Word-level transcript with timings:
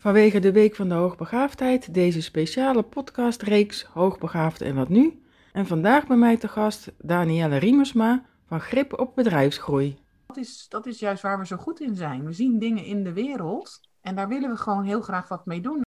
Vanwege 0.00 0.38
de 0.38 0.52
Week 0.52 0.76
van 0.76 0.88
de 0.88 0.94
Hoogbegaafdheid 0.94 1.94
deze 1.94 2.22
speciale 2.22 2.82
podcastreeks 2.82 3.82
Hoogbegaafd 3.82 4.60
en 4.60 4.74
wat 4.74 4.88
nu? 4.88 5.22
En 5.52 5.66
vandaag 5.66 6.06
bij 6.06 6.16
mij 6.16 6.36
te 6.36 6.48
gast 6.48 6.92
Danielle 6.98 7.56
Riemersma 7.56 8.24
van 8.46 8.60
Grip 8.60 8.98
op 9.00 9.14
Bedrijfsgroei. 9.14 9.98
Dat 10.26 10.36
is, 10.36 10.66
dat 10.68 10.86
is 10.86 10.98
juist 10.98 11.22
waar 11.22 11.38
we 11.38 11.46
zo 11.46 11.56
goed 11.56 11.80
in 11.80 11.96
zijn. 11.96 12.24
We 12.24 12.32
zien 12.32 12.58
dingen 12.58 12.84
in 12.84 13.04
de 13.04 13.12
wereld 13.12 13.80
en 14.00 14.14
daar 14.14 14.28
willen 14.28 14.50
we 14.50 14.56
gewoon 14.56 14.84
heel 14.84 15.00
graag 15.00 15.28
wat 15.28 15.46
mee 15.46 15.60
doen. 15.60 15.82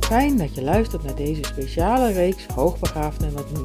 Fijn 0.00 0.38
dat 0.38 0.54
je 0.54 0.62
luistert 0.62 1.02
naar 1.02 1.16
deze 1.16 1.44
speciale 1.44 2.12
reeks 2.12 2.46
Hoogbegaafd 2.46 3.22
en 3.22 3.32
wat 3.32 3.50
nu? 3.50 3.60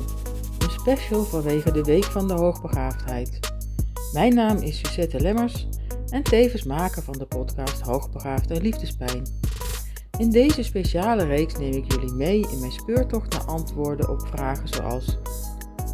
Een 0.60 0.72
special 0.72 1.24
vanwege 1.24 1.72
de 1.72 1.84
Week 1.84 2.04
van 2.04 2.28
de 2.28 2.34
Hoogbegaafdheid. 2.34 3.59
Mijn 4.14 4.34
naam 4.34 4.58
is 4.58 4.78
Suzette 4.78 5.20
Lemmers 5.20 5.68
en 6.10 6.24
tevens 6.24 6.64
maker 6.64 7.04
van 7.04 7.18
de 7.18 7.26
podcast 7.26 7.82
Hoogbegaafd 7.82 8.52
en 8.52 8.62
Liefdespijn. 8.62 9.28
In 10.18 10.30
deze 10.30 10.64
speciale 10.64 11.26
reeks 11.26 11.58
neem 11.58 11.74
ik 11.74 11.92
jullie 11.92 12.14
mee 12.14 12.48
in 12.52 12.60
mijn 12.60 12.72
speurtocht 12.72 13.34
naar 13.34 13.46
antwoorden 13.46 14.10
op 14.10 14.28
vragen 14.28 14.68
zoals: 14.68 15.18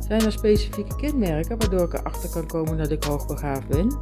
Zijn 0.07 0.21
er 0.21 0.31
specifieke 0.31 0.95
kenmerken 0.95 1.57
waardoor 1.57 1.81
ik 1.81 1.93
erachter 1.93 2.29
kan 2.29 2.47
komen 2.47 2.77
dat 2.77 2.91
ik 2.91 3.03
hoogbegaafd 3.03 3.67
ben? 3.67 3.99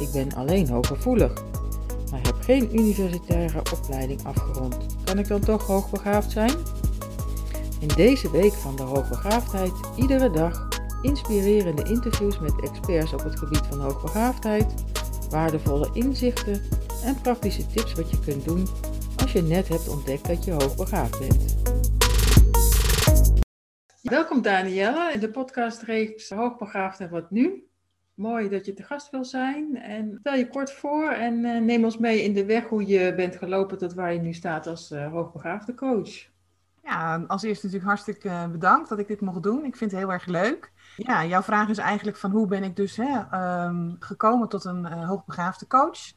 Ik 0.00 0.08
ben 0.12 0.34
alleen 0.34 0.68
hooggevoelig, 0.68 1.44
maar 2.10 2.20
heb 2.22 2.36
geen 2.40 2.78
universitaire 2.78 3.62
opleiding 3.72 4.24
afgerond. 4.24 4.76
Kan 5.04 5.18
ik 5.18 5.28
dan 5.28 5.40
toch 5.40 5.66
hoogbegaafd 5.66 6.30
zijn? 6.30 6.52
In 7.80 7.88
deze 7.96 8.30
week 8.30 8.52
van 8.52 8.76
de 8.76 8.82
hoogbegaafdheid 8.82 9.72
iedere 9.96 10.30
dag 10.30 10.73
inspirerende 11.04 11.82
interviews 11.82 12.38
met 12.40 12.62
experts 12.62 13.12
op 13.12 13.22
het 13.22 13.38
gebied 13.38 13.66
van 13.66 13.80
hoogbegaafdheid, 13.80 14.74
waardevolle 15.30 15.90
inzichten 15.92 16.62
en 17.04 17.20
praktische 17.20 17.66
tips 17.66 17.92
wat 17.92 18.10
je 18.10 18.18
kunt 18.20 18.44
doen 18.44 18.66
als 19.22 19.32
je 19.32 19.42
net 19.42 19.68
hebt 19.68 19.88
ontdekt 19.88 20.26
dat 20.26 20.44
je 20.44 20.52
hoogbegaafd 20.52 21.18
bent. 21.18 21.62
Welkom 24.02 24.42
Danielle 24.42 25.12
in 25.12 25.20
de 25.20 25.30
podcastreeks 25.30 26.30
Hoogbegaafd 26.30 27.00
en 27.00 27.10
wat 27.10 27.30
nu? 27.30 27.68
Mooi 28.14 28.48
dat 28.48 28.66
je 28.66 28.72
te 28.72 28.82
gast 28.82 29.10
wil 29.10 29.24
zijn. 29.24 29.76
En 29.76 30.16
stel 30.20 30.34
je 30.34 30.48
kort 30.48 30.72
voor 30.72 31.10
en 31.10 31.44
uh, 31.44 31.60
neem 31.60 31.84
ons 31.84 31.98
mee 31.98 32.22
in 32.22 32.32
de 32.32 32.44
weg 32.44 32.68
hoe 32.68 32.86
je 32.86 33.14
bent 33.14 33.36
gelopen 33.36 33.78
tot 33.78 33.94
waar 33.94 34.12
je 34.12 34.20
nu 34.20 34.32
staat 34.32 34.66
als 34.66 34.90
uh, 34.90 35.12
hoogbegaafde 35.12 35.74
coach. 35.74 36.32
Ja, 36.82 37.24
als 37.26 37.42
eerste 37.42 37.66
natuurlijk 37.66 37.92
hartstikke 37.92 38.48
bedankt 38.52 38.88
dat 38.88 38.98
ik 38.98 39.06
dit 39.06 39.20
mocht 39.20 39.42
doen. 39.42 39.64
Ik 39.64 39.76
vind 39.76 39.90
het 39.90 40.00
heel 40.00 40.12
erg 40.12 40.26
leuk. 40.26 40.72
Ja, 40.96 41.24
jouw 41.24 41.42
vraag 41.42 41.68
is 41.68 41.78
eigenlijk 41.78 42.16
van 42.16 42.30
hoe 42.30 42.46
ben 42.46 42.62
ik 42.62 42.76
dus 42.76 42.96
hè, 42.96 43.40
um, 43.64 43.96
gekomen 43.98 44.48
tot 44.48 44.64
een 44.64 44.84
uh, 44.84 45.08
hoogbegaafde 45.08 45.66
coach. 45.66 46.12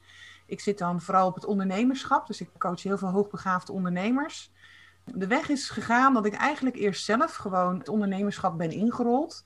Ik 0.46 0.60
zit 0.60 0.78
dan 0.78 1.02
vooral 1.02 1.28
op 1.28 1.36
het 1.36 1.46
ondernemerschap, 1.46 2.28
dus 2.28 2.42
ik 2.42 2.50
coach 2.58 2.84
heel 2.84 2.98
veel 2.98 3.10
hoogbegaafde 3.10 3.72
ondernemers. 3.72 4.52
De 5.04 5.28
weg 5.28 5.50
is 5.50 5.70
gegaan 5.70 6.14
dat 6.14 6.26
ik 6.26 6.34
eigenlijk 6.34 6.76
eerst 6.76 7.06
zelf 7.06 7.36
gewoon 7.36 7.78
het 7.78 7.90
ondernemerschap 7.90 8.58
ben 8.58 8.72
ingerold. 8.72 9.46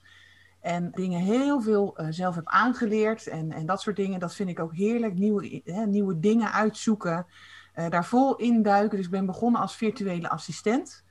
En 0.60 0.90
dingen 0.90 1.20
heel 1.20 1.60
veel 1.60 2.00
uh, 2.00 2.06
zelf 2.10 2.34
heb 2.34 2.46
aangeleerd 2.46 3.26
en, 3.26 3.52
en 3.52 3.66
dat 3.66 3.80
soort 3.80 3.96
dingen. 3.96 4.20
Dat 4.20 4.34
vind 4.34 4.48
ik 4.48 4.60
ook 4.60 4.74
heerlijk. 4.74 5.14
Nieuwe, 5.14 5.60
hè, 5.64 5.86
nieuwe 5.86 6.18
dingen 6.18 6.52
uitzoeken. 6.52 7.26
Uh, 7.74 7.88
daar 7.88 8.04
vol 8.04 8.36
induiken. 8.36 8.96
Dus 8.96 9.06
ik 9.06 9.12
ben 9.12 9.26
begonnen 9.26 9.60
als 9.60 9.76
virtuele 9.76 10.28
assistent. 10.28 11.04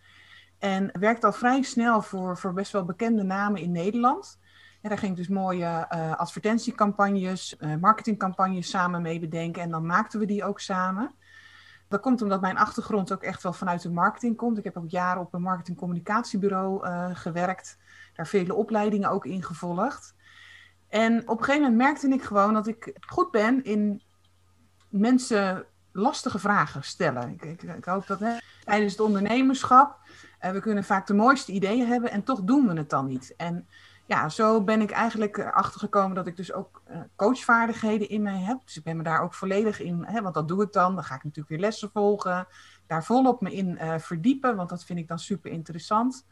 En 0.62 0.90
werkte 1.00 1.26
al 1.26 1.32
vrij 1.32 1.62
snel 1.62 2.02
voor, 2.02 2.38
voor 2.38 2.54
best 2.54 2.72
wel 2.72 2.86
bekende 2.86 3.24
namen 3.24 3.62
in 3.62 3.72
Nederland. 3.72 4.40
En 4.82 4.90
daar 4.90 4.98
ging 4.98 5.12
ik 5.12 5.18
dus 5.18 5.28
mooie 5.28 5.88
uh, 5.94 6.16
advertentiecampagnes, 6.16 7.56
uh, 7.60 7.76
marketingcampagnes 7.76 8.70
samen 8.70 9.02
mee 9.02 9.20
bedenken. 9.20 9.62
En 9.62 9.70
dan 9.70 9.86
maakten 9.86 10.20
we 10.20 10.26
die 10.26 10.44
ook 10.44 10.60
samen. 10.60 11.12
Dat 11.88 12.00
komt 12.00 12.22
omdat 12.22 12.42
mijn 12.42 12.58
achtergrond 12.58 13.14
ook 13.14 13.24
echt 13.24 13.44
wel 13.44 13.54
vanuit 13.54 13.82
de 13.82 13.92
marketing 13.92 14.38
komt. 14.38 14.58
Ik 14.58 14.64
heb 14.64 14.78
ook 14.78 14.90
jaren 14.90 15.22
op 15.22 15.34
een 15.34 15.42
marketingcommunicatiebureau 15.42 16.88
uh, 16.88 17.10
gewerkt. 17.14 17.78
Daar 18.14 18.28
vele 18.28 18.54
opleidingen 18.54 19.10
ook 19.10 19.26
in 19.26 19.44
gevolgd. 19.44 20.16
En 20.90 21.30
op 21.30 21.38
een 21.38 21.44
gegeven 21.44 21.62
moment 21.62 21.82
merkte 21.82 22.10
ik 22.10 22.24
gewoon 22.24 22.54
dat 22.54 22.68
ik 22.68 22.94
goed 23.00 23.32
ben 23.32 23.64
in 23.64 24.02
mensen 24.90 25.66
lastige 25.92 26.40
vragen 26.40 26.84
stellen. 26.84 27.30
Ik, 27.30 27.64
ik, 27.64 27.86
hoop 27.86 28.08
dat 28.08 28.20
hè, 28.20 28.38
tijdens 28.64 28.92
het 28.92 29.02
ondernemerschap 29.02 30.00
we 30.42 30.60
kunnen 30.60 30.84
vaak 30.84 31.08
de 31.08 31.14
mooiste 31.14 31.52
ideeën 31.52 31.88
hebben 31.88 32.12
en 32.12 32.24
toch 32.24 32.42
doen 32.42 32.68
we 32.68 32.74
het 32.74 32.90
dan 32.90 33.08
niet. 33.08 33.34
En 33.38 33.68
ja, 34.06 34.30
zo 34.30 34.64
ben 34.64 34.82
ik 34.82 34.92
eigenlijk 34.92 35.38
erachter 35.38 35.80
gekomen 35.80 36.16
dat 36.16 36.28
ik 36.28 36.36
dus 36.36 36.54
ook 36.54 36.82
uh, 36.90 36.98
coachvaardigheden 37.16 38.10
in 38.10 38.22
mij 38.22 38.38
heb. 38.38 38.60
Dus 38.66 38.78
ik 38.78 38.84
ben 38.84 38.98
me 38.98 39.04
daar 39.04 39.22
ook 39.22 39.34
volledig 39.34 39.80
in, 39.80 40.04
hè, 40.06 40.22
want 40.22 40.34
dat 40.34 40.48
doe 40.48 40.64
ik 40.64 40.74
dan. 40.74 40.96
Dan 40.96 41.04
ga 41.04 41.16
ik 41.16 41.24
natuurlijk 41.24 41.50
weer 41.50 41.60
lessen 41.60 41.90
volgen, 41.92 42.48
daar 42.88 43.04
volop 43.04 43.42
me 43.42 43.54
in 43.54 43.68
uh, 43.82 43.98
verdiepen, 43.98 44.56
want 44.56 44.70
dat 44.70 44.84
vind 44.84 45.00
ik 45.00 45.08
dan 45.08 45.20
super 45.20 45.52
interessant. 45.52 46.26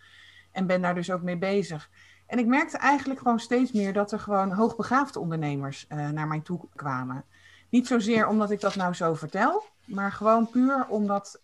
En 0.52 0.68
ben 0.68 0.82
daar 0.82 0.96
dus 0.96 1.12
ook 1.12 1.22
mee 1.22 1.38
bezig. 1.38 1.90
En 2.28 2.40
ik 2.40 2.46
merkte 2.46 2.78
eigenlijk 2.78 3.20
gewoon 3.20 3.40
steeds 3.40 3.72
meer 3.72 3.94
dat 3.94 4.12
er 4.12 4.20
gewoon 4.20 4.52
hoogbegaafde 4.52 5.20
ondernemers 5.20 5.86
uh, 5.90 6.10
naar 6.10 6.28
mij 6.28 6.40
toe 6.40 6.60
kwamen. 6.76 7.26
Niet 7.70 7.88
zozeer 7.88 8.28
omdat 8.28 8.52
ik 8.52 8.60
dat 8.60 8.76
nou 8.76 8.94
zo 8.94 9.14
vertel, 9.14 9.64
maar 9.86 10.12
gewoon 10.12 10.50
puur 10.50 10.86
omdat, 10.88 11.42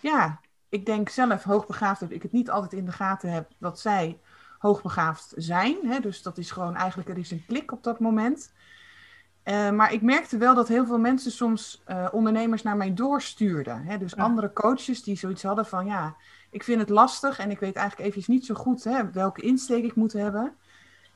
ja, 0.00 0.40
ik 0.68 0.86
denk 0.86 1.08
zelf 1.08 1.42
hoogbegaafd 1.42 2.00
dat 2.00 2.10
ik 2.10 2.22
het 2.22 2.32
niet 2.32 2.50
altijd 2.50 2.72
in 2.72 2.84
de 2.84 2.92
gaten 2.92 3.32
heb 3.32 3.50
dat 3.58 3.80
zij 3.80 4.18
hoogbegaafd 4.58 5.32
zijn. 5.36 5.76
Hè? 5.82 6.00
Dus 6.00 6.22
dat 6.22 6.38
is 6.38 6.50
gewoon 6.50 6.74
eigenlijk, 6.74 7.08
er 7.08 7.18
is 7.18 7.30
een 7.30 7.44
klik 7.46 7.72
op 7.72 7.82
dat 7.82 8.00
moment. 8.00 8.52
Uh, 9.44 9.70
maar 9.70 9.92
ik 9.92 10.02
merkte 10.02 10.36
wel 10.36 10.54
dat 10.54 10.68
heel 10.68 10.86
veel 10.86 10.98
mensen 10.98 11.30
soms 11.30 11.82
uh, 11.86 12.08
ondernemers 12.10 12.62
naar 12.62 12.76
mij 12.76 12.94
doorstuurden. 12.94 13.82
Hè? 13.82 13.98
Dus 13.98 14.12
ja. 14.16 14.22
andere 14.22 14.52
coaches 14.52 15.02
die 15.02 15.16
zoiets 15.16 15.42
hadden 15.42 15.66
van 15.66 15.86
ja, 15.86 16.16
ik 16.50 16.64
vind 16.64 16.80
het 16.80 16.88
lastig 16.88 17.38
en 17.38 17.50
ik 17.50 17.58
weet 17.58 17.76
eigenlijk 17.76 18.08
even 18.08 18.32
niet 18.32 18.46
zo 18.46 18.54
goed 18.54 18.84
hè, 18.84 19.10
welke 19.10 19.42
insteek 19.42 19.84
ik 19.84 19.94
moet 19.94 20.12
hebben. 20.12 20.56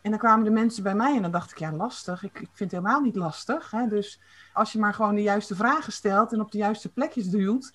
En 0.02 0.10
dan 0.10 0.18
kwamen 0.18 0.44
de 0.44 0.50
mensen 0.50 0.82
bij 0.82 0.94
mij 0.94 1.16
en 1.16 1.22
dan 1.22 1.30
dacht 1.30 1.50
ik, 1.50 1.58
ja, 1.58 1.72
lastig. 1.72 2.22
Ik, 2.22 2.40
ik 2.40 2.48
vind 2.52 2.70
het 2.70 2.80
helemaal 2.80 3.00
niet 3.00 3.16
lastig. 3.16 3.70
Hè? 3.70 3.88
Dus 3.88 4.20
als 4.52 4.72
je 4.72 4.78
maar 4.78 4.94
gewoon 4.94 5.14
de 5.14 5.22
juiste 5.22 5.54
vragen 5.54 5.92
stelt 5.92 6.32
en 6.32 6.40
op 6.40 6.50
de 6.52 6.58
juiste 6.58 6.92
plekjes 6.92 7.30
duwt, 7.30 7.72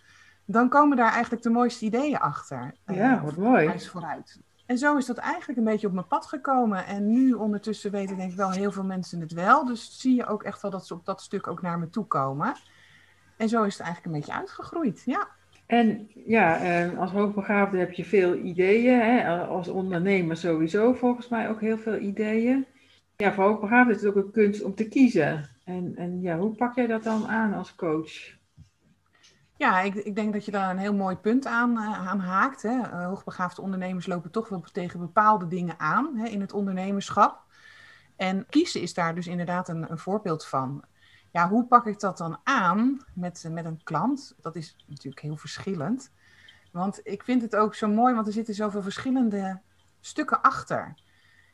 dan 0.47 0.69
komen 0.69 0.97
daar 0.97 1.11
eigenlijk 1.11 1.43
de 1.43 1.49
mooiste 1.49 1.85
ideeën 1.85 2.17
achter. 2.17 2.73
Ja, 2.85 3.21
wat 3.23 3.37
mooi. 3.37 3.79
Vooruit. 3.79 4.39
En 4.65 4.77
zo 4.77 4.97
is 4.97 5.05
dat 5.05 5.17
eigenlijk 5.17 5.59
een 5.59 5.65
beetje 5.65 5.87
op 5.87 5.93
mijn 5.93 6.07
pad 6.07 6.25
gekomen. 6.25 6.85
En 6.85 7.09
nu 7.09 7.33
ondertussen 7.33 7.91
weten 7.91 8.17
denk 8.17 8.31
ik 8.31 8.37
wel 8.37 8.51
heel 8.51 8.71
veel 8.71 8.83
mensen 8.83 9.19
het 9.19 9.33
wel. 9.33 9.65
Dus 9.65 9.99
zie 9.99 10.15
je 10.15 10.25
ook 10.25 10.43
echt 10.43 10.61
wel 10.61 10.71
dat 10.71 10.87
ze 10.87 10.93
op 10.93 11.05
dat 11.05 11.21
stuk 11.21 11.47
ook 11.47 11.61
naar 11.61 11.79
me 11.79 11.89
toe 11.89 12.05
komen. 12.05 12.55
En 13.37 13.49
zo 13.49 13.63
is 13.63 13.77
het 13.77 13.85
eigenlijk 13.85 14.15
een 14.15 14.19
beetje 14.21 14.39
uitgegroeid, 14.39 15.01
ja. 15.05 15.27
En 15.65 16.09
ja, 16.25 16.87
als 16.97 17.11
hoogbegaafde 17.11 17.77
heb 17.77 17.91
je 17.91 18.05
veel 18.05 18.35
ideeën. 18.35 18.99
Hè? 18.99 19.37
Als 19.45 19.67
ondernemer 19.67 20.37
sowieso 20.37 20.93
volgens 20.93 21.27
mij 21.27 21.49
ook 21.49 21.61
heel 21.61 21.77
veel 21.77 21.97
ideeën. 21.97 22.65
Ja, 23.15 23.33
voor 23.33 23.43
hoogbegaafden 23.43 23.95
is 23.95 24.01
het 24.01 24.09
ook 24.09 24.23
een 24.23 24.31
kunst 24.31 24.63
om 24.63 24.75
te 24.75 24.87
kiezen. 24.87 25.49
En, 25.63 25.93
en 25.95 26.21
ja, 26.21 26.37
hoe 26.37 26.55
pak 26.55 26.75
jij 26.75 26.87
dat 26.87 27.03
dan 27.03 27.27
aan 27.27 27.53
als 27.53 27.75
coach? 27.75 28.36
Ja, 29.57 29.81
ik, 29.81 29.95
ik, 29.95 30.15
denk 30.15 30.33
dat 30.33 30.45
je 30.45 30.51
daar 30.51 30.69
een 30.69 30.77
heel 30.77 30.93
mooi 30.93 31.15
punt 31.15 31.45
aan, 31.45 31.71
uh, 31.71 32.07
aan 32.07 32.19
haakt. 32.19 32.61
Hè. 32.61 32.69
Uh, 32.69 33.05
hoogbegaafde 33.05 33.61
ondernemers 33.61 34.05
lopen 34.05 34.31
toch 34.31 34.49
wel 34.49 34.63
tegen 34.71 34.99
bepaalde 34.99 35.47
dingen 35.47 35.79
aan 35.79 36.17
hè, 36.17 36.27
in 36.27 36.41
het 36.41 36.53
ondernemerschap. 36.53 37.45
En 38.15 38.45
kiezen 38.49 38.81
is 38.81 38.93
daar 38.93 39.15
dus 39.15 39.27
inderdaad 39.27 39.69
een, 39.69 39.91
een, 39.91 39.97
voorbeeld 39.97 40.45
van. 40.45 40.83
Ja, 41.31 41.49
hoe 41.49 41.65
pak 41.65 41.85
ik 41.85 41.99
dat 41.99 42.17
dan 42.17 42.39
aan 42.43 43.05
met, 43.13 43.47
met 43.51 43.65
een 43.65 43.83
klant? 43.83 44.35
Dat 44.41 44.55
is 44.55 44.75
natuurlijk 44.85 45.21
heel 45.21 45.37
verschillend. 45.37 46.11
Want 46.71 46.99
ik 47.03 47.23
vind 47.23 47.41
het 47.41 47.55
ook 47.55 47.75
zo 47.75 47.87
mooi, 47.87 48.13
want 48.13 48.27
er 48.27 48.33
zitten 48.33 48.53
zoveel 48.53 48.81
verschillende 48.81 49.61
stukken 49.99 50.41
achter. 50.41 50.95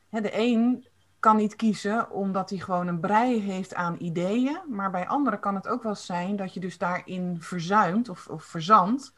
Hè, 0.09 0.21
de 0.21 0.37
een 0.37 0.87
kan 1.23 1.35
niet 1.35 1.55
kiezen 1.55 2.11
omdat 2.11 2.49
hij 2.49 2.59
gewoon 2.59 2.87
een 2.87 2.99
brei 2.99 3.41
heeft 3.41 3.73
aan 3.73 3.95
ideeën. 3.99 4.59
Maar 4.69 4.91
bij 4.91 5.07
anderen 5.07 5.39
kan 5.39 5.55
het 5.55 5.67
ook 5.67 5.83
wel 5.83 5.95
zijn 5.95 6.35
dat 6.35 6.53
je 6.53 6.59
dus 6.59 6.77
daarin 6.77 7.37
verzuimt 7.41 8.09
of, 8.09 8.27
of 8.27 8.43
verzandt. 8.43 9.13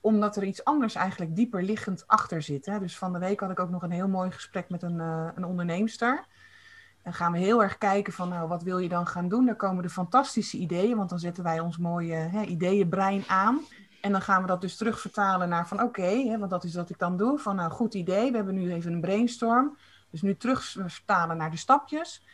Omdat 0.00 0.36
er 0.36 0.44
iets 0.44 0.64
anders 0.64 0.94
eigenlijk 0.94 1.36
dieper 1.36 1.62
liggend 1.62 2.04
achter 2.06 2.42
zit. 2.42 2.66
Hè. 2.66 2.78
Dus 2.78 2.98
van 2.98 3.12
de 3.12 3.18
week 3.18 3.40
had 3.40 3.50
ik 3.50 3.60
ook 3.60 3.70
nog 3.70 3.82
een 3.82 3.90
heel 3.90 4.08
mooi 4.08 4.30
gesprek 4.30 4.68
met 4.68 4.82
een, 4.82 4.96
uh, 4.96 5.28
een 5.34 5.44
onderneemster. 5.44 6.24
Dan 7.02 7.14
gaan 7.14 7.32
we 7.32 7.38
heel 7.38 7.62
erg 7.62 7.78
kijken 7.78 8.12
van 8.12 8.28
nou, 8.28 8.48
wat 8.48 8.62
wil 8.62 8.78
je 8.78 8.88
dan 8.88 9.06
gaan 9.06 9.28
doen? 9.28 9.46
Dan 9.46 9.56
komen 9.56 9.82
de 9.82 9.90
fantastische 9.90 10.56
ideeën, 10.56 10.96
want 10.96 11.10
dan 11.10 11.18
zetten 11.18 11.44
wij 11.44 11.60
ons 11.60 11.78
mooie 11.78 12.14
hè, 12.14 12.42
ideeënbrein 12.42 13.24
aan. 13.26 13.60
En 14.00 14.12
dan 14.12 14.22
gaan 14.22 14.40
we 14.40 14.48
dat 14.48 14.60
dus 14.60 14.76
terugvertalen 14.76 15.48
naar 15.48 15.68
van 15.68 15.82
oké, 15.82 16.00
okay, 16.00 16.38
want 16.38 16.50
dat 16.50 16.64
is 16.64 16.74
wat 16.74 16.90
ik 16.90 16.98
dan 16.98 17.16
doe. 17.16 17.38
Van 17.38 17.56
nou, 17.56 17.70
goed 17.70 17.94
idee, 17.94 18.30
we 18.30 18.36
hebben 18.36 18.54
nu 18.54 18.72
even 18.72 18.92
een 18.92 19.00
brainstorm. 19.00 19.76
Dus 20.10 20.22
nu 20.22 20.36
terug 20.36 20.76
vertalen 20.86 21.36
naar 21.36 21.50
de 21.50 21.56
stapjes. 21.56 22.24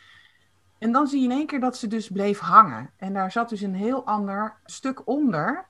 En 0.77 0.91
dan 0.91 1.07
zie 1.07 1.19
je 1.19 1.25
in 1.25 1.31
één 1.31 1.47
keer 1.47 1.59
dat 1.59 1.77
ze 1.77 1.87
dus 1.87 2.09
bleef 2.09 2.39
hangen. 2.39 2.89
En 2.97 3.13
daar 3.13 3.31
zat 3.31 3.49
dus 3.49 3.61
een 3.61 3.75
heel 3.75 4.05
ander 4.05 4.55
stuk 4.65 5.07
onder. 5.07 5.65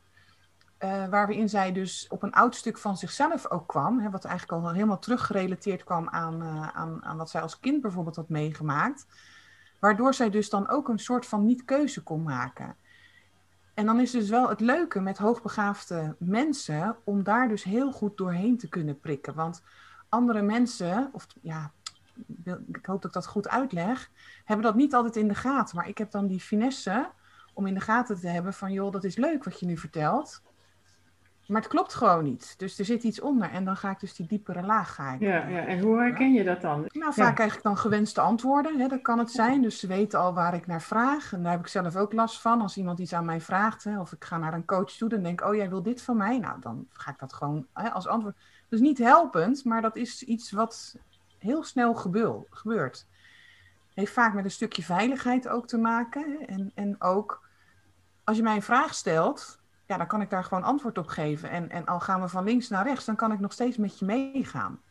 Uh, 0.84 1.08
waarin 1.08 1.50
zij 1.50 1.72
dus 1.72 2.08
op 2.10 2.24
een 2.24 2.34
oud 2.34 2.56
stuk 2.56 2.78
van 2.78 2.98
zichzelf 2.98 3.50
ook 3.50 3.68
kwam. 3.68 4.00
Hè, 4.00 4.10
wat 4.10 4.26
eigenlijk 4.26 4.64
al 4.64 4.72
helemaal 4.72 5.00
teruggerelateerd 5.00 5.84
kwam 5.84 6.10
aan, 6.10 6.42
uh, 6.42 6.68
aan, 6.68 7.06
aan 7.06 7.18
wat 7.18 7.30
zij 7.30 7.42
als 7.42 7.60
kind 7.60 7.82
bijvoorbeeld 7.82 8.16
had 8.16 8.30
meegemaakt. 8.30 9.06
Waardoor 9.80 10.14
zij 10.14 10.30
dus 10.30 10.50
dan 10.50 10.70
ook 10.70 10.88
een 10.90 11.00
soort 11.00 11.26
van 11.26 11.46
niet-keuze 11.46 12.04
kon 12.04 12.24
maken. 12.24 12.76
En 13.74 13.86
dan 13.86 14.00
is 14.00 14.12
dus 14.12 14.30
wel 14.30 14.50
het 14.50 14.60
leuke 14.60 15.00
met 15.00 15.18
hoogbegaafde 15.18 16.16
mensen 16.20 16.98
om 17.04 17.24
daar 17.24 17.48
dus 17.48 17.64
heel 17.64 17.92
goed 17.92 18.18
doorheen 18.18 18.58
te 18.58 18.70
kunnen 18.70 19.00
prikken. 19.00 19.34
Want 19.34 19.64
andere 20.10 20.42
mensen, 20.42 21.10
of 21.12 21.28
ja, 21.42 21.72
ik 22.68 22.86
hoop 22.86 23.02
dat 23.02 23.06
ik 23.06 23.14
dat 23.14 23.28
goed 23.28 23.50
uitleg, 23.50 24.12
hebben 24.46 24.66
dat 24.66 24.76
niet 24.76 24.94
altijd 24.94 25.16
in 25.16 25.28
de 25.28 25.36
gaten. 25.36 25.76
Maar 25.76 25.88
ik 25.88 25.98
heb 25.98 26.12
dan 26.12 26.28
die 26.28 26.40
finesse 26.40 27.10
om 27.54 27.66
in 27.66 27.74
de 27.74 27.80
gaten 27.80 28.20
te 28.20 28.28
hebben 28.28 28.54
van, 28.54 28.72
joh, 28.72 28.92
dat 28.92 29.04
is 29.04 29.16
leuk 29.16 29.44
wat 29.44 29.60
je 29.60 29.66
nu 29.66 29.78
vertelt. 29.78 30.42
Maar 31.48 31.62
het 31.62 31.70
klopt 31.70 31.94
gewoon 31.94 32.24
niet. 32.24 32.54
Dus 32.58 32.80
er 32.80 32.86
zit 32.86 33.04
iets 33.04 33.22
onder. 33.22 33.50
En 33.50 33.66
dan 33.66 33.78
ga 33.78 33.90
ik 33.90 34.00
dus 34.00 34.16
die 34.16 34.28
diepere 34.28 34.62
laag 34.62 34.96
ga 34.96 35.14
ik. 35.14 35.20
Ja, 35.20 35.48
ja. 35.48 35.66
en 35.66 35.80
hoe 35.80 35.98
herken 35.98 36.34
je 36.34 36.44
dat 36.44 36.62
dan? 36.62 36.86
Nou, 36.92 37.14
vaak 37.14 37.36
krijg 37.36 37.56
ik 37.56 37.64
dan 37.64 37.78
gewenste 37.78 38.22
antwoorden. 38.22 38.80
Hè, 38.80 38.88
dat 38.88 39.02
kan 39.02 39.20
het 39.20 39.32
zijn. 39.32 39.62
Dus 39.62 39.80
ze 39.80 39.88
weten 39.88 40.20
al 40.20 40.34
waar 40.34 40.54
ik 40.54 40.68
naar 40.68 40.82
vraag. 40.82 41.34
En 41.34 41.44
daar 41.44 41.52
heb 41.52 41.60
ik 41.60 41.68
zelf 41.68 41.96
ook 41.96 42.14
last 42.14 42.42
van. 42.42 42.62
Als 42.62 42.78
iemand 42.78 43.00
iets 43.00 43.14
aan 43.14 43.26
mij 43.26 43.42
vraagt, 43.42 43.84
hè, 43.84 44.00
of 44.00 44.12
ik 44.12 44.24
ga 44.24 44.38
naar 44.38 44.54
een 44.54 44.66
coach 44.66 44.92
toe, 44.92 45.10
dan 45.10 45.24
denk 45.24 45.42
ik, 45.42 45.48
oh, 45.48 45.56
jij 45.56 45.70
wil 45.70 45.84
dit 45.84 46.02
van 46.02 46.18
mij? 46.18 46.38
Nou, 46.40 46.60
dan 46.60 46.88
ga 46.90 47.12
ik 47.12 47.20
dat 47.20 47.34
gewoon 47.34 47.66
hè, 47.74 47.90
als 47.90 48.08
antwoord. 48.08 48.36
Dus 48.70 48.80
niet 48.80 48.98
helpend, 48.98 49.66
maar 49.66 49.82
dat 49.82 49.96
is 49.96 50.24
iets 50.24 50.52
wat 50.52 50.96
heel 51.40 51.64
snel 51.64 51.94
gebeurt. 52.50 53.08
Heeft 53.94 54.14
vaak 54.14 54.34
met 54.34 54.46
een 54.46 54.52
stukje 54.52 54.84
veiligheid 54.84 55.48
ook 55.48 55.68
te 55.68 55.78
maken. 55.78 56.48
En, 56.48 56.72
en 56.76 57.02
ook 57.02 57.48
als 58.24 58.38
je 58.38 58.44
mij 58.44 58.56
een 58.56 58.62
vraag 58.62 58.94
stelt, 58.94 59.60
ja, 59.86 59.98
dan 59.98 60.08
kan 60.08 60.22
ik 60.22 60.30
daar 60.30 60.44
gewoon 60.44 60.64
antwoord 60.64 60.98
op 60.98 61.08
geven. 61.08 61.50
En, 61.50 61.70
en 61.70 61.86
al 61.86 62.00
gaan 62.00 62.22
we 62.22 62.28
van 62.28 62.44
links 62.44 62.70
naar 62.70 62.88
rechts, 62.88 63.06
dan 63.06 63.16
kan 63.16 63.32
ik 63.32 63.40
nog 63.40 63.54
steeds 63.54 63.78
met 63.78 64.00
je 64.00 64.06
meegaan. 64.06 64.82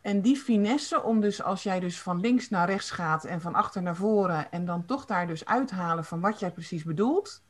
En 0.00 0.20
die 0.20 0.36
finesse 0.36 1.02
om 1.02 1.20
dus 1.20 1.42
als 1.42 1.62
jij 1.62 1.80
dus 1.80 2.00
van 2.00 2.20
links 2.20 2.48
naar 2.48 2.68
rechts 2.68 2.90
gaat 2.90 3.24
en 3.24 3.40
van 3.40 3.54
achter 3.54 3.82
naar 3.82 3.96
voren 3.96 4.52
en 4.52 4.64
dan 4.64 4.84
toch 4.84 5.06
daar 5.06 5.26
dus 5.26 5.44
uithalen 5.44 6.04
van 6.04 6.20
wat 6.20 6.38
jij 6.38 6.50
precies 6.50 6.84
bedoelt, 6.84 7.42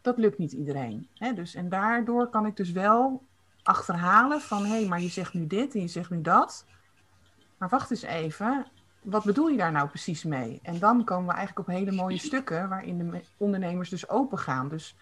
dat 0.00 0.18
lukt 0.18 0.38
niet 0.38 0.52
iedereen. 0.52 1.08
Hè? 1.14 1.32
Dus, 1.32 1.54
en 1.54 1.68
daardoor 1.68 2.28
kan 2.28 2.46
ik 2.46 2.56
dus 2.56 2.72
wel 2.72 3.22
achterhalen 3.62 4.40
van 4.40 4.64
hé, 4.64 4.78
hey, 4.78 4.86
maar 4.86 5.00
je 5.00 5.08
zegt 5.08 5.34
nu 5.34 5.46
dit 5.46 5.74
en 5.74 5.80
je 5.80 5.88
zegt 5.88 6.10
nu 6.10 6.20
dat. 6.20 6.64
Maar 7.58 7.68
wacht 7.68 7.90
eens 7.90 8.02
even, 8.02 8.66
wat 9.02 9.24
bedoel 9.24 9.48
je 9.48 9.56
daar 9.56 9.72
nou 9.72 9.88
precies 9.88 10.24
mee? 10.24 10.60
En 10.62 10.78
dan 10.78 11.04
komen 11.04 11.26
we 11.26 11.34
eigenlijk 11.34 11.68
op 11.68 11.74
hele 11.74 11.92
mooie 11.92 12.18
stukken 12.18 12.68
waarin 12.68 12.98
de 12.98 13.20
ondernemers 13.36 13.90
dus 13.90 14.08
open 14.08 14.38
gaan. 14.38 14.68
Dus 14.68 14.96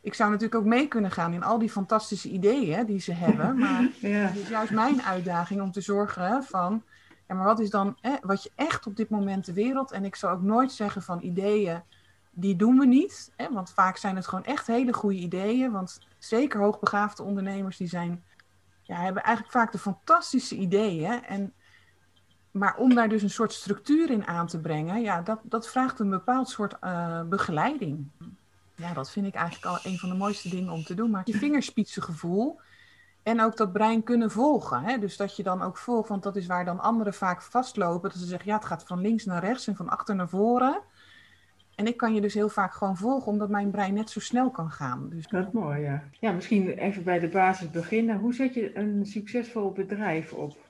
ik 0.00 0.14
zou 0.14 0.30
natuurlijk 0.30 0.60
ook 0.60 0.68
mee 0.68 0.88
kunnen 0.88 1.10
gaan 1.10 1.32
in 1.32 1.42
al 1.42 1.58
die 1.58 1.70
fantastische 1.70 2.28
ideeën 2.28 2.86
die 2.86 3.00
ze 3.00 3.12
hebben. 3.12 3.56
Maar 3.58 3.88
ja. 4.00 4.08
het 4.08 4.36
is 4.36 4.48
juist 4.48 4.72
mijn 4.72 5.02
uitdaging 5.02 5.60
om 5.60 5.72
te 5.72 5.80
zorgen 5.80 6.42
van. 6.42 6.82
Ja, 7.28 7.34
maar 7.34 7.44
wat 7.44 7.60
is 7.60 7.70
dan 7.70 7.96
wat 8.20 8.42
je 8.42 8.50
echt 8.54 8.86
op 8.86 8.96
dit 8.96 9.08
moment 9.08 9.44
de 9.44 9.52
wereld. 9.52 9.92
En 9.92 10.04
ik 10.04 10.16
zou 10.16 10.34
ook 10.34 10.42
nooit 10.42 10.72
zeggen 10.72 11.02
van 11.02 11.22
ideeën, 11.22 11.82
die 12.30 12.56
doen 12.56 12.78
we 12.78 12.86
niet. 12.86 13.32
Hè, 13.36 13.52
want 13.52 13.70
vaak 13.70 13.96
zijn 13.96 14.16
het 14.16 14.26
gewoon 14.26 14.44
echt 14.44 14.66
hele 14.66 14.92
goede 14.92 15.18
ideeën. 15.18 15.72
Want 15.72 16.00
zeker 16.18 16.60
hoogbegaafde 16.60 17.22
ondernemers, 17.22 17.76
die 17.76 17.88
zijn, 17.88 18.24
ja, 18.82 18.96
hebben 18.96 19.22
eigenlijk 19.22 19.54
vaak 19.56 19.72
de 19.72 19.78
fantastische 19.78 20.56
ideeën. 20.56 21.24
En, 21.24 21.52
maar 22.58 22.76
om 22.76 22.94
daar 22.94 23.08
dus 23.08 23.22
een 23.22 23.30
soort 23.30 23.52
structuur 23.52 24.10
in 24.10 24.26
aan 24.26 24.46
te 24.46 24.60
brengen, 24.60 25.02
ja, 25.02 25.22
dat, 25.22 25.40
dat 25.42 25.68
vraagt 25.68 25.98
een 25.98 26.10
bepaald 26.10 26.48
soort 26.48 26.76
uh, 26.84 27.22
begeleiding 27.22 28.10
ja, 28.76 28.92
dat 28.92 29.10
vind 29.10 29.26
ik 29.26 29.34
eigenlijk 29.34 29.66
al 29.66 29.90
een 29.92 29.98
van 29.98 30.08
de 30.08 30.14
mooiste 30.14 30.48
dingen 30.48 30.72
om 30.72 30.82
te 30.82 30.94
doen. 30.94 31.10
Maar 31.10 31.22
je 31.24 31.38
vingerspitsengevoel 31.38 32.60
en 33.22 33.40
ook 33.40 33.56
dat 33.56 33.72
brein 33.72 34.02
kunnen 34.02 34.30
volgen. 34.30 34.82
Hè? 34.82 34.98
Dus 34.98 35.16
dat 35.16 35.36
je 35.36 35.42
dan 35.42 35.62
ook 35.62 35.76
volgt, 35.76 36.08
want 36.08 36.22
dat 36.22 36.36
is 36.36 36.46
waar 36.46 36.64
dan 36.64 36.80
anderen 36.80 37.14
vaak 37.14 37.42
vastlopen. 37.42 38.10
Dat 38.10 38.18
ze 38.18 38.26
zeggen, 38.26 38.48
ja, 38.48 38.56
het 38.56 38.64
gaat 38.64 38.84
van 38.86 39.00
links 39.00 39.24
naar 39.24 39.44
rechts 39.44 39.66
en 39.66 39.76
van 39.76 39.88
achter 39.88 40.14
naar 40.14 40.28
voren. 40.28 40.80
En 41.74 41.86
ik 41.86 41.96
kan 41.96 42.14
je 42.14 42.20
dus 42.20 42.34
heel 42.34 42.48
vaak 42.48 42.74
gewoon 42.74 42.96
volgen, 42.96 43.32
omdat 43.32 43.48
mijn 43.48 43.70
brein 43.70 43.94
net 43.94 44.10
zo 44.10 44.20
snel 44.20 44.50
kan 44.50 44.70
gaan. 44.70 45.08
Dus... 45.08 45.26
Dat 45.26 45.46
is 45.46 45.52
mooi, 45.52 45.80
ja. 45.80 46.02
Ja, 46.20 46.32
misschien 46.32 46.68
even 46.68 47.04
bij 47.04 47.18
de 47.18 47.28
basis 47.28 47.70
beginnen. 47.70 48.18
Hoe 48.18 48.34
zet 48.34 48.54
je 48.54 48.76
een 48.78 49.06
succesvol 49.06 49.72
bedrijf 49.72 50.32
op? 50.32 50.65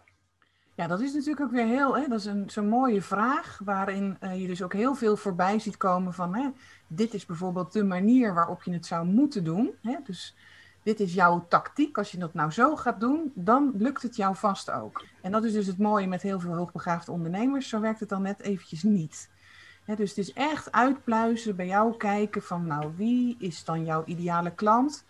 Ja, 0.76 0.86
dat 0.86 1.00
is 1.00 1.12
natuurlijk 1.12 1.40
ook 1.40 1.50
weer 1.50 1.66
heel, 1.66 1.96
hè, 1.96 2.08
dat 2.08 2.18
is 2.18 2.24
een 2.24 2.50
zo'n 2.50 2.68
mooie 2.68 3.02
vraag, 3.02 3.60
waarin 3.64 4.16
uh, 4.22 4.40
je 4.40 4.46
dus 4.46 4.62
ook 4.62 4.72
heel 4.72 4.94
veel 4.94 5.16
voorbij 5.16 5.58
ziet 5.58 5.76
komen 5.76 6.12
van, 6.12 6.34
hè, 6.34 6.48
dit 6.86 7.14
is 7.14 7.26
bijvoorbeeld 7.26 7.72
de 7.72 7.84
manier 7.84 8.34
waarop 8.34 8.62
je 8.62 8.72
het 8.72 8.86
zou 8.86 9.06
moeten 9.06 9.44
doen. 9.44 9.70
Hè, 9.82 9.96
dus 10.04 10.34
dit 10.82 11.00
is 11.00 11.14
jouw 11.14 11.46
tactiek. 11.48 11.98
Als 11.98 12.10
je 12.10 12.18
dat 12.18 12.34
nou 12.34 12.50
zo 12.50 12.76
gaat 12.76 13.00
doen, 13.00 13.32
dan 13.34 13.72
lukt 13.74 14.02
het 14.02 14.16
jou 14.16 14.36
vast 14.36 14.70
ook. 14.70 15.04
En 15.22 15.32
dat 15.32 15.44
is 15.44 15.52
dus 15.52 15.66
het 15.66 15.78
mooie 15.78 16.06
met 16.06 16.22
heel 16.22 16.40
veel 16.40 16.54
hoogbegaafde 16.54 17.12
ondernemers. 17.12 17.68
Zo 17.68 17.80
werkt 17.80 18.00
het 18.00 18.08
dan 18.08 18.22
net 18.22 18.40
eventjes 18.40 18.82
niet. 18.82 19.30
dus 19.84 20.08
het 20.08 20.18
is 20.18 20.32
echt 20.32 20.72
uitpluizen, 20.72 21.56
bij 21.56 21.66
jou 21.66 21.96
kijken 21.96 22.42
van, 22.42 22.66
nou, 22.66 22.92
wie 22.96 23.36
is 23.38 23.64
dan 23.64 23.84
jouw 23.84 24.04
ideale 24.04 24.54
klant? 24.54 25.04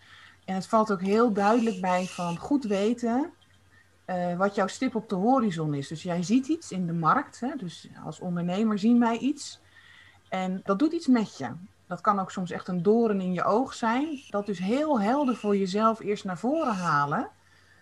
En 0.45 0.55
het 0.55 0.67
valt 0.67 0.93
ook 0.93 1.03
heel 1.03 1.33
duidelijk 1.33 1.81
bij 1.81 2.07
van 2.07 2.39
goed 2.39 2.65
weten 2.65 3.33
uh, 4.07 4.37
wat 4.37 4.55
jouw 4.55 4.67
stip 4.67 4.95
op 4.95 5.09
de 5.09 5.15
horizon 5.15 5.75
is. 5.75 5.89
Dus 5.89 6.03
jij 6.03 6.23
ziet 6.23 6.47
iets 6.49 6.73
in 6.73 6.87
de 6.87 6.93
markt. 6.93 7.41
Hè? 7.41 7.57
Dus 7.57 7.89
als 8.05 8.21
ondernemer 8.21 8.79
zien 8.79 9.01
wij 9.01 9.19
iets. 9.19 9.61
En 10.29 10.61
dat 10.65 10.79
doet 10.79 10.93
iets 10.93 11.07
met 11.07 11.39
je. 11.39 11.49
Dat 11.87 12.01
kan 12.01 12.19
ook 12.19 12.31
soms 12.31 12.51
echt 12.51 12.69
een 12.69 12.83
doren 12.83 13.21
in 13.21 13.33
je 13.33 13.45
oog 13.45 13.75
zijn. 13.75 14.21
Dat 14.31 14.47
dus 14.47 14.59
heel 14.59 15.01
helder 15.01 15.37
voor 15.37 15.57
jezelf 15.57 16.01
eerst 16.01 16.25
naar 16.25 16.39
voren 16.39 16.75
halen, 16.75 17.29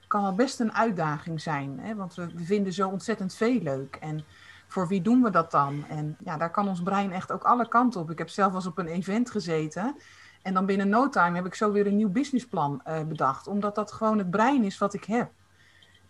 kan 0.09 0.23
wel 0.23 0.35
best 0.35 0.61
een 0.61 0.75
uitdaging 0.75 1.41
zijn. 1.41 1.79
Hè? 1.81 1.95
Want 1.95 2.15
we, 2.15 2.31
vinden 2.35 2.73
zo 2.73 2.89
ontzettend 2.89 3.35
veel 3.35 3.61
leuk. 3.61 3.97
En 3.97 4.25
voor 4.67 4.89
wie 4.89 5.03
doen 5.03 5.23
we 5.23 5.31
dat 5.31 5.51
dan? 5.51 5.85
En 5.89 6.17
ja, 6.25 6.37
daar 6.37 6.51
kan 6.51 6.69
ons 6.69 6.83
brein 6.83 7.13
echt 7.13 7.33
ook 7.33 7.43
alle 7.43 7.69
kanten 7.69 8.01
op. 8.01 8.11
Ik 8.11 8.19
heb 8.19 8.29
zelf 8.29 8.55
eens 8.55 8.67
op 8.67 8.79
een 8.79 8.87
event 8.87 9.31
gezeten. 9.31 9.97
En 10.43 10.55
dan 10.55 10.67
binnen 10.67 10.89
no 10.89 11.09
time 11.09 11.37
heb 11.37 11.47
ik 11.47 11.55
zo 11.55 11.73
weer 11.73 11.87
een 11.87 11.97
nieuw 11.97 12.11
businessplan 12.11 12.83
uh, 12.89 13.03
bedacht. 13.03 13.47
Omdat 13.47 13.75
dat 13.75 13.93
gewoon 13.93 14.19
het 14.19 14.31
brein 14.31 14.65
is 14.65 14.79
wat 14.79 14.95
ik 14.95 15.05
heb. 15.05 15.31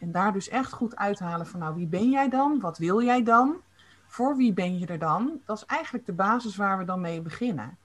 En 0.05 0.13
daar 0.13 0.33
dus 0.33 0.49
echt 0.49 0.73
goed 0.73 0.97
uithalen 0.97 1.47
van, 1.47 1.61
nou, 1.61 1.75
wie 1.75 1.87
ben 1.87 2.11
jij 2.11 2.29
dan? 2.29 2.61
Wat 2.61 2.79
wil 2.79 3.03
jij 3.03 3.23
dan? 3.23 3.57
Voor 4.07 4.37
wie 4.37 4.53
ben 4.53 4.79
je 4.79 4.87
er 4.87 4.99
dan? 4.99 5.41
Dat 5.45 5.57
is 5.57 5.65
eigenlijk 5.65 6.07
de 6.07 6.13
basis 6.13 6.57
waar 6.57 6.79
we 6.79 6.85
dan 6.85 7.01
mee 7.01 7.23
beginnen. 7.23 7.79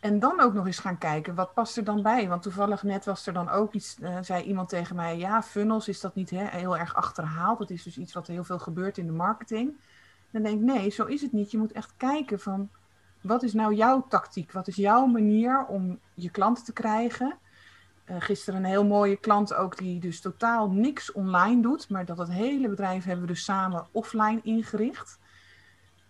En 0.00 0.18
dan 0.18 0.40
ook 0.40 0.54
nog 0.54 0.66
eens 0.66 0.78
gaan 0.78 0.98
kijken, 0.98 1.34
wat 1.34 1.54
past 1.54 1.76
er 1.76 1.84
dan 1.84 2.02
bij? 2.02 2.28
Want 2.28 2.42
toevallig 2.42 2.82
net 2.82 3.04
was 3.04 3.26
er 3.26 3.32
dan 3.32 3.48
ook 3.48 3.72
iets, 3.72 3.96
uh, 4.00 4.18
zei 4.20 4.42
iemand 4.42 4.68
tegen 4.68 4.96
mij, 4.96 5.18
ja, 5.18 5.42
funnels, 5.42 5.88
is 5.88 6.00
dat 6.00 6.14
niet 6.14 6.30
hè, 6.30 6.44
heel 6.44 6.76
erg 6.76 6.94
achterhaald? 6.94 7.58
Dat 7.58 7.70
is 7.70 7.82
dus 7.82 7.98
iets 7.98 8.12
wat 8.12 8.26
heel 8.26 8.44
veel 8.44 8.58
gebeurt 8.58 8.98
in 8.98 9.06
de 9.06 9.12
marketing. 9.12 9.72
Dan 10.30 10.42
denk 10.42 10.60
ik, 10.60 10.64
nee, 10.64 10.90
zo 10.90 11.04
is 11.04 11.22
het 11.22 11.32
niet. 11.32 11.50
Je 11.50 11.58
moet 11.58 11.72
echt 11.72 11.92
kijken 11.96 12.40
van, 12.40 12.70
wat 13.20 13.42
is 13.42 13.52
nou 13.52 13.74
jouw 13.74 14.06
tactiek? 14.08 14.52
Wat 14.52 14.68
is 14.68 14.76
jouw 14.76 15.06
manier 15.06 15.66
om 15.66 15.98
je 16.14 16.30
klanten 16.30 16.64
te 16.64 16.72
krijgen? 16.72 17.38
Uh, 18.10 18.16
gisteren 18.18 18.60
een 18.60 18.70
heel 18.70 18.84
mooie 18.84 19.16
klant 19.16 19.54
ook 19.54 19.76
die 19.78 20.00
dus 20.00 20.20
totaal 20.20 20.70
niks 20.70 21.12
online 21.12 21.62
doet, 21.62 21.88
maar 21.88 22.04
dat 22.04 22.18
het 22.18 22.30
hele 22.30 22.68
bedrijf 22.68 23.04
hebben 23.04 23.26
we 23.26 23.32
dus 23.32 23.44
samen 23.44 23.86
offline 23.92 24.40
ingericht. 24.42 25.18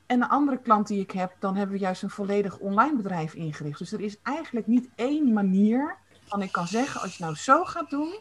En 0.07 0.23
een 0.23 0.29
andere 0.29 0.59
klant 0.59 0.87
die 0.87 1.01
ik 1.01 1.11
heb, 1.11 1.33
dan 1.39 1.57
hebben 1.57 1.77
we 1.77 1.83
juist 1.83 2.03
een 2.03 2.11
volledig 2.11 2.59
online 2.59 2.97
bedrijf 2.97 3.35
ingericht. 3.35 3.79
Dus 3.79 3.93
er 3.93 4.01
is 4.01 4.17
eigenlijk 4.23 4.67
niet 4.67 4.89
één 4.95 5.33
manier 5.33 5.97
van 6.25 6.43
ik 6.43 6.53
kan 6.53 6.67
zeggen, 6.67 7.01
als 7.01 7.17
je 7.17 7.23
nou 7.23 7.37
zo 7.37 7.65
gaat 7.65 7.91
doen, 7.91 8.19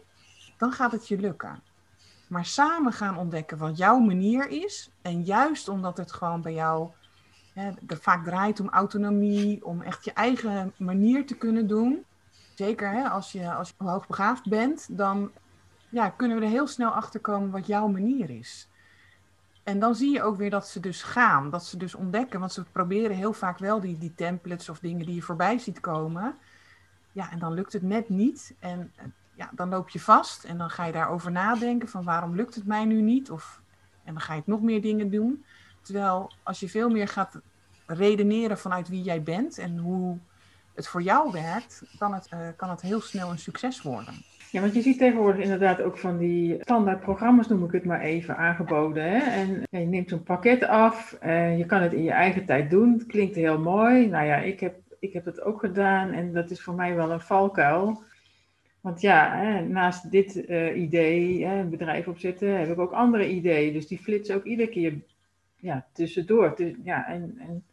dan 0.57 0.71
gaat 0.71 0.91
het 0.91 1.07
je 1.07 1.17
lukken. 1.17 1.61
Maar 2.27 2.45
samen 2.45 2.93
gaan 2.93 3.17
ontdekken 3.17 3.57
wat 3.57 3.77
jouw 3.77 3.99
manier 3.99 4.47
is. 4.47 4.89
En 5.01 5.23
juist 5.23 5.67
omdat 5.67 5.97
het 5.97 6.11
gewoon 6.11 6.41
bij 6.41 6.53
jou 6.53 6.89
hè, 7.53 7.71
vaak 7.87 8.23
draait 8.23 8.59
om 8.59 8.69
autonomie, 8.69 9.65
om 9.65 9.81
echt 9.81 10.05
je 10.05 10.13
eigen 10.13 10.73
manier 10.77 11.25
te 11.25 11.35
kunnen 11.35 11.67
doen 11.67 12.05
zeker 12.55 12.91
hè, 12.91 13.09
als, 13.09 13.31
je, 13.31 13.53
als 13.53 13.73
je 13.77 13.83
hoogbegaafd 13.83 14.49
bent, 14.49 14.97
dan 14.97 15.31
ja, 15.89 16.09
kunnen 16.09 16.39
we 16.39 16.43
er 16.45 16.51
heel 16.51 16.67
snel 16.67 16.89
achter 16.91 17.19
komen 17.19 17.51
wat 17.51 17.67
jouw 17.67 17.87
manier 17.87 18.29
is. 18.29 18.67
En 19.63 19.79
dan 19.79 19.95
zie 19.95 20.11
je 20.11 20.23
ook 20.23 20.37
weer 20.37 20.49
dat 20.49 20.67
ze 20.67 20.79
dus 20.79 21.03
gaan, 21.03 21.49
dat 21.49 21.65
ze 21.65 21.77
dus 21.77 21.95
ontdekken, 21.95 22.39
want 22.39 22.51
ze 22.51 22.63
proberen 22.71 23.15
heel 23.15 23.33
vaak 23.33 23.57
wel 23.57 23.79
die, 23.79 23.97
die 23.97 24.15
templates 24.15 24.69
of 24.69 24.79
dingen 24.79 25.05
die 25.05 25.15
je 25.15 25.21
voorbij 25.21 25.57
ziet 25.57 25.79
komen. 25.79 26.35
Ja, 27.11 27.31
en 27.31 27.39
dan 27.39 27.53
lukt 27.53 27.73
het 27.73 27.81
net 27.81 28.09
niet. 28.09 28.55
En 28.59 28.93
ja, 29.35 29.49
dan 29.51 29.69
loop 29.69 29.89
je 29.89 29.99
vast 29.99 30.43
en 30.43 30.57
dan 30.57 30.69
ga 30.69 30.85
je 30.85 30.91
daarover 30.91 31.31
nadenken 31.31 31.89
van 31.89 32.03
waarom 32.03 32.35
lukt 32.35 32.55
het 32.55 32.65
mij 32.65 32.85
nu 32.85 33.01
niet? 33.01 33.31
Of, 33.31 33.61
en 34.03 34.13
dan 34.13 34.21
ga 34.21 34.33
je 34.33 34.41
nog 34.45 34.61
meer 34.61 34.81
dingen 34.81 35.09
doen. 35.09 35.45
Terwijl 35.81 36.31
als 36.43 36.59
je 36.59 36.69
veel 36.69 36.89
meer 36.89 37.07
gaat 37.07 37.39
redeneren 37.85 38.57
vanuit 38.57 38.89
wie 38.89 39.03
jij 39.03 39.23
bent 39.23 39.57
en 39.57 39.77
hoe, 39.77 40.17
het 40.75 40.87
voor 40.87 41.01
jou 41.01 41.31
werkt, 41.31 41.83
kan 41.97 42.13
het, 42.13 42.29
uh, 42.33 42.39
kan 42.55 42.69
het 42.69 42.81
heel 42.81 43.01
snel 43.01 43.29
een 43.29 43.37
succes 43.37 43.81
worden. 43.81 44.13
Ja, 44.51 44.61
want 44.61 44.73
je 44.73 44.81
ziet 44.81 44.97
tegenwoordig 44.97 45.41
inderdaad 45.43 45.81
ook 45.81 45.97
van 45.97 46.17
die 46.17 46.57
standaard 46.61 46.99
programma's, 46.99 47.47
noem 47.47 47.63
ik 47.63 47.71
het 47.71 47.85
maar 47.85 48.01
even, 48.01 48.37
aangeboden. 48.37 49.03
Hè? 49.03 49.17
En 49.17 49.63
je 49.69 49.85
neemt 49.85 50.09
zo'n 50.09 50.23
pakket 50.23 50.63
af 50.63 51.13
en 51.13 51.57
je 51.57 51.65
kan 51.65 51.81
het 51.81 51.93
in 51.93 52.03
je 52.03 52.11
eigen 52.11 52.45
tijd 52.45 52.69
doen. 52.69 52.93
Het 52.93 53.05
klinkt 53.05 53.35
heel 53.35 53.59
mooi. 53.59 54.07
Nou 54.07 54.25
ja, 54.25 54.37
ik 54.37 54.59
heb, 54.59 54.75
ik 54.99 55.13
heb 55.13 55.25
het 55.25 55.41
ook 55.41 55.59
gedaan 55.59 56.11
en 56.11 56.33
dat 56.33 56.51
is 56.51 56.61
voor 56.61 56.73
mij 56.73 56.95
wel 56.95 57.11
een 57.11 57.21
valkuil. 57.21 58.03
Want 58.81 59.01
ja, 59.01 59.35
hè, 59.35 59.61
naast 59.61 60.11
dit 60.11 60.35
uh, 60.35 60.81
idee, 60.81 61.45
hè, 61.45 61.59
een 61.59 61.69
bedrijf 61.69 62.07
opzetten, 62.07 62.59
heb 62.59 62.69
ik 62.69 62.79
ook 62.79 62.91
andere 62.91 63.29
ideeën. 63.29 63.73
Dus 63.73 63.87
die 63.87 63.99
flitsen 63.99 64.35
ook 64.35 64.43
iedere 64.43 64.69
keer 64.69 64.93
ja, 65.59 65.85
tussendoor. 65.93 66.55
Ja, 66.83 67.07
en, 67.07 67.35
en 67.39 67.63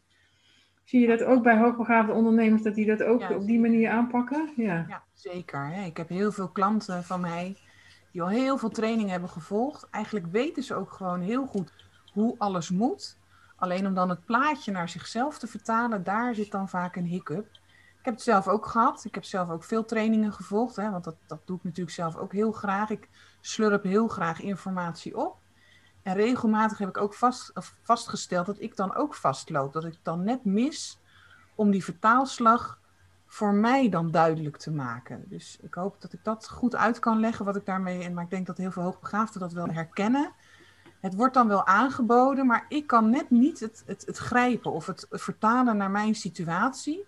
zie 0.91 1.01
je 1.01 1.07
dat 1.07 1.25
ook 1.25 1.43
bij 1.43 1.59
hoogbegaafde 1.59 2.13
ondernemers, 2.13 2.63
dat 2.63 2.75
die 2.75 2.87
dat 2.87 3.03
ook 3.03 3.31
op 3.31 3.47
die 3.47 3.61
manier 3.61 3.91
aanpakken? 3.91 4.53
Ja, 4.57 4.85
ja 4.89 5.03
zeker. 5.15 5.67
Hè. 5.67 5.85
Ik 5.85 5.97
heb 5.97 6.09
heel 6.09 6.33
veel 6.33 6.49
klanten 6.49 7.05
van 7.05 7.21
mij 7.21 7.57
die 8.13 8.23
al 8.23 8.29
heel 8.29 8.59
veel 8.59 8.69
training 8.69 9.11
hebben 9.11 9.29
gevolgd. 9.29 9.89
Eigenlijk 9.91 10.27
weten 10.27 10.63
ze 10.63 10.75
ook 10.75 10.93
gewoon 10.93 11.21
heel 11.21 11.47
goed 11.47 11.73
hoe 12.13 12.35
alles 12.39 12.71
moet. 12.71 13.19
Alleen 13.57 13.87
om 13.87 13.95
dan 13.95 14.09
het 14.09 14.25
plaatje 14.25 14.73
naar 14.73 14.89
zichzelf 14.89 15.39
te 15.39 15.47
vertalen, 15.47 16.05
daar 16.05 16.35
zit 16.35 16.51
dan 16.51 16.69
vaak 16.69 16.97
een 16.97 17.05
hiccup. 17.05 17.47
Ik 17.99 18.05
heb 18.05 18.15
het 18.15 18.23
zelf 18.23 18.49
ook 18.49 18.67
gehad. 18.67 19.05
Ik 19.05 19.15
heb 19.15 19.25
zelf 19.25 19.51
ook 19.51 19.65
veel 19.65 19.85
trainingen 19.85 20.33
gevolgd, 20.33 20.77
hè, 20.77 20.91
want 20.91 21.05
dat, 21.05 21.17
dat 21.27 21.47
doe 21.47 21.57
ik 21.57 21.65
natuurlijk 21.65 21.97
zelf 21.97 22.17
ook 22.17 22.33
heel 22.33 22.53
graag. 22.53 22.91
Ik 22.91 23.09
slurp 23.41 23.83
heel 23.83 24.09
graag 24.09 24.41
informatie 24.41 25.17
op. 25.17 25.40
En 26.03 26.15
regelmatig 26.15 26.79
heb 26.79 26.89
ik 26.89 26.97
ook 26.97 27.15
vast, 27.15 27.53
vastgesteld 27.83 28.47
dat 28.47 28.61
ik 28.61 28.77
dan 28.77 28.95
ook 28.95 29.15
vastloop. 29.15 29.73
Dat 29.73 29.85
ik 29.85 29.99
dan 30.03 30.25
net 30.25 30.45
mis 30.45 30.99
om 31.55 31.71
die 31.71 31.85
vertaalslag 31.85 32.79
voor 33.27 33.55
mij 33.55 33.89
dan 33.89 34.11
duidelijk 34.11 34.57
te 34.57 34.71
maken. 34.71 35.25
Dus 35.29 35.59
ik 35.63 35.75
hoop 35.75 36.01
dat 36.01 36.13
ik 36.13 36.25
dat 36.25 36.49
goed 36.49 36.77
uit 36.77 36.99
kan 36.99 37.21
leggen 37.21 37.45
wat 37.45 37.57
ik 37.57 37.67
daarmee. 37.67 38.05
En 38.05 38.15
maar 38.15 38.25
ik 38.25 38.31
denk 38.31 38.47
dat 38.47 38.57
heel 38.57 38.71
veel 38.71 38.83
hoogbegaafden 38.83 39.41
dat 39.41 39.53
wel 39.53 39.69
herkennen. 39.69 40.33
Het 41.01 41.15
wordt 41.15 41.35
dan 41.35 41.49
wel 41.49 41.67
aangeboden, 41.67 42.47
maar 42.47 42.65
ik 42.69 42.87
kan 42.87 43.11
net 43.11 43.31
niet 43.31 43.61
het, 43.61 43.83
het, 43.87 44.07
het 44.07 44.17
grijpen 44.17 44.73
of 44.73 44.87
het 44.87 45.07
vertalen 45.11 45.77
naar 45.77 45.91
mijn 45.91 46.15
situatie. 46.15 47.07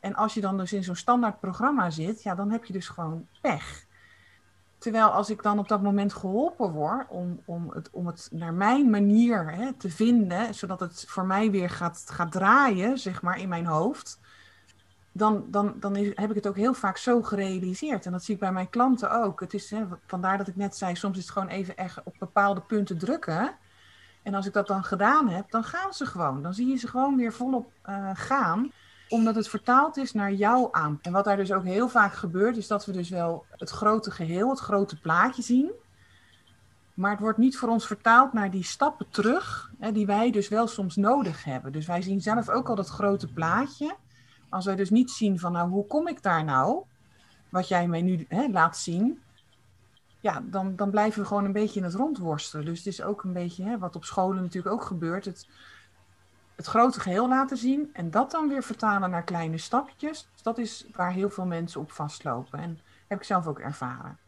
En 0.00 0.14
als 0.14 0.34
je 0.34 0.40
dan 0.40 0.56
dus 0.56 0.72
in 0.72 0.84
zo'n 0.84 0.96
standaard 0.96 1.40
programma 1.40 1.90
zit, 1.90 2.22
ja, 2.22 2.34
dan 2.34 2.50
heb 2.50 2.64
je 2.64 2.72
dus 2.72 2.88
gewoon 2.88 3.26
pech. 3.40 3.86
Terwijl 4.82 5.08
als 5.08 5.30
ik 5.30 5.42
dan 5.42 5.58
op 5.58 5.68
dat 5.68 5.82
moment 5.82 6.12
geholpen 6.12 6.70
word 6.70 7.06
om, 7.08 7.40
om, 7.44 7.70
het, 7.70 7.90
om 7.90 8.06
het 8.06 8.28
naar 8.32 8.54
mijn 8.54 8.90
manier 8.90 9.52
hè, 9.52 9.72
te 9.72 9.90
vinden, 9.90 10.54
zodat 10.54 10.80
het 10.80 11.04
voor 11.08 11.24
mij 11.24 11.50
weer 11.50 11.70
gaat, 11.70 12.04
gaat 12.06 12.32
draaien, 12.32 12.98
zeg 12.98 13.22
maar, 13.22 13.38
in 13.38 13.48
mijn 13.48 13.66
hoofd, 13.66 14.20
dan, 15.12 15.44
dan, 15.48 15.74
dan 15.80 15.96
is, 15.96 16.12
heb 16.14 16.28
ik 16.28 16.34
het 16.34 16.46
ook 16.46 16.56
heel 16.56 16.74
vaak 16.74 16.96
zo 16.96 17.22
gerealiseerd. 17.22 18.06
En 18.06 18.12
dat 18.12 18.24
zie 18.24 18.34
ik 18.34 18.40
bij 18.40 18.52
mijn 18.52 18.70
klanten 18.70 19.22
ook. 19.22 19.40
Het 19.40 19.54
is, 19.54 19.70
hè, 19.70 19.84
vandaar 20.06 20.38
dat 20.38 20.48
ik 20.48 20.56
net 20.56 20.76
zei, 20.76 20.96
soms 20.96 21.16
is 21.16 21.22
het 21.22 21.32
gewoon 21.32 21.48
even 21.48 21.76
echt 21.76 22.02
op 22.04 22.14
bepaalde 22.18 22.60
punten 22.60 22.98
drukken. 22.98 23.54
En 24.22 24.34
als 24.34 24.46
ik 24.46 24.52
dat 24.52 24.66
dan 24.66 24.84
gedaan 24.84 25.28
heb, 25.28 25.50
dan 25.50 25.64
gaan 25.64 25.92
ze 25.92 26.06
gewoon. 26.06 26.42
Dan 26.42 26.54
zie 26.54 26.66
je 26.66 26.76
ze 26.76 26.88
gewoon 26.88 27.16
weer 27.16 27.32
volop 27.32 27.72
uh, 27.88 28.10
gaan 28.14 28.72
omdat 29.12 29.34
het 29.34 29.48
vertaald 29.48 29.96
is 29.96 30.12
naar 30.12 30.32
jouw 30.32 30.68
aan. 30.72 30.98
En 31.02 31.12
wat 31.12 31.24
daar 31.24 31.36
dus 31.36 31.52
ook 31.52 31.64
heel 31.64 31.88
vaak 31.88 32.12
gebeurt, 32.12 32.56
is 32.56 32.66
dat 32.66 32.86
we 32.86 32.92
dus 32.92 33.08
wel 33.08 33.44
het 33.50 33.70
grote 33.70 34.10
geheel, 34.10 34.50
het 34.50 34.58
grote 34.58 35.00
plaatje 35.00 35.42
zien. 35.42 35.70
Maar 36.94 37.10
het 37.10 37.20
wordt 37.20 37.38
niet 37.38 37.56
voor 37.56 37.68
ons 37.68 37.86
vertaald 37.86 38.32
naar 38.32 38.50
die 38.50 38.64
stappen 38.64 39.06
terug, 39.08 39.70
hè, 39.78 39.92
die 39.92 40.06
wij 40.06 40.30
dus 40.30 40.48
wel 40.48 40.66
soms 40.66 40.96
nodig 40.96 41.44
hebben. 41.44 41.72
Dus 41.72 41.86
wij 41.86 42.02
zien 42.02 42.20
zelf 42.20 42.48
ook 42.48 42.68
al 42.68 42.74
dat 42.74 42.88
grote 42.88 43.32
plaatje. 43.32 43.96
Als 44.48 44.64
wij 44.64 44.76
dus 44.76 44.90
niet 44.90 45.10
zien 45.10 45.38
van, 45.38 45.52
nou, 45.52 45.70
hoe 45.70 45.86
kom 45.86 46.08
ik 46.08 46.22
daar 46.22 46.44
nou? 46.44 46.82
Wat 47.48 47.68
jij 47.68 47.88
mij 47.88 48.02
nu 48.02 48.24
hè, 48.28 48.46
laat 48.50 48.76
zien. 48.76 49.20
Ja, 50.20 50.42
dan, 50.44 50.76
dan 50.76 50.90
blijven 50.90 51.20
we 51.20 51.26
gewoon 51.26 51.44
een 51.44 51.52
beetje 51.52 51.78
in 51.78 51.84
het 51.84 51.94
rondworstelen. 51.94 52.64
Dus 52.64 52.78
het 52.78 52.86
is 52.86 53.02
ook 53.02 53.22
een 53.22 53.32
beetje 53.32 53.64
hè, 53.64 53.78
wat 53.78 53.96
op 53.96 54.04
scholen 54.04 54.42
natuurlijk 54.42 54.74
ook 54.74 54.84
gebeurt. 54.84 55.24
Het, 55.24 55.46
het 56.62 56.70
grote 56.70 57.00
geheel 57.00 57.28
laten 57.28 57.56
zien 57.56 57.90
en 57.92 58.10
dat 58.10 58.30
dan 58.30 58.48
weer 58.48 58.62
vertalen 58.62 59.10
naar 59.10 59.22
kleine 59.22 59.58
stapjes. 59.58 60.28
Dat 60.42 60.58
is 60.58 60.86
waar 60.96 61.12
heel 61.12 61.30
veel 61.30 61.46
mensen 61.46 61.80
op 61.80 61.92
vastlopen. 61.92 62.58
En 62.58 62.78
heb 63.06 63.18
ik 63.18 63.24
zelf 63.24 63.46
ook 63.46 63.58
ervaren. 63.58 64.18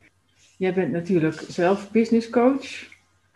Jij 0.57 0.75
bent 0.75 0.93
natuurlijk 0.93 1.45
zelf 1.49 1.91
business 1.91 2.31
coach. 2.31 2.93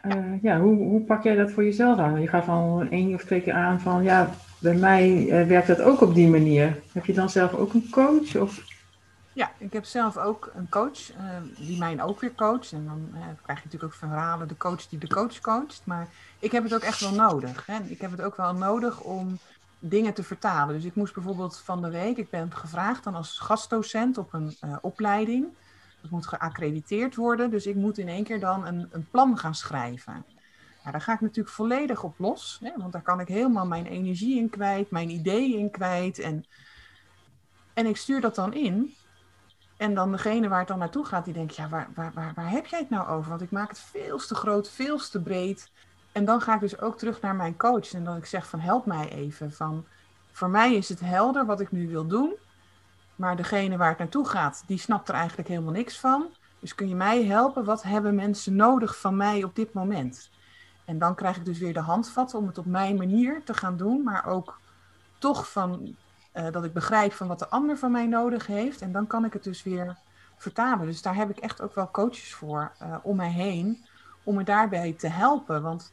Uh, 0.06 0.42
ja, 0.42 0.60
hoe, 0.60 0.76
hoe 0.76 1.00
pak 1.00 1.22
jij 1.22 1.34
dat 1.34 1.50
voor 1.50 1.64
jezelf 1.64 1.98
aan? 1.98 2.20
Je 2.20 2.28
gaf 2.28 2.48
al 2.48 2.86
één 2.90 3.14
of 3.14 3.24
twee 3.24 3.40
keer 3.40 3.52
aan 3.52 3.80
van 3.80 4.02
ja, 4.02 4.30
bij 4.58 4.74
mij 4.74 5.28
eh, 5.30 5.46
werkt 5.46 5.66
dat 5.66 5.80
ook 5.80 6.00
op 6.00 6.14
die 6.14 6.28
manier. 6.28 6.78
Heb 6.92 7.04
je 7.04 7.12
dan 7.12 7.30
zelf 7.30 7.54
ook 7.54 7.74
een 7.74 7.90
coach? 7.90 8.36
Of? 8.36 8.67
Ja, 9.38 9.52
ik 9.58 9.72
heb 9.72 9.84
zelf 9.84 10.16
ook 10.16 10.50
een 10.54 10.68
coach 10.68 11.12
uh, 11.12 11.16
die 11.56 11.78
mij 11.78 12.02
ook 12.02 12.20
weer 12.20 12.34
coacht. 12.34 12.72
En 12.72 12.84
dan 12.84 13.08
krijg 13.12 13.58
je 13.58 13.64
natuurlijk 13.64 13.84
ook 13.84 13.98
verhalen, 13.98 14.48
de 14.48 14.56
coach 14.56 14.88
die 14.88 14.98
de 14.98 15.08
coach 15.08 15.40
coacht. 15.40 15.82
Maar 15.84 16.08
ik 16.38 16.52
heb 16.52 16.62
het 16.62 16.74
ook 16.74 16.80
echt 16.80 17.00
wel 17.00 17.12
nodig. 17.12 17.66
Hè? 17.66 17.78
Ik 17.80 18.00
heb 18.00 18.10
het 18.10 18.22
ook 18.22 18.36
wel 18.36 18.54
nodig 18.54 19.00
om 19.00 19.38
dingen 19.78 20.14
te 20.14 20.22
vertalen. 20.22 20.74
Dus 20.74 20.84
ik 20.84 20.94
moest 20.94 21.14
bijvoorbeeld 21.14 21.58
van 21.58 21.82
de 21.82 21.90
week, 21.90 22.16
ik 22.16 22.30
ben 22.30 22.54
gevraagd 22.54 23.04
dan 23.04 23.14
als 23.14 23.38
gastdocent 23.38 24.18
op 24.18 24.32
een 24.32 24.56
uh, 24.64 24.76
opleiding. 24.80 25.46
Dat 26.02 26.10
moet 26.10 26.26
geaccrediteerd 26.26 27.16
worden, 27.16 27.50
dus 27.50 27.66
ik 27.66 27.74
moet 27.74 27.98
in 27.98 28.08
één 28.08 28.24
keer 28.24 28.40
dan 28.40 28.66
een, 28.66 28.88
een 28.90 29.08
plan 29.10 29.38
gaan 29.38 29.54
schrijven. 29.54 30.24
Ja, 30.84 30.90
daar 30.90 31.02
ga 31.02 31.12
ik 31.12 31.20
natuurlijk 31.20 31.54
volledig 31.54 32.02
op 32.02 32.18
los, 32.18 32.58
hè? 32.62 32.70
want 32.76 32.92
daar 32.92 33.02
kan 33.02 33.20
ik 33.20 33.28
helemaal 33.28 33.66
mijn 33.66 33.86
energie 33.86 34.38
in 34.38 34.50
kwijt, 34.50 34.90
mijn 34.90 35.10
ideeën 35.10 35.58
in 35.58 35.70
kwijt. 35.70 36.18
En, 36.18 36.44
en 37.74 37.86
ik 37.86 37.96
stuur 37.96 38.20
dat 38.20 38.34
dan 38.34 38.54
in. 38.54 38.96
En 39.78 39.94
dan 39.94 40.10
degene 40.10 40.48
waar 40.48 40.58
het 40.58 40.68
dan 40.68 40.78
naartoe 40.78 41.04
gaat, 41.04 41.24
die 41.24 41.34
denkt, 41.34 41.56
ja, 41.56 41.68
waar, 41.68 41.88
waar, 41.94 42.12
waar, 42.14 42.32
waar 42.34 42.50
heb 42.50 42.66
jij 42.66 42.78
het 42.78 42.90
nou 42.90 43.08
over? 43.08 43.28
Want 43.28 43.42
ik 43.42 43.50
maak 43.50 43.68
het 43.68 43.78
veel 43.78 44.18
te 44.18 44.34
groot, 44.34 44.70
veel 44.70 44.98
te 44.98 45.20
breed. 45.20 45.70
En 46.12 46.24
dan 46.24 46.40
ga 46.40 46.54
ik 46.54 46.60
dus 46.60 46.80
ook 46.80 46.98
terug 46.98 47.20
naar 47.20 47.34
mijn 47.34 47.56
coach 47.56 47.92
en 47.92 48.04
dan 48.04 48.16
ik 48.16 48.26
zeg 48.26 48.48
van 48.48 48.60
help 48.60 48.86
mij 48.86 49.08
even. 49.08 49.52
Van, 49.52 49.84
voor 50.32 50.50
mij 50.50 50.74
is 50.74 50.88
het 50.88 51.00
helder 51.00 51.46
wat 51.46 51.60
ik 51.60 51.72
nu 51.72 51.88
wil 51.88 52.06
doen, 52.06 52.34
maar 53.16 53.36
degene 53.36 53.76
waar 53.76 53.88
het 53.88 53.98
naartoe 53.98 54.28
gaat, 54.28 54.62
die 54.66 54.78
snapt 54.78 55.08
er 55.08 55.14
eigenlijk 55.14 55.48
helemaal 55.48 55.72
niks 55.72 55.98
van. 55.98 56.26
Dus 56.60 56.74
kun 56.74 56.88
je 56.88 56.94
mij 56.94 57.24
helpen? 57.24 57.64
Wat 57.64 57.82
hebben 57.82 58.14
mensen 58.14 58.56
nodig 58.56 58.98
van 58.98 59.16
mij 59.16 59.44
op 59.44 59.56
dit 59.56 59.72
moment? 59.72 60.30
En 60.84 60.98
dan 60.98 61.14
krijg 61.14 61.36
ik 61.36 61.44
dus 61.44 61.58
weer 61.58 61.72
de 61.72 61.80
handvatten 61.80 62.38
om 62.38 62.46
het 62.46 62.58
op 62.58 62.66
mijn 62.66 62.96
manier 62.96 63.42
te 63.44 63.54
gaan 63.54 63.76
doen, 63.76 64.02
maar 64.02 64.26
ook 64.26 64.60
toch 65.18 65.50
van 65.50 65.96
uh, 66.38 66.52
dat 66.52 66.64
ik 66.64 66.72
begrijp 66.72 67.12
van 67.12 67.28
wat 67.28 67.38
de 67.38 67.48
ander 67.48 67.78
van 67.78 67.90
mij 67.90 68.06
nodig 68.06 68.46
heeft. 68.46 68.80
En 68.80 68.92
dan 68.92 69.06
kan 69.06 69.24
ik 69.24 69.32
het 69.32 69.44
dus 69.44 69.62
weer 69.62 69.96
vertalen. 70.36 70.86
Dus 70.86 71.02
daar 71.02 71.14
heb 71.14 71.30
ik 71.30 71.38
echt 71.38 71.60
ook 71.60 71.74
wel 71.74 71.90
coaches 71.90 72.34
voor 72.34 72.72
uh, 72.82 72.96
om 73.02 73.16
mij 73.16 73.30
heen, 73.30 73.84
om 74.22 74.34
me 74.34 74.44
daarbij 74.44 74.92
te 74.92 75.08
helpen. 75.08 75.62
Want 75.62 75.92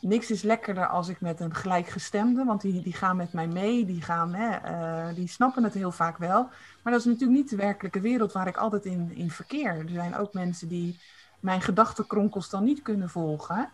niks 0.00 0.30
is 0.30 0.42
lekkerder 0.42 0.86
als 0.86 1.08
ik 1.08 1.20
met 1.20 1.40
een 1.40 1.54
gelijkgestemde, 1.54 2.44
want 2.44 2.60
die, 2.60 2.82
die 2.82 2.92
gaan 2.92 3.16
met 3.16 3.32
mij 3.32 3.46
mee, 3.46 3.86
die, 3.86 4.02
gaan, 4.02 4.34
hè, 4.34 4.72
uh, 5.08 5.14
die 5.14 5.28
snappen 5.28 5.64
het 5.64 5.74
heel 5.74 5.92
vaak 5.92 6.18
wel. 6.18 6.42
Maar 6.82 6.92
dat 6.92 7.00
is 7.00 7.04
natuurlijk 7.04 7.38
niet 7.38 7.50
de 7.50 7.56
werkelijke 7.56 8.00
wereld 8.00 8.32
waar 8.32 8.46
ik 8.46 8.56
altijd 8.56 8.84
in, 8.84 9.12
in 9.14 9.30
verkeer. 9.30 9.78
Er 9.78 9.88
zijn 9.88 10.16
ook 10.16 10.32
mensen 10.32 10.68
die 10.68 11.00
mijn 11.40 11.60
gedachtenkronkels 11.60 12.50
dan 12.50 12.64
niet 12.64 12.82
kunnen 12.82 13.10
volgen. 13.10 13.70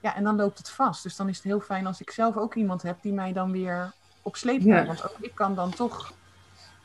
Ja, 0.00 0.14
en 0.14 0.24
dan 0.24 0.36
loopt 0.36 0.58
het 0.58 0.70
vast. 0.70 1.02
Dus 1.02 1.16
dan 1.16 1.28
is 1.28 1.36
het 1.36 1.44
heel 1.44 1.60
fijn 1.60 1.86
als 1.86 2.00
ik 2.00 2.10
zelf 2.10 2.36
ook 2.36 2.54
iemand 2.54 2.82
heb 2.82 3.02
die 3.02 3.12
mij 3.12 3.32
dan 3.32 3.52
weer 3.52 3.92
op 4.28 4.36
sleep 4.36 4.60
ja. 4.60 4.86
Want 4.86 5.04
ook 5.04 5.16
ik 5.20 5.34
kan 5.34 5.54
dan 5.54 5.70
toch 5.70 6.12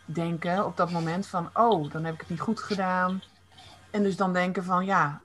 denken 0.06 0.66
op 0.66 0.78
dat 0.78 0.92
moment 0.92 1.28
van, 1.28 1.50
oh, 1.54 1.92
dan 1.92 2.04
heb 2.04 2.14
ik 2.14 2.20
het 2.20 2.30
niet 2.30 2.40
goed 2.40 2.60
gedaan. 2.60 3.22
En 3.92 4.04
dus 4.04 4.18
dan 4.18 4.34
denken 4.34 4.64
van, 4.64 4.86
ja, 4.86 5.22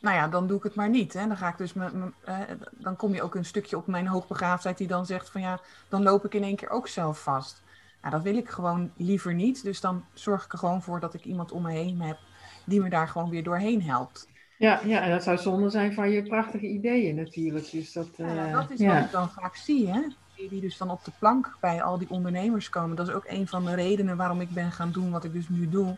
nou 0.00 0.16
ja, 0.16 0.28
dan 0.28 0.46
doe 0.46 0.56
ik 0.56 0.62
het 0.62 0.74
maar 0.74 0.88
niet. 0.88 1.12
Hè. 1.12 1.26
Dan, 1.26 1.36
ga 1.36 1.48
ik 1.48 1.58
dus 1.58 1.72
me, 1.72 1.90
me, 1.92 2.12
eh, 2.24 2.38
dan 2.70 2.96
kom 2.96 3.14
je 3.14 3.22
ook 3.22 3.34
een 3.34 3.44
stukje 3.44 3.76
op 3.76 3.86
mijn 3.86 4.06
hoogbegaafdheid 4.06 4.78
die 4.78 4.86
dan 4.86 5.06
zegt 5.06 5.30
van 5.30 5.40
ja, 5.40 5.60
dan 5.88 6.02
loop 6.02 6.24
ik 6.24 6.34
in 6.34 6.42
één 6.42 6.56
keer 6.56 6.70
ook 6.70 6.88
zelf 6.88 7.22
vast. 7.22 7.62
Nou, 8.00 8.14
dat 8.14 8.22
wil 8.22 8.36
ik 8.36 8.48
gewoon 8.48 8.90
liever 8.96 9.34
niet. 9.34 9.62
Dus 9.62 9.80
dan 9.80 10.04
zorg 10.12 10.44
ik 10.44 10.52
er 10.52 10.58
gewoon 10.58 10.82
voor 10.82 11.00
dat 11.00 11.14
ik 11.14 11.24
iemand 11.24 11.52
om 11.52 11.62
me 11.62 11.72
heen 11.72 12.00
heb 12.00 12.18
die 12.64 12.80
me 12.80 12.88
daar 12.88 13.08
gewoon 13.08 13.30
weer 13.30 13.42
doorheen 13.42 13.82
helpt. 13.82 14.28
Ja, 14.58 14.80
ja 14.84 15.00
en 15.00 15.10
dat 15.10 15.22
zou 15.22 15.38
zonde 15.38 15.70
zijn 15.70 15.94
van 15.94 16.10
je 16.10 16.22
prachtige 16.22 16.66
ideeën 16.66 17.14
natuurlijk. 17.14 17.70
Dus 17.70 17.92
dat, 17.92 18.08
uh, 18.16 18.34
ja, 18.34 18.52
dat 18.52 18.70
is 18.70 18.78
ja. 18.78 18.94
wat 18.94 19.04
ik 19.04 19.10
dan 19.10 19.30
vaak 19.30 19.56
zie, 19.56 19.88
hè. 19.88 20.00
Die 20.36 20.60
dus 20.60 20.76
dan 20.76 20.90
op 20.90 21.04
de 21.04 21.12
plank 21.18 21.56
bij 21.60 21.82
al 21.82 21.98
die 21.98 22.10
ondernemers 22.10 22.68
komen. 22.68 22.96
Dat 22.96 23.08
is 23.08 23.14
ook 23.14 23.26
een 23.26 23.48
van 23.48 23.64
de 23.64 23.74
redenen 23.74 24.16
waarom 24.16 24.40
ik 24.40 24.50
ben 24.50 24.72
gaan 24.72 24.90
doen 24.90 25.10
wat 25.10 25.24
ik 25.24 25.32
dus 25.32 25.48
nu 25.48 25.68
doe 25.68 25.96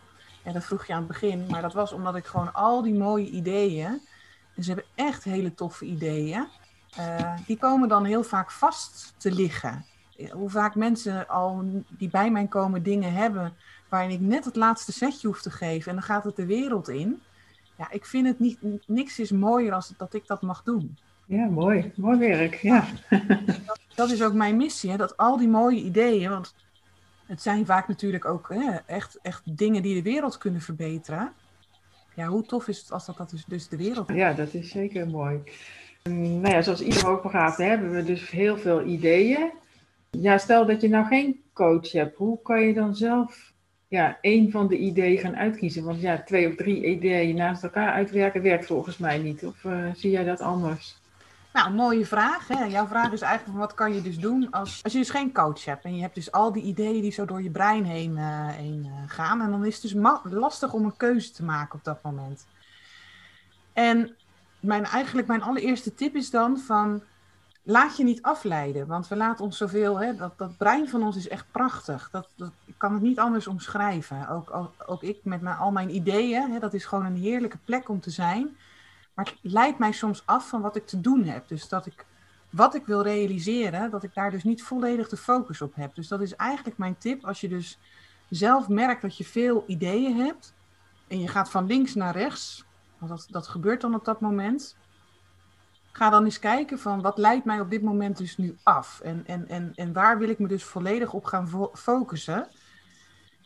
ja, 0.48 0.54
dat 0.54 0.64
vroeg 0.64 0.86
je 0.86 0.92
aan 0.92 0.98
het 0.98 1.08
begin, 1.08 1.46
maar 1.50 1.62
dat 1.62 1.72
was 1.72 1.92
omdat 1.92 2.16
ik 2.16 2.26
gewoon 2.26 2.52
al 2.52 2.82
die 2.82 2.94
mooie 2.94 3.30
ideeën, 3.30 4.00
en 4.54 4.62
ze 4.62 4.72
hebben 4.72 4.90
echt 4.94 5.24
hele 5.24 5.54
toffe 5.54 5.84
ideeën, 5.84 6.46
uh, 6.98 7.36
die 7.46 7.58
komen 7.58 7.88
dan 7.88 8.04
heel 8.04 8.22
vaak 8.22 8.50
vast 8.50 9.14
te 9.16 9.32
liggen. 9.32 9.84
Hoe 10.32 10.50
vaak 10.50 10.74
mensen 10.74 11.28
al 11.28 11.64
die 11.88 12.10
bij 12.10 12.30
mij 12.30 12.46
komen 12.46 12.82
dingen 12.82 13.12
hebben 13.12 13.54
waarin 13.88 14.10
ik 14.10 14.20
net 14.20 14.44
het 14.44 14.56
laatste 14.56 14.92
setje 14.92 15.26
hoef 15.26 15.42
te 15.42 15.50
geven 15.50 15.90
en 15.90 15.96
dan 15.96 16.06
gaat 16.06 16.24
het 16.24 16.36
de 16.36 16.46
wereld 16.46 16.88
in. 16.88 17.20
Ja, 17.76 17.90
ik 17.90 18.04
vind 18.04 18.26
het 18.26 18.38
niet, 18.38 18.58
niks 18.86 19.18
is 19.18 19.30
mooier 19.30 19.72
als 19.72 19.92
dat 19.96 20.14
ik 20.14 20.26
dat 20.26 20.42
mag 20.42 20.62
doen. 20.62 20.96
Ja, 21.26 21.46
mooi. 21.46 21.92
Mooi 21.96 22.18
werk, 22.18 22.54
ja. 22.54 22.84
Dat, 23.66 23.80
dat 23.98 24.10
is 24.10 24.22
ook 24.22 24.32
mijn 24.32 24.56
missie, 24.56 24.90
hè? 24.90 24.96
dat 24.96 25.16
al 25.16 25.36
die 25.36 25.48
mooie 25.48 25.80
ideeën, 25.80 26.30
want 26.30 26.54
het 27.26 27.42
zijn 27.42 27.66
vaak 27.66 27.88
natuurlijk 27.88 28.24
ook 28.24 28.48
hè, 28.48 28.76
echt, 28.86 29.18
echt 29.22 29.42
dingen 29.58 29.82
die 29.82 29.94
de 29.94 30.10
wereld 30.10 30.38
kunnen 30.38 30.60
verbeteren. 30.60 31.32
Ja, 32.14 32.26
hoe 32.26 32.46
tof 32.46 32.68
is 32.68 32.78
het 32.78 32.92
als 32.92 33.06
dat, 33.06 33.16
dat 33.16 33.44
dus, 33.48 33.68
de 33.68 33.76
wereld 33.76 34.08
Ja, 34.08 34.32
dat 34.32 34.54
is 34.54 34.70
zeker 34.70 35.06
mooi. 35.06 35.40
Um, 36.02 36.40
nou 36.40 36.54
ja, 36.54 36.62
zoals 36.62 36.80
ieder 36.80 37.08
ook 37.08 37.22
begaafd 37.22 37.58
hebben 37.58 37.90
we 37.90 38.02
dus 38.02 38.30
heel 38.30 38.56
veel 38.56 38.82
ideeën. 38.84 39.50
Ja, 40.10 40.38
stel 40.38 40.66
dat 40.66 40.80
je 40.80 40.88
nou 40.88 41.06
geen 41.06 41.40
coach 41.52 41.92
hebt, 41.92 42.16
hoe 42.16 42.42
kan 42.42 42.60
je 42.60 42.74
dan 42.74 42.94
zelf 42.94 43.52
ja, 43.88 44.18
één 44.20 44.50
van 44.50 44.68
de 44.68 44.76
ideeën 44.76 45.18
gaan 45.18 45.36
uitkiezen? 45.36 45.84
Want 45.84 46.00
ja, 46.00 46.22
twee 46.22 46.48
of 46.48 46.54
drie 46.54 46.84
ideeën 46.84 47.36
naast 47.36 47.62
elkaar 47.62 47.92
uitwerken 47.92 48.42
werkt 48.42 48.66
volgens 48.66 48.98
mij 48.98 49.18
niet. 49.18 49.46
Of 49.46 49.64
uh, 49.64 49.94
zie 49.94 50.10
jij 50.10 50.24
dat 50.24 50.40
anders? 50.40 51.00
Nou, 51.58 51.70
mooie 51.70 52.06
vraag. 52.06 52.48
Hè? 52.48 52.64
Jouw 52.64 52.86
vraag 52.86 53.12
is 53.12 53.20
eigenlijk 53.20 53.58
wat 53.58 53.74
kan 53.74 53.94
je 53.94 54.02
dus 54.02 54.18
doen 54.18 54.50
als, 54.50 54.80
als 54.82 54.92
je 54.92 54.98
dus 54.98 55.10
geen 55.10 55.32
coach 55.32 55.64
hebt 55.64 55.84
en 55.84 55.96
je 55.96 56.02
hebt 56.02 56.14
dus 56.14 56.32
al 56.32 56.52
die 56.52 56.62
ideeën 56.62 57.02
die 57.02 57.12
zo 57.12 57.24
door 57.24 57.42
je 57.42 57.50
brein 57.50 57.84
heen, 57.84 58.16
uh, 58.16 58.48
heen 58.48 58.84
uh, 58.84 58.92
gaan. 59.06 59.40
En 59.40 59.50
dan 59.50 59.64
is 59.64 59.82
het 59.82 59.82
dus 59.82 60.20
lastig 60.32 60.72
om 60.72 60.84
een 60.84 60.96
keuze 60.96 61.32
te 61.32 61.44
maken 61.44 61.78
op 61.78 61.84
dat 61.84 62.02
moment. 62.02 62.46
En 63.72 64.16
mijn, 64.60 64.84
eigenlijk 64.84 65.28
mijn 65.28 65.42
allereerste 65.42 65.94
tip 65.94 66.14
is 66.14 66.30
dan 66.30 66.58
van 66.58 67.02
laat 67.62 67.96
je 67.96 68.04
niet 68.04 68.22
afleiden. 68.22 68.86
Want 68.86 69.08
we 69.08 69.16
laten 69.16 69.44
ons 69.44 69.56
zoveel, 69.56 70.00
hè, 70.00 70.16
dat, 70.16 70.38
dat 70.38 70.56
brein 70.56 70.88
van 70.88 71.02
ons 71.02 71.16
is 71.16 71.28
echt 71.28 71.46
prachtig. 71.50 72.08
Dat, 72.12 72.28
dat, 72.36 72.52
ik 72.64 72.74
kan 72.76 72.92
het 72.92 73.02
niet 73.02 73.18
anders 73.18 73.46
omschrijven. 73.46 74.28
Ook, 74.28 74.54
ook, 74.54 74.72
ook 74.86 75.02
ik 75.02 75.18
met 75.22 75.40
mijn, 75.40 75.56
al 75.56 75.70
mijn 75.70 75.94
ideeën, 75.94 76.50
hè, 76.50 76.58
dat 76.58 76.74
is 76.74 76.84
gewoon 76.84 77.04
een 77.04 77.16
heerlijke 77.16 77.58
plek 77.64 77.88
om 77.88 78.00
te 78.00 78.10
zijn. 78.10 78.56
Maar 79.18 79.26
het 79.26 79.52
leidt 79.52 79.78
mij 79.78 79.92
soms 79.92 80.22
af 80.26 80.48
van 80.48 80.60
wat 80.60 80.76
ik 80.76 80.86
te 80.86 81.00
doen 81.00 81.24
heb. 81.24 81.48
Dus 81.48 81.68
dat 81.68 81.86
ik 81.86 82.06
wat 82.50 82.74
ik 82.74 82.86
wil 82.86 83.02
realiseren, 83.02 83.90
dat 83.90 84.02
ik 84.02 84.14
daar 84.14 84.30
dus 84.30 84.44
niet 84.44 84.62
volledig 84.62 85.08
de 85.08 85.16
focus 85.16 85.62
op 85.62 85.74
heb. 85.74 85.94
Dus 85.94 86.08
dat 86.08 86.20
is 86.20 86.36
eigenlijk 86.36 86.78
mijn 86.78 86.98
tip. 86.98 87.24
Als 87.24 87.40
je 87.40 87.48
dus 87.48 87.78
zelf 88.28 88.68
merkt 88.68 89.02
dat 89.02 89.16
je 89.16 89.24
veel 89.24 89.64
ideeën 89.66 90.16
hebt 90.16 90.54
en 91.08 91.20
je 91.20 91.28
gaat 91.28 91.50
van 91.50 91.66
links 91.66 91.94
naar 91.94 92.16
rechts, 92.16 92.64
want 92.98 93.10
dat, 93.10 93.26
dat 93.30 93.48
gebeurt 93.48 93.80
dan 93.80 93.94
op 93.94 94.04
dat 94.04 94.20
moment. 94.20 94.76
Ga 95.92 96.10
dan 96.10 96.24
eens 96.24 96.38
kijken 96.38 96.78
van 96.78 97.00
wat 97.00 97.18
leidt 97.18 97.44
mij 97.44 97.60
op 97.60 97.70
dit 97.70 97.82
moment 97.82 98.16
dus 98.16 98.36
nu 98.36 98.56
af? 98.62 99.00
En, 99.00 99.26
en, 99.26 99.48
en, 99.48 99.72
en 99.74 99.92
waar 99.92 100.18
wil 100.18 100.28
ik 100.28 100.38
me 100.38 100.48
dus 100.48 100.64
volledig 100.64 101.12
op 101.12 101.24
gaan 101.24 101.70
focussen? 101.72 102.48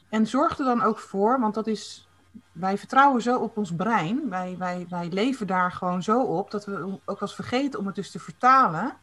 En 0.09 0.27
zorg 0.27 0.59
er 0.59 0.65
dan 0.65 0.83
ook 0.83 0.99
voor, 0.99 1.41
want 1.41 1.55
dat 1.55 1.67
is 1.67 2.09
wij 2.53 2.79
vertrouwen 2.79 3.23
zo 3.23 3.39
op 3.39 3.57
ons 3.57 3.75
brein. 3.75 4.29
Wij, 4.29 4.57
wij, 4.59 4.87
wij 4.89 5.09
leven 5.09 5.47
daar 5.47 5.73
gewoon 5.73 6.03
zo 6.03 6.23
op 6.23 6.51
dat 6.51 6.65
we 6.65 6.99
ook 7.05 7.21
als 7.21 7.35
vergeten 7.35 7.79
om 7.79 7.87
het 7.87 7.95
dus 7.95 8.11
te 8.11 8.19
vertalen 8.19 8.97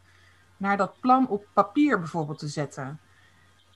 naar 0.57 0.77
dat 0.77 0.99
plan 0.99 1.27
op 1.27 1.47
papier 1.53 1.99
bijvoorbeeld 1.99 2.39
te 2.39 2.47
zetten. 2.47 2.99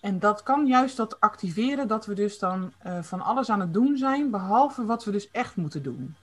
En 0.02 0.20
dat 0.20 0.44
kan 0.44 0.68
juist 0.68 0.98
dat 0.98 1.20
activeren 1.20 1.88
dat 1.88 2.06
we 2.06 2.14
dus 2.14 2.40
dan 2.40 2.74
uh, 2.86 3.02
van 3.02 3.22
alles 3.22 3.50
aan 3.50 3.60
het 3.60 3.74
doen 3.74 3.98
zijn, 3.98 4.32
behalve 4.32 4.86
wat 4.86 5.04
we 5.04 5.12
dus 5.12 5.32
echt 5.32 5.56
moeten 5.56 5.84
doen. 5.84 6.16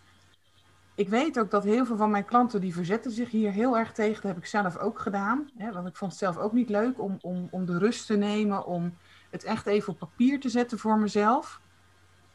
Ik 0.95 1.09
weet 1.09 1.39
ook 1.39 1.51
dat 1.51 1.65
heel 1.65 1.87
veel 1.87 1.97
van 1.97 2.11
mijn 2.11 2.25
klanten 2.25 2.61
die 2.61 2.75
verzetten 2.75 3.11
zich 3.11 3.31
hier 3.31 3.53
heel 3.53 3.79
erg 3.79 3.93
tegen. 3.93 4.15
Dat 4.15 4.31
heb 4.31 4.37
ik 4.37 4.47
zelf 4.47 4.77
ook 4.77 4.99
gedaan. 4.99 5.51
Hè, 5.57 5.73
want 5.73 5.89
ik 5.89 5.97
vond 5.97 6.11
het 6.11 6.21
zelf 6.21 6.37
ook 6.37 6.53
niet 6.53 6.69
leuk 6.69 7.01
om, 7.01 7.19
om, 7.21 7.49
om 7.51 7.65
de 7.67 7.79
rust 7.79 8.07
te 8.07 8.17
nemen, 8.17 8.67
om 8.67 8.97
het 9.31 9.45
echt 9.45 9.67
even 9.67 9.93
op 9.93 9.99
papier 9.99 10.41
te 10.41 10.49
zetten 10.49 10.79
voor 10.79 10.99
mezelf 10.99 11.61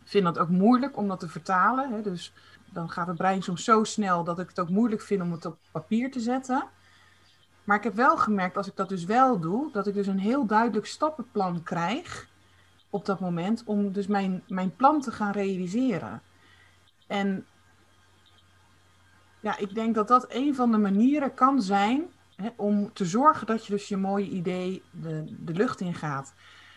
vind 0.06 0.24
dat 0.24 0.40
ook 0.40 0.50
moeilijk 0.50 0.98
om 0.98 1.08
dat 1.08 1.20
te 1.20 1.30
vertalen. 1.30 1.92
Hè? 1.92 2.02
Dus 2.02 2.34
dan 2.66 2.90
gaat 2.90 3.08
het 3.08 3.18
brein 3.18 3.44
soms 3.44 3.64
zo 3.64 3.84
snel 3.84 4.24
dat 4.24 4.40
ik 4.40 4.48
het 4.48 4.60
ook 4.60 4.70
moeilijk 4.70 5.02
vind 5.02 5.22
om 5.22 5.32
het 5.32 5.46
op 5.46 5.58
papier 5.72 6.12
te 6.12 6.20
zetten. 6.20 6.64
Maar 7.64 7.78
ik 7.78 7.84
heb 7.84 7.96
wel 7.96 8.18
gemerkt, 8.18 8.58
als 8.58 8.68
ik 8.68 8.76
dat 8.76 8.90
dus 8.90 9.06
wel 9.06 9.40
doe, 9.40 9.72
dat 9.72 9.88
ik 9.88 9.94
dus 9.94 10.08
een 10.08 10.20
heel 10.20 10.46
duidelijk 10.46 10.86
stappenplan 10.86 11.64
krijg 11.64 12.28
op 12.90 13.06
dat 13.06 13.20
moment 13.20 13.64
om 13.66 13.92
dus 13.92 14.08
mijn, 14.08 14.44
mijn 14.48 14.76
plan 14.76 15.02
te 15.02 15.12
gaan 15.12 15.32
realiseren. 15.32 16.22
En 17.08 17.46
ja, 19.40 19.58
ik 19.58 19.76
denk 19.76 19.96
dat 19.96 20.08
dat 20.08 20.26
een 20.30 20.56
van 20.56 20.72
de 20.72 20.78
manieren 20.78 21.34
kan 21.34 21.62
zijn 21.62 22.04
hè, 22.36 22.50
om 22.56 22.94
te 22.94 23.06
zorgen 23.06 23.48
dat 23.48 23.66
je 23.66 23.74
dus 23.74 23.88
je 23.88 23.98
mooie 23.98 24.30
idee 24.30 24.84
de, 24.92 25.36
de 25.40 25.54
lucht 25.54 25.82
in 25.82 25.94
gaat. 25.94 26.34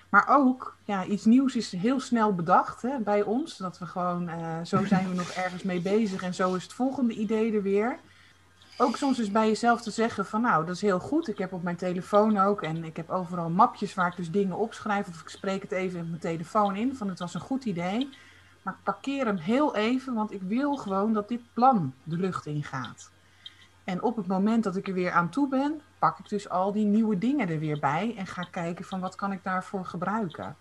Maar 0.09 0.29
ook, 0.29 0.77
ja, 0.85 1.05
iets 1.05 1.25
nieuws 1.25 1.57
is 1.57 1.73
heel 1.73 2.01
snel 2.01 2.35
bedacht 2.35 2.83
hè, 2.83 2.99
bij 2.99 3.23
ons. 3.23 3.57
Dat 3.57 3.79
we 3.79 3.87
gewoon, 3.87 4.29
uh, 4.29 4.57
zo 4.65 4.85
zijn 4.95 5.09
we 5.09 5.15
nog 5.15 5.31
ergens 5.31 5.63
mee 5.63 5.81
bezig 5.81 6.23
en 6.23 6.35
zo 6.35 6.55
is 6.55 6.63
het 6.63 6.73
volgende 6.73 7.15
idee 7.15 7.55
er 7.55 7.63
weer. 7.63 7.99
Ook 8.81 8.97
soms 8.97 9.19
is 9.19 9.31
bij 9.31 9.47
jezelf 9.47 9.81
te 9.83 9.91
zeggen 9.91 10.27
van 10.27 10.41
nou, 10.41 10.67
dat 10.67 10.75
is 10.75 10.81
heel 10.81 11.01
goed. 11.01 11.29
Ik 11.29 11.39
heb 11.39 11.53
op 11.53 11.63
mijn 11.63 11.77
telefoon 11.77 12.39
ook 12.39 12.63
en 12.63 12.85
ik 12.85 12.97
heb 12.97 13.11
overal 13.11 13.51
mapjes 13.51 13.95
waar 13.95 14.07
ik 14.11 14.17
dus 14.17 14.31
dingen 14.31 14.57
opschrijf. 14.57 15.09
Of 15.09 15.21
ik 15.21 15.29
spreek 15.29 15.63
het 15.63 15.73
even 15.73 15.99
in 15.99 16.09
mijn 16.09 16.21
telefoon 16.21 16.77
in 16.77 16.97
van 16.97 17.09
het 17.09 17.19
was 17.19 17.35
een 17.35 17.41
goed 17.41 17.65
idee. 17.65 18.09
Maar 18.63 18.75
ik 18.75 18.83
parkeer 18.83 19.27
hem 19.27 19.37
heel 19.37 19.77
even, 19.77 20.15
want 20.15 20.33
ik 20.33 20.43
wil 20.43 20.77
gewoon 20.77 21.13
dat 21.13 21.29
dit 21.29 21.41
plan 21.53 21.95
de 22.03 22.17
lucht 22.17 22.47
ingaat. 22.47 23.11
En 23.89 24.03
op 24.03 24.17
het 24.17 24.27
moment 24.27 24.65
dat 24.65 24.77
ik 24.77 24.89
er 24.89 24.95
weer 24.95 25.11
aan 25.11 25.29
toe 25.29 25.49
ben, 25.49 25.81
pak 25.99 26.19
ik 26.19 26.29
dus 26.29 26.49
al 26.49 26.73
die 26.73 26.85
nieuwe 26.85 27.19
dingen 27.19 27.49
er 27.49 27.59
weer 27.59 27.79
bij 27.79 28.15
en 28.17 28.27
ga 28.27 28.43
kijken 28.43 28.85
van 28.85 29.01
wat 29.01 29.15
kan 29.15 29.33
ik 29.33 29.43
daarvoor 29.43 29.85
gebruiken. 29.85 30.57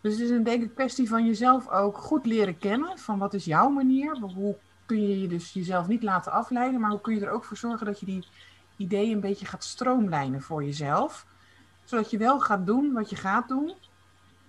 Dus 0.00 0.12
het 0.12 0.22
is 0.22 0.30
een 0.30 0.42
denk 0.42 0.62
ik 0.62 0.74
kwestie 0.74 1.08
van 1.08 1.26
jezelf 1.26 1.68
ook 1.68 1.96
goed 1.96 2.26
leren 2.26 2.58
kennen 2.58 2.98
van 2.98 3.18
wat 3.18 3.34
is 3.34 3.44
jouw 3.44 3.68
manier, 3.68 4.18
hoe 4.18 4.56
kun 4.86 5.08
je 5.08 5.20
je 5.20 5.28
dus 5.28 5.52
jezelf 5.52 5.88
niet 5.88 6.02
laten 6.02 6.32
afleiden, 6.32 6.80
maar 6.80 6.90
hoe 6.90 7.00
kun 7.00 7.14
je 7.14 7.26
er 7.26 7.30
ook 7.30 7.44
voor 7.44 7.56
zorgen 7.56 7.86
dat 7.86 8.00
je 8.00 8.06
die 8.06 8.26
ideeën 8.76 9.12
een 9.12 9.20
beetje 9.20 9.46
gaat 9.46 9.64
stroomlijnen 9.64 10.42
voor 10.42 10.64
jezelf, 10.64 11.26
zodat 11.84 12.10
je 12.10 12.18
wel 12.18 12.40
gaat 12.40 12.66
doen 12.66 12.92
wat 12.92 13.10
je 13.10 13.16
gaat 13.16 13.48
doen. 13.48 13.74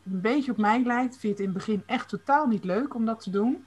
Een 0.05 0.21
beetje 0.21 0.51
op 0.51 0.57
mij 0.57 0.83
lijkt, 0.83 1.17
vind 1.17 1.21
je 1.21 1.29
het 1.29 1.39
in 1.39 1.45
het 1.45 1.53
begin 1.53 1.83
echt 1.85 2.09
totaal 2.09 2.47
niet 2.47 2.63
leuk 2.63 2.95
om 2.95 3.05
dat 3.05 3.19
te 3.19 3.29
doen. 3.29 3.65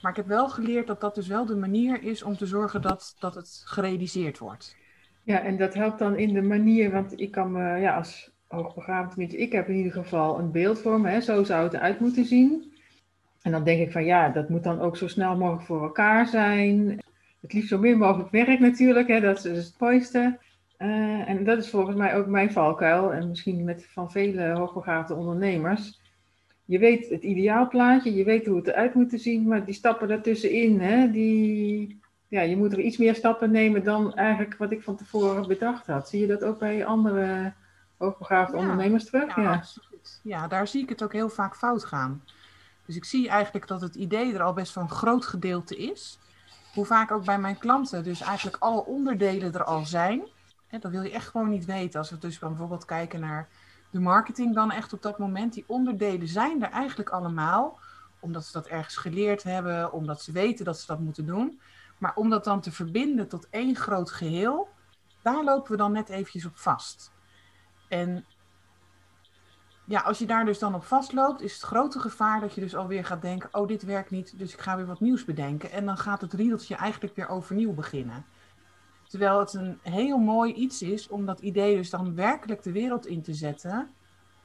Maar 0.00 0.10
ik 0.10 0.16
heb 0.16 0.26
wel 0.26 0.48
geleerd 0.48 0.86
dat 0.86 1.00
dat 1.00 1.14
dus 1.14 1.26
wel 1.26 1.46
de 1.46 1.56
manier 1.56 2.02
is 2.02 2.22
om 2.22 2.36
te 2.36 2.46
zorgen 2.46 2.82
dat, 2.82 3.16
dat 3.18 3.34
het 3.34 3.62
gerealiseerd 3.64 4.38
wordt. 4.38 4.76
Ja, 5.22 5.40
en 5.40 5.56
dat 5.56 5.74
helpt 5.74 5.98
dan 5.98 6.16
in 6.16 6.34
de 6.34 6.42
manier, 6.42 6.90
want 6.90 7.20
ik 7.20 7.30
kan 7.30 7.52
me, 7.52 7.78
ja, 7.78 7.96
als 7.96 8.30
hoogbegaafd, 8.46 9.10
tenminste, 9.10 9.38
ik 9.38 9.52
heb 9.52 9.68
in 9.68 9.74
ieder 9.74 9.92
geval 9.92 10.38
een 10.38 10.50
beeld 10.50 10.78
voor 10.78 11.00
me, 11.00 11.10
hè, 11.10 11.20
zo 11.20 11.44
zou 11.44 11.64
het 11.64 11.74
eruit 11.74 12.00
moeten 12.00 12.24
zien. 12.24 12.72
En 13.42 13.52
dan 13.52 13.64
denk 13.64 13.80
ik 13.80 13.92
van 13.92 14.04
ja, 14.04 14.28
dat 14.28 14.48
moet 14.48 14.62
dan 14.64 14.80
ook 14.80 14.96
zo 14.96 15.08
snel 15.08 15.36
mogelijk 15.36 15.66
voor 15.66 15.82
elkaar 15.82 16.26
zijn. 16.26 16.98
Het 17.40 17.52
liefst 17.52 17.68
zo 17.68 17.78
min 17.78 17.98
mogelijk 17.98 18.30
werk 18.30 18.60
natuurlijk, 18.60 19.08
hè, 19.08 19.20
dat 19.20 19.44
is 19.44 19.66
het 19.66 19.74
mooiste. 19.78 20.38
Uh, 20.78 21.28
en 21.28 21.44
dat 21.44 21.58
is 21.58 21.70
volgens 21.70 21.96
mij 21.96 22.16
ook 22.16 22.26
mijn 22.26 22.52
valkuil, 22.52 23.12
en 23.12 23.28
misschien 23.28 23.64
met 23.64 23.86
van 23.86 24.10
vele 24.10 24.50
hoogbegaafde 24.50 25.14
ondernemers 25.14 26.00
je 26.68 26.78
weet 26.78 27.08
het 27.08 27.22
ideaalplaatje, 27.22 28.14
je 28.14 28.24
weet 28.24 28.46
hoe 28.46 28.56
het 28.56 28.66
eruit 28.66 28.94
moet 28.94 29.12
zien, 29.16 29.48
maar 29.48 29.64
die 29.64 29.74
stappen 29.74 30.08
daartussenin, 30.08 30.80
hè, 30.80 31.10
die, 31.10 32.00
ja, 32.28 32.40
je 32.40 32.56
moet 32.56 32.72
er 32.72 32.80
iets 32.80 32.96
meer 32.96 33.14
stappen 33.14 33.50
nemen 33.50 33.84
dan 33.84 34.14
eigenlijk 34.14 34.56
wat 34.56 34.72
ik 34.72 34.82
van 34.82 34.96
tevoren 34.96 35.48
bedacht 35.48 35.86
had. 35.86 36.08
Zie 36.08 36.20
je 36.20 36.26
dat 36.26 36.44
ook 36.44 36.58
bij 36.58 36.86
andere 36.86 37.52
hoogbegaafde 37.96 38.56
ondernemers 38.56 39.04
terug? 39.04 39.36
Ja, 39.36 39.42
ja. 39.42 39.62
ja, 40.22 40.48
daar 40.48 40.68
zie 40.68 40.82
ik 40.82 40.88
het 40.88 41.02
ook 41.02 41.12
heel 41.12 41.28
vaak 41.28 41.56
fout 41.56 41.84
gaan. 41.84 42.22
Dus 42.86 42.96
ik 42.96 43.04
zie 43.04 43.28
eigenlijk 43.28 43.66
dat 43.66 43.80
het 43.80 43.94
idee 43.94 44.34
er 44.34 44.42
al 44.42 44.52
best 44.52 44.74
wel 44.74 44.84
een 44.84 44.90
groot 44.90 45.26
gedeelte 45.26 45.76
is. 45.76 46.18
Hoe 46.74 46.86
vaak 46.86 47.10
ook 47.10 47.24
bij 47.24 47.38
mijn 47.38 47.58
klanten 47.58 48.04
dus 48.04 48.20
eigenlijk 48.20 48.56
alle 48.62 48.84
onderdelen 48.84 49.54
er 49.54 49.64
al 49.64 49.86
zijn. 49.86 50.22
En 50.68 50.80
dat 50.80 50.90
wil 50.90 51.02
je 51.02 51.12
echt 51.12 51.28
gewoon 51.28 51.48
niet 51.48 51.64
weten. 51.64 51.98
Als 51.98 52.10
we 52.10 52.18
dus 52.18 52.38
bijvoorbeeld 52.38 52.84
kijken 52.84 53.20
naar 53.20 53.48
de 53.90 54.00
marketing 54.00 54.54
dan 54.54 54.70
echt 54.70 54.92
op 54.92 55.02
dat 55.02 55.18
moment. 55.18 55.52
Die 55.52 55.64
onderdelen 55.66 56.28
zijn 56.28 56.62
er 56.62 56.70
eigenlijk 56.70 57.10
allemaal, 57.10 57.78
omdat 58.20 58.44
ze 58.44 58.52
dat 58.52 58.66
ergens 58.66 58.96
geleerd 58.96 59.42
hebben, 59.42 59.92
omdat 59.92 60.22
ze 60.22 60.32
weten 60.32 60.64
dat 60.64 60.78
ze 60.78 60.86
dat 60.86 61.00
moeten 61.00 61.26
doen. 61.26 61.60
Maar 61.98 62.14
om 62.14 62.30
dat 62.30 62.44
dan 62.44 62.60
te 62.60 62.72
verbinden 62.72 63.28
tot 63.28 63.48
één 63.50 63.76
groot 63.76 64.10
geheel, 64.10 64.68
daar 65.22 65.44
lopen 65.44 65.70
we 65.70 65.76
dan 65.76 65.92
net 65.92 66.08
eventjes 66.08 66.44
op 66.44 66.56
vast. 66.56 67.12
En 67.88 68.24
ja, 69.84 70.00
als 70.00 70.18
je 70.18 70.26
daar 70.26 70.44
dus 70.44 70.58
dan 70.58 70.74
op 70.74 70.84
vastloopt, 70.84 71.40
is 71.40 71.52
het 71.52 71.62
grote 71.62 72.00
gevaar 72.00 72.40
dat 72.40 72.54
je 72.54 72.60
dus 72.60 72.76
alweer 72.76 73.04
gaat 73.04 73.22
denken: 73.22 73.48
oh, 73.52 73.68
dit 73.68 73.82
werkt 73.82 74.10
niet, 74.10 74.38
dus 74.38 74.52
ik 74.52 74.60
ga 74.60 74.76
weer 74.76 74.86
wat 74.86 75.00
nieuws 75.00 75.24
bedenken. 75.24 75.70
En 75.70 75.86
dan 75.86 75.96
gaat 75.96 76.20
het 76.20 76.32
riedeltje 76.32 76.74
eigenlijk 76.74 77.16
weer 77.16 77.28
overnieuw 77.28 77.72
beginnen. 77.72 78.24
Terwijl 79.08 79.38
het 79.38 79.52
een 79.54 79.78
heel 79.82 80.18
mooi 80.18 80.52
iets 80.52 80.82
is 80.82 81.08
om 81.08 81.26
dat 81.26 81.40
idee 81.40 81.76
dus 81.76 81.90
dan 81.90 82.14
werkelijk 82.14 82.62
de 82.62 82.72
wereld 82.72 83.06
in 83.06 83.22
te 83.22 83.34
zetten. 83.34 83.90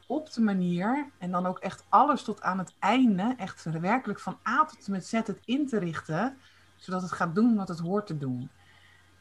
Op 0.07 0.33
de 0.33 0.41
manier, 0.41 1.09
en 1.17 1.31
dan 1.31 1.45
ook 1.45 1.59
echt 1.59 1.85
alles 1.89 2.23
tot 2.23 2.41
aan 2.41 2.57
het 2.57 2.73
einde, 2.79 3.33
echt 3.37 3.63
werkelijk 3.63 4.19
van 4.19 4.37
A 4.47 4.65
tot 4.65 5.03
Z 5.03 5.11
het 5.11 5.39
in 5.45 5.67
te 5.67 5.79
richten, 5.79 6.37
zodat 6.75 7.01
het 7.01 7.11
gaat 7.11 7.35
doen 7.35 7.55
wat 7.55 7.67
het 7.67 7.79
hoort 7.79 8.07
te 8.07 8.17
doen. 8.17 8.49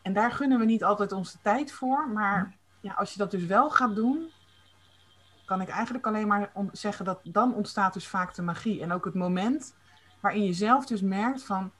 En 0.02 0.12
daar 0.12 0.32
gunnen 0.32 0.58
we 0.58 0.64
niet 0.64 0.84
altijd 0.84 1.12
onze 1.12 1.38
tijd 1.42 1.72
voor, 1.72 2.08
maar 2.08 2.56
ja, 2.80 2.92
als 2.92 3.12
je 3.12 3.18
dat 3.18 3.30
dus 3.30 3.44
wel 3.44 3.70
gaat 3.70 3.94
doen, 3.94 4.30
kan 5.44 5.60
ik 5.60 5.68
eigenlijk 5.68 6.06
alleen 6.06 6.26
maar 6.26 6.52
zeggen 6.72 7.04
dat 7.04 7.20
dan 7.22 7.54
ontstaat 7.54 7.92
dus 7.92 8.08
vaak 8.08 8.34
de 8.34 8.42
magie. 8.42 8.82
En 8.82 8.92
ook 8.92 9.04
het 9.04 9.14
moment 9.14 9.74
waarin 10.20 10.44
je 10.44 10.52
zelf 10.52 10.86
dus 10.86 11.00
merkt 11.00 11.44
van, 11.44 11.72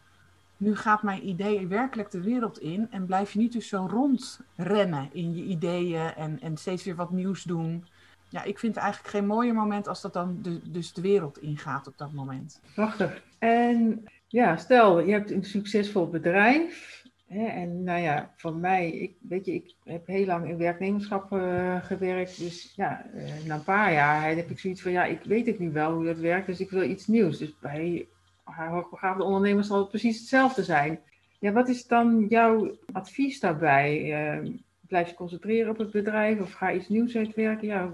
nu 0.62 0.76
gaat 0.76 1.02
mijn 1.02 1.28
idee 1.28 1.66
werkelijk 1.66 2.10
de 2.10 2.20
wereld 2.20 2.58
in 2.58 2.86
en 2.90 3.06
blijf 3.06 3.32
je 3.32 3.38
niet 3.38 3.52
dus 3.52 3.68
zo 3.68 3.86
rondrennen 3.90 5.08
in 5.12 5.36
je 5.36 5.42
ideeën 5.42 6.14
en, 6.14 6.38
en 6.40 6.56
steeds 6.56 6.84
weer 6.84 6.96
wat 6.96 7.10
nieuws 7.10 7.42
doen. 7.42 7.84
Ja, 8.28 8.42
ik 8.42 8.58
vind 8.58 8.76
eigenlijk 8.76 9.14
geen 9.14 9.26
mooier 9.26 9.54
moment 9.54 9.88
als 9.88 10.00
dat 10.00 10.12
dan 10.12 10.38
de, 10.42 10.70
dus 10.70 10.92
de 10.92 11.00
wereld 11.00 11.38
ingaat 11.38 11.86
op 11.86 11.98
dat 11.98 12.12
moment. 12.12 12.60
Prachtig. 12.74 13.22
En 13.38 14.04
ja, 14.26 14.56
stel, 14.56 15.00
je 15.00 15.12
hebt 15.12 15.30
een 15.30 15.44
succesvol 15.44 16.08
bedrijf. 16.08 17.00
Hè, 17.26 17.46
en 17.46 17.82
nou 17.82 18.00
ja, 18.00 18.32
voor 18.36 18.54
mij, 18.54 18.90
ik, 18.90 19.12
weet 19.28 19.46
je, 19.46 19.52
ik 19.52 19.74
heb 19.84 20.06
heel 20.06 20.26
lang 20.26 20.48
in 20.48 20.56
werknemerschap 20.56 21.32
uh, 21.32 21.84
gewerkt. 21.84 22.38
Dus 22.38 22.72
ja, 22.76 23.06
uh, 23.14 23.46
na 23.46 23.54
een 23.54 23.64
paar 23.64 23.92
jaar 23.92 24.34
heb 24.34 24.50
ik 24.50 24.58
zoiets 24.58 24.82
van, 24.82 24.92
ja, 24.92 25.04
ik 25.04 25.20
weet 25.24 25.46
het 25.46 25.58
nu 25.58 25.72
wel 25.72 25.92
hoe 25.92 26.04
dat 26.04 26.18
werkt, 26.18 26.46
dus 26.46 26.60
ik 26.60 26.70
wil 26.70 26.82
iets 26.82 27.06
nieuws. 27.06 27.38
Dus 27.38 27.54
bij 27.60 28.06
haar 28.52 28.68
hoogbegaafde 28.68 29.22
ondernemers 29.22 29.66
zal 29.66 29.78
het 29.78 29.88
precies 29.88 30.18
hetzelfde 30.18 30.64
zijn. 30.64 31.00
Ja, 31.38 31.52
wat 31.52 31.68
is 31.68 31.86
dan 31.86 32.26
jouw 32.28 32.76
advies 32.92 33.40
daarbij? 33.40 34.00
Uh, 34.42 34.50
blijf 34.80 35.08
je 35.08 35.14
concentreren 35.14 35.70
op 35.70 35.78
het 35.78 35.90
bedrijf 35.90 36.40
of 36.40 36.52
ga 36.52 36.72
iets 36.72 36.88
nieuws 36.88 37.16
uitwerken? 37.16 37.66
Ja. 37.68 37.90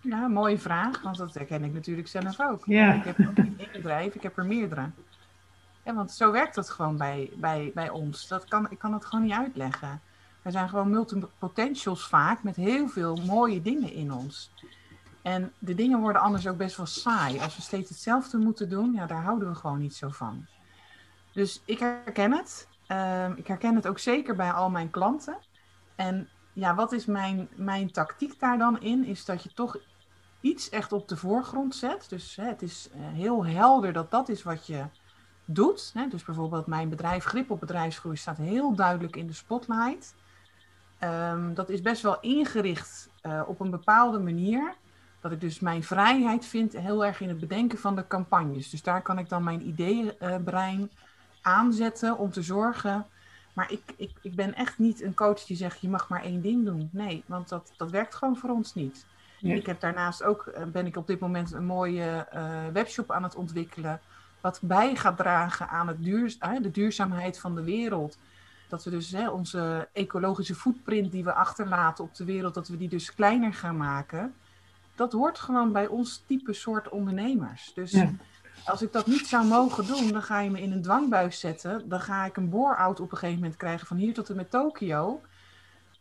ja, 0.00 0.28
mooie 0.28 0.58
vraag, 0.58 1.02
want 1.02 1.16
dat 1.16 1.34
herken 1.34 1.64
ik 1.64 1.72
natuurlijk 1.72 2.08
zelf 2.08 2.40
ook. 2.40 2.64
Ja. 2.66 2.94
Ik 2.94 3.04
heb 3.04 3.18
ook 3.28 3.36
niet 3.36 3.58
één 3.58 3.72
bedrijf, 3.72 4.14
ik 4.14 4.22
heb 4.22 4.38
er 4.38 4.46
meerdere. 4.46 4.90
Ja, 5.84 5.94
want 5.94 6.12
zo 6.12 6.32
werkt 6.32 6.56
het 6.56 6.70
gewoon 6.70 6.96
bij, 6.96 7.30
bij, 7.34 7.70
bij 7.74 7.88
ons. 7.88 8.28
Dat 8.28 8.44
kan, 8.44 8.70
ik 8.70 8.78
kan 8.78 8.92
het 8.92 9.04
gewoon 9.04 9.24
niet 9.24 9.34
uitleggen. 9.34 10.00
We 10.42 10.50
zijn 10.50 10.68
gewoon 10.68 10.90
multipotentials 10.90 12.08
vaak 12.08 12.42
met 12.42 12.56
heel 12.56 12.88
veel 12.88 13.16
mooie 13.16 13.62
dingen 13.62 13.92
in 13.92 14.12
ons. 14.12 14.50
En 15.26 15.52
de 15.58 15.74
dingen 15.74 16.00
worden 16.00 16.22
anders 16.22 16.46
ook 16.46 16.56
best 16.56 16.76
wel 16.76 16.86
saai. 16.86 17.40
Als 17.40 17.56
we 17.56 17.62
steeds 17.62 17.88
hetzelfde 17.88 18.38
moeten 18.38 18.68
doen, 18.68 18.92
ja, 18.92 19.06
daar 19.06 19.22
houden 19.22 19.48
we 19.48 19.54
gewoon 19.54 19.78
niet 19.78 19.94
zo 19.94 20.08
van. 20.08 20.46
Dus 21.32 21.62
ik 21.64 21.78
herken 21.78 22.32
het. 22.32 22.68
Ehm, 22.86 23.32
ik 23.36 23.46
herken 23.46 23.74
het 23.74 23.86
ook 23.86 23.98
zeker 23.98 24.36
bij 24.36 24.52
al 24.52 24.70
mijn 24.70 24.90
klanten. 24.90 25.38
En 25.96 26.28
ja, 26.52 26.74
wat 26.74 26.92
is 26.92 27.06
mijn, 27.06 27.48
mijn 27.54 27.90
tactiek 27.90 28.40
daar 28.40 28.58
dan 28.58 28.80
in? 28.80 29.04
Is 29.04 29.24
dat 29.24 29.42
je 29.42 29.52
toch 29.52 29.76
iets 30.40 30.68
echt 30.68 30.92
op 30.92 31.08
de 31.08 31.16
voorgrond 31.16 31.74
zet. 31.74 32.06
Dus 32.08 32.36
hè, 32.36 32.44
het 32.44 32.62
is 32.62 32.88
eh, 32.92 33.00
heel 33.00 33.46
helder 33.46 33.92
dat 33.92 34.10
dat 34.10 34.28
is 34.28 34.42
wat 34.42 34.66
je 34.66 34.84
doet. 35.44 35.90
Hè? 35.94 36.08
Dus 36.08 36.24
bijvoorbeeld 36.24 36.66
mijn 36.66 36.88
bedrijf 36.88 37.24
Grip 37.24 37.50
op 37.50 37.60
Bedrijfsgroei 37.60 38.16
staat 38.16 38.38
heel 38.38 38.74
duidelijk 38.74 39.16
in 39.16 39.26
de 39.26 39.32
spotlight. 39.32 40.14
Ehm, 40.98 41.54
dat 41.54 41.68
is 41.68 41.80
best 41.80 42.02
wel 42.02 42.20
ingericht 42.20 43.08
uh, 43.22 43.42
op 43.46 43.60
een 43.60 43.70
bepaalde 43.70 44.18
manier. 44.18 44.76
Dat 45.26 45.34
ik 45.34 45.40
dus 45.40 45.60
mijn 45.60 45.82
vrijheid 45.82 46.46
vind 46.46 46.72
heel 46.72 47.04
erg 47.04 47.20
in 47.20 47.28
het 47.28 47.40
bedenken 47.40 47.78
van 47.78 47.96
de 47.96 48.06
campagnes. 48.06 48.70
Dus 48.70 48.82
daar 48.82 49.02
kan 49.02 49.18
ik 49.18 49.28
dan 49.28 49.44
mijn 49.44 49.68
ideeënbrein 49.68 50.90
aanzetten 51.40 52.18
om 52.18 52.30
te 52.30 52.42
zorgen. 52.42 53.06
Maar 53.52 53.72
ik, 53.72 53.82
ik, 53.96 54.10
ik 54.22 54.34
ben 54.34 54.54
echt 54.54 54.78
niet 54.78 55.02
een 55.02 55.14
coach 55.14 55.44
die 55.44 55.56
zegt 55.56 55.80
je 55.80 55.88
mag 55.88 56.08
maar 56.08 56.22
één 56.22 56.42
ding 56.42 56.64
doen. 56.64 56.88
Nee, 56.92 57.22
want 57.26 57.48
dat, 57.48 57.72
dat 57.76 57.90
werkt 57.90 58.14
gewoon 58.14 58.36
voor 58.36 58.50
ons 58.50 58.74
niet. 58.74 59.06
Ik 59.40 59.66
heb 59.66 59.80
daarnaast 59.80 60.22
ook, 60.22 60.46
eh, 60.46 60.64
ben 60.64 60.86
ik 60.86 60.96
op 60.96 61.06
dit 61.06 61.20
moment 61.20 61.52
een 61.52 61.66
mooie 61.66 62.26
uh, 62.34 62.66
webshop 62.72 63.10
aan 63.10 63.22
het 63.22 63.34
ontwikkelen. 63.34 64.00
Wat 64.40 64.58
bij 64.62 64.96
gaat 64.96 65.16
dragen 65.16 65.68
aan 65.68 65.88
het 65.88 66.02
duur, 66.04 66.36
uh, 66.40 66.62
de 66.62 66.70
duurzaamheid 66.70 67.38
van 67.38 67.54
de 67.54 67.62
wereld. 67.62 68.18
Dat 68.68 68.84
we 68.84 68.90
dus 68.90 69.10
hè, 69.10 69.28
onze 69.28 69.88
ecologische 69.92 70.54
footprint 70.54 71.12
die 71.12 71.24
we 71.24 71.32
achterlaten 71.32 72.04
op 72.04 72.14
de 72.14 72.24
wereld, 72.24 72.54
dat 72.54 72.68
we 72.68 72.76
die 72.76 72.88
dus 72.88 73.14
kleiner 73.14 73.54
gaan 73.54 73.76
maken. 73.76 74.34
Dat 74.96 75.12
hoort 75.12 75.38
gewoon 75.38 75.72
bij 75.72 75.86
ons 75.86 76.22
type 76.26 76.52
soort 76.52 76.88
ondernemers. 76.88 77.72
Dus 77.74 78.02
als 78.64 78.82
ik 78.82 78.92
dat 78.92 79.06
niet 79.06 79.26
zou 79.26 79.46
mogen 79.46 79.86
doen, 79.86 80.12
dan 80.12 80.22
ga 80.22 80.40
je 80.40 80.50
me 80.50 80.60
in 80.60 80.72
een 80.72 80.82
dwangbuis 80.82 81.40
zetten. 81.40 81.88
Dan 81.88 82.00
ga 82.00 82.24
ik 82.24 82.36
een 82.36 82.48
bore-out 82.48 83.00
op 83.00 83.12
een 83.12 83.18
gegeven 83.18 83.40
moment 83.40 83.58
krijgen 83.58 83.86
van 83.86 83.96
hier 83.96 84.14
tot 84.14 84.28
en 84.28 84.36
met 84.36 84.50
Tokio. 84.50 85.20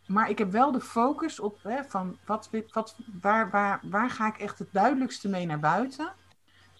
Maar 0.08 0.30
ik 0.30 0.38
heb 0.38 0.52
wel 0.52 0.72
de 0.72 0.82
focus 0.82 1.40
op 1.40 1.60
hè, 1.64 1.84
van 1.88 2.18
wat, 2.26 2.50
wat, 2.72 2.96
waar, 3.22 3.50
waar, 3.50 3.80
waar 3.84 4.10
ga 4.10 4.28
ik 4.28 4.38
echt 4.38 4.60
het 4.60 4.68
duidelijkste 4.72 5.30
mee 5.30 5.46
naar 5.46 5.60
buiten. 5.60 6.12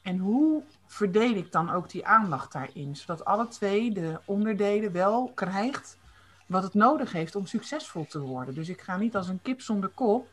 En 0.04 0.18
hoe 0.18 0.64
verdeel 0.88 1.36
ik 1.36 1.52
dan 1.52 1.70
ook 1.70 1.90
die 1.90 2.06
aandacht 2.06 2.52
daarin? 2.52 2.96
Zodat 2.96 3.26
alle 3.26 3.48
twee 3.48 3.92
de 3.92 4.20
onderdelen 4.26 4.92
wel 4.92 5.32
krijgt 5.36 5.98
wat 6.46 6.64
het 6.64 6.74
nodig 6.74 7.12
heeft 7.12 7.36
om 7.36 7.46
succesvol 7.46 8.06
te 8.06 8.20
worden. 8.20 8.54
Dus 8.54 8.70
ik 8.70 8.82
ga 8.82 8.98
niet 8.98 9.16
als 9.16 9.28
een 9.28 9.42
kip 9.42 9.62
zonder 9.62 9.90
kop 9.90 10.28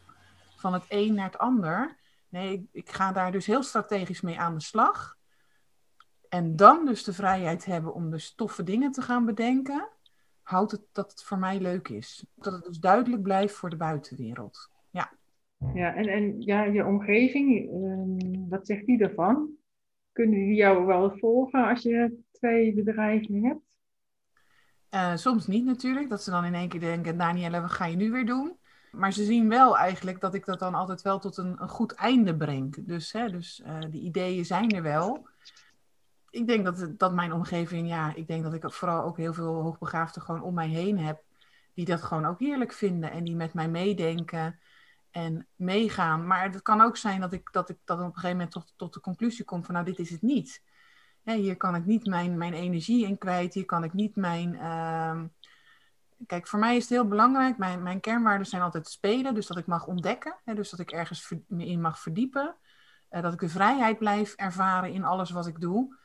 van 0.62 0.72
het 0.72 0.84
een 0.88 1.14
naar 1.14 1.24
het 1.24 1.38
ander. 1.38 1.96
Nee, 2.28 2.52
ik, 2.52 2.66
ik 2.72 2.90
ga 2.90 3.12
daar 3.12 3.32
dus 3.32 3.46
heel 3.46 3.62
strategisch 3.62 4.20
mee 4.20 4.38
aan 4.38 4.54
de 4.54 4.62
slag. 4.62 5.16
En 6.28 6.56
dan 6.56 6.86
dus 6.86 7.04
de 7.04 7.12
vrijheid 7.12 7.64
hebben 7.64 7.94
om 7.94 8.10
dus 8.10 8.34
toffe 8.34 8.62
dingen 8.62 8.92
te 8.92 9.02
gaan 9.02 9.24
bedenken, 9.24 9.88
houdt 10.42 10.72
het 10.72 10.82
dat 10.92 11.10
het 11.10 11.22
voor 11.22 11.38
mij 11.38 11.60
leuk 11.60 11.88
is. 11.88 12.26
Dat 12.34 12.52
het 12.52 12.64
dus 12.64 12.78
duidelijk 12.78 13.22
blijft 13.22 13.54
voor 13.54 13.70
de 13.70 13.76
buitenwereld. 13.76 14.70
Ja. 14.90 15.12
Ja, 15.74 15.94
en, 15.94 16.08
en 16.08 16.40
ja, 16.40 16.64
je 16.64 16.86
omgeving, 16.86 17.70
ehm, 17.70 18.48
wat 18.48 18.66
zegt 18.66 18.86
die 18.86 19.02
ervan? 19.02 19.50
Kunnen 20.12 20.38
die 20.38 20.54
jou 20.54 20.86
wel 20.86 21.18
volgen 21.18 21.68
als 21.68 21.82
je 21.82 22.18
twee 22.30 22.74
bedrijven 22.74 23.44
hebt? 23.44 23.72
Uh, 24.94 25.16
soms 25.16 25.46
niet 25.46 25.64
natuurlijk, 25.64 26.08
dat 26.08 26.22
ze 26.22 26.30
dan 26.30 26.44
in 26.44 26.54
één 26.54 26.68
keer 26.68 26.80
denken, 26.80 27.18
Danielle, 27.18 27.60
wat 27.60 27.72
ga 27.72 27.86
je 27.86 27.96
nu 27.96 28.10
weer 28.10 28.26
doen? 28.26 28.56
Maar 28.92 29.12
ze 29.12 29.24
zien 29.24 29.48
wel 29.48 29.78
eigenlijk 29.78 30.20
dat 30.20 30.34
ik 30.34 30.44
dat 30.44 30.58
dan 30.58 30.74
altijd 30.74 31.02
wel 31.02 31.18
tot 31.18 31.36
een, 31.36 31.56
een 31.58 31.68
goed 31.68 31.92
einde 31.92 32.36
breng. 32.36 32.86
Dus, 32.86 33.12
hè, 33.12 33.30
dus 33.30 33.62
uh, 33.66 33.78
die 33.90 34.02
ideeën 34.02 34.44
zijn 34.44 34.70
er 34.70 34.82
wel 34.82 35.30
ik 36.32 36.46
denk 36.46 36.64
dat, 36.64 36.88
dat 36.98 37.12
mijn 37.12 37.32
omgeving, 37.32 37.88
ja, 37.88 38.14
ik 38.14 38.26
denk 38.26 38.42
dat 38.42 38.54
ik 38.54 38.72
vooral 38.72 39.02
ook 39.02 39.16
heel 39.16 39.34
veel 39.34 39.54
hoogbegaafden 39.62 40.22
gewoon 40.22 40.42
om 40.42 40.54
mij 40.54 40.68
heen 40.68 40.98
heb. 40.98 41.22
Die 41.74 41.84
dat 41.84 42.02
gewoon 42.02 42.26
ook 42.26 42.38
heerlijk 42.38 42.72
vinden 42.72 43.10
en 43.10 43.24
die 43.24 43.34
met 43.34 43.54
mij 43.54 43.68
meedenken 43.68 44.58
en 45.10 45.46
meegaan. 45.56 46.26
Maar 46.26 46.42
het 46.42 46.62
kan 46.62 46.80
ook 46.80 46.96
zijn 46.96 47.20
dat 47.20 47.32
ik, 47.32 47.52
dat 47.52 47.68
ik 47.68 47.76
dat 47.84 47.98
op 47.98 48.04
een 48.04 48.14
gegeven 48.14 48.36
moment 48.36 48.50
tot, 48.50 48.72
tot 48.76 48.94
de 48.94 49.00
conclusie 49.00 49.44
kom 49.44 49.64
van, 49.64 49.74
nou, 49.74 49.86
dit 49.86 49.98
is 49.98 50.10
het 50.10 50.22
niet. 50.22 50.62
hier 51.24 51.56
kan 51.56 51.74
ik 51.74 51.84
niet 51.84 52.06
mijn, 52.06 52.38
mijn 52.38 52.52
energie 52.52 53.06
in 53.06 53.18
kwijt. 53.18 53.54
Hier 53.54 53.64
kan 53.64 53.84
ik 53.84 53.92
niet 53.92 54.16
mijn. 54.16 54.54
Uh... 54.54 55.22
Kijk, 56.26 56.46
voor 56.46 56.58
mij 56.58 56.76
is 56.76 56.82
het 56.82 56.90
heel 56.90 57.08
belangrijk. 57.08 57.58
Mijn, 57.58 57.82
mijn 57.82 58.00
kernwaarden 58.00 58.46
zijn 58.46 58.62
altijd 58.62 58.88
spelen. 58.88 59.34
Dus 59.34 59.46
dat 59.46 59.58
ik 59.58 59.66
mag 59.66 59.86
ontdekken. 59.86 60.36
Hè, 60.44 60.54
dus 60.54 60.70
dat 60.70 60.80
ik 60.80 60.90
ergens 60.90 61.34
me 61.46 61.66
in 61.66 61.80
mag 61.80 61.98
verdiepen. 61.98 62.56
Uh, 63.10 63.22
dat 63.22 63.32
ik 63.32 63.40
de 63.40 63.48
vrijheid 63.48 63.98
blijf 63.98 64.34
ervaren 64.34 64.92
in 64.92 65.04
alles 65.04 65.30
wat 65.30 65.46
ik 65.46 65.60
doe. 65.60 66.00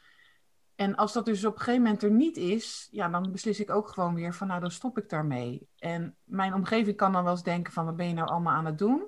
En 0.75 0.95
als 0.95 1.13
dat 1.13 1.25
dus 1.25 1.45
op 1.45 1.53
een 1.53 1.59
gegeven 1.59 1.81
moment 1.81 2.03
er 2.03 2.11
niet 2.11 2.37
is, 2.37 2.87
ja, 2.91 3.09
dan 3.09 3.31
beslis 3.31 3.59
ik 3.59 3.69
ook 3.69 3.87
gewoon 3.89 4.13
weer 4.13 4.33
van, 4.33 4.47
nou, 4.47 4.59
dan 4.61 4.71
stop 4.71 4.97
ik 4.97 5.09
daarmee. 5.09 5.69
En 5.77 6.17
mijn 6.23 6.53
omgeving 6.53 6.97
kan 6.97 7.11
dan 7.11 7.23
wel 7.23 7.31
eens 7.31 7.43
denken 7.43 7.73
van, 7.73 7.85
wat 7.85 7.95
ben 7.95 8.07
je 8.07 8.13
nou 8.13 8.27
allemaal 8.27 8.53
aan 8.53 8.65
het 8.65 8.77
doen? 8.77 9.07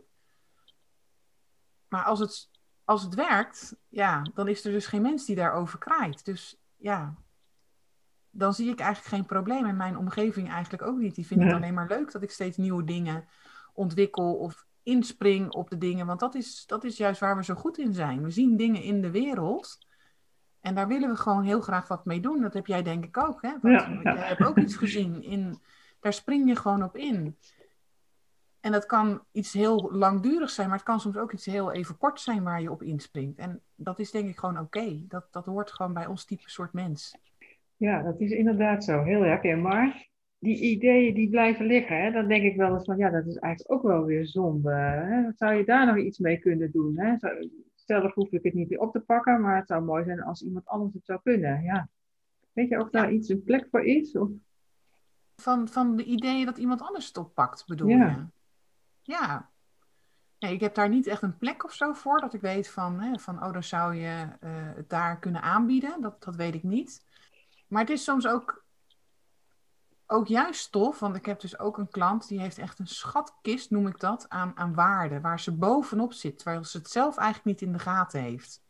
Maar 1.88 2.04
als 2.04 2.20
het, 2.20 2.50
als 2.84 3.04
het 3.04 3.16
werkt, 3.16 3.76
ja, 3.88 4.22
dan 4.34 4.48
is 4.48 4.66
er 4.66 4.72
dus 4.72 4.86
geen 4.86 5.02
mens 5.02 5.26
die 5.26 5.36
daarover 5.36 5.80
kraait. 5.80 6.26
Dus 6.26 6.58
ja, 6.76 7.16
dan 8.40 8.54
zie 8.54 8.72
ik 8.72 8.80
eigenlijk 8.80 9.16
geen 9.16 9.26
probleem. 9.26 9.66
En 9.66 9.78
mijn 9.78 9.98
omgeving 9.98 10.50
eigenlijk 10.50 10.84
ook 10.84 10.98
niet. 10.98 11.16
Die 11.16 11.28
vindt 11.28 11.44
het 11.44 11.54
alleen 11.54 11.74
maar 11.74 11.88
leuk 11.88 12.12
dat 12.12 12.22
ik 12.22 12.32
steeds 12.32 12.58
nieuwe 12.58 12.84
dingen 12.84 13.28
ontwikkel 13.74 14.34
of 14.34 14.66
inspring 14.84 15.52
op 15.52 15.70
de 15.70 15.78
dingen. 15.78 16.06
Want 16.06 16.20
dat 16.20 16.36
is, 16.36 16.64
dat 16.66 16.84
is 16.84 16.98
juist 16.98 17.20
waar 17.20 17.36
we 17.36 17.44
zo 17.44 17.56
goed 17.56 17.78
in 17.78 17.94
zijn. 17.94 18.24
We 18.24 18.30
zien 18.30 18.58
dingen 18.58 18.82
in 18.82 19.02
de 19.02 19.12
wereld 19.12 19.78
en 20.62 20.76
daar 20.76 20.88
willen 20.88 21.10
we 21.10 21.16
gewoon 21.16 21.44
heel 21.44 21.62
graag 21.62 21.88
wat 21.88 22.06
mee 22.06 22.20
doen. 22.20 22.42
Dat 22.42 22.54
heb 22.54 22.68
jij 22.68 22.84
denk 22.84 23.06
ik 23.06 23.18
ook. 23.18 23.42
Hè? 23.42 23.54
Want 23.62 23.82
ja, 24.04 24.14
Jij 24.14 24.28
hebt 24.28 24.44
ook 24.44 24.58
iets 24.58 24.76
gezien. 24.76 25.24
In, 25.24 25.62
daar 26.00 26.14
spring 26.14 26.48
je 26.48 26.56
gewoon 26.56 26.84
op 26.84 26.96
in. 26.96 27.38
En 28.60 28.72
dat 28.72 28.86
kan 28.86 29.24
iets 29.32 29.54
heel 29.54 29.90
langdurig 29.92 30.50
zijn, 30.50 30.68
maar 30.68 30.78
het 30.78 30.86
kan 30.86 31.00
soms 31.00 31.18
ook 31.18 31.32
iets 31.32 31.46
heel 31.46 31.72
even 31.72 31.98
kort 31.98 32.22
zijn 32.22 32.44
waar 32.44 32.62
je 32.62 32.72
op 32.72 32.84
inspringt. 32.84 33.38
En 33.38 33.62
dat 33.76 34.00
is 34.00 34.12
denk 34.12 34.30
ik 34.30 34.38
gewoon 34.38 34.60
oké. 34.60 35.06
Dat, 35.08 35.28
dat 35.32 35.46
hoort 35.46 35.72
gewoon 35.72 35.94
bij 35.94 36.06
ons 36.06 36.26
type 36.26 36.50
soort 36.50 36.74
mens. 36.74 37.18
Ja, 37.80 38.02
dat 38.02 38.20
is 38.20 38.32
inderdaad 38.32 38.84
zo. 38.84 39.04
Heel 39.04 39.22
herkenbaar. 39.22 40.08
Die 40.40 40.62
ideeën 40.62 41.14
die 41.14 41.30
blijven 41.30 41.66
liggen, 41.66 42.02
hè, 42.02 42.12
dan 42.12 42.28
denk 42.28 42.44
ik 42.44 42.56
wel 42.56 42.74
eens 42.74 42.86
van 42.86 42.98
ja, 42.98 43.10
dat 43.10 43.26
is 43.26 43.36
eigenlijk 43.36 43.74
ook 43.74 43.92
wel 43.92 44.06
weer 44.06 44.28
zonde. 44.28 44.72
Hè? 44.72 45.32
Zou 45.36 45.54
je 45.54 45.66
daar 45.66 45.86
nog 45.86 45.98
iets 45.98 46.18
mee 46.18 46.40
kunnen 46.40 46.72
doen? 46.72 47.00
Hè? 47.00 47.16
zelf 47.76 48.14
hoef 48.14 48.32
ik 48.32 48.44
het 48.44 48.54
niet 48.54 48.70
weer 48.70 48.80
op 48.80 48.92
te 48.92 49.00
pakken, 49.00 49.42
maar 49.42 49.56
het 49.56 49.68
zou 49.68 49.84
mooi 49.84 50.04
zijn 50.04 50.24
als 50.24 50.42
iemand 50.42 50.66
anders 50.66 50.94
het 50.94 51.06
zou 51.06 51.20
kunnen. 51.24 51.64
Ja. 51.64 51.90
Weet 52.54 52.70
je 52.70 52.80
of 52.80 52.90
daar 52.90 53.12
iets 53.12 53.30
een 53.30 53.44
plek 53.44 53.68
voor 53.72 53.86
is? 53.86 54.18
Of? 54.18 54.30
Van, 55.36 55.68
van 55.68 55.96
de 55.96 56.04
ideeën 56.04 56.46
dat 56.46 56.58
iemand 56.58 56.82
anders 56.82 57.08
het 57.08 57.18
oppakt, 57.18 57.68
bedoel 57.68 57.90
ja. 57.90 58.08
je? 58.10 58.26
Ja. 59.02 59.50
Nee, 60.40 60.54
ik 60.54 60.60
heb 60.60 60.76
daar 60.76 60.90
niet 60.90 61.08
echt 61.08 61.22
een 61.22 61.38
plek 61.38 61.64
of 61.64 61.74
zo 61.74 61.94
voor, 61.94 62.20
dat 62.20 62.34
ik 62.34 62.42
weet 62.42 62.70
van, 62.70 63.00
hè, 63.00 63.20
van 63.20 63.44
oh, 63.44 63.54
dan 63.54 63.64
zou 63.64 63.96
je 63.96 64.28
uh, 64.44 64.50
het 64.76 64.90
daar 64.90 65.20
kunnen 65.20 65.42
aanbieden. 65.42 66.02
Dat, 66.02 66.24
dat 66.24 66.36
weet 66.36 66.54
ik 66.54 66.64
niet. 66.64 67.06
Maar 67.70 67.82
het 67.82 67.90
is 67.90 68.04
soms 68.04 68.28
ook 68.28 68.68
ook 70.12 70.28
juist 70.28 70.72
tof, 70.72 71.00
want 71.00 71.16
ik 71.16 71.26
heb 71.26 71.40
dus 71.40 71.60
ook 71.60 71.78
een 71.78 71.90
klant 71.90 72.28
die 72.28 72.40
heeft 72.40 72.58
echt 72.58 72.80
een 72.80 72.88
schatkist, 72.88 73.70
noem 73.70 73.88
ik 73.88 74.00
dat, 74.00 74.30
aan, 74.30 74.58
aan 74.58 74.74
waarde, 74.74 75.22
waar 75.22 75.40
ze 75.40 75.58
bovenop 75.58 76.14
zit, 76.14 76.38
terwijl 76.38 76.64
ze 76.64 76.78
het 76.78 76.90
zelf 76.90 77.18
eigenlijk 77.18 77.46
niet 77.46 77.68
in 77.68 77.74
de 77.78 77.84
gaten 77.84 78.22
heeft. 78.22 78.64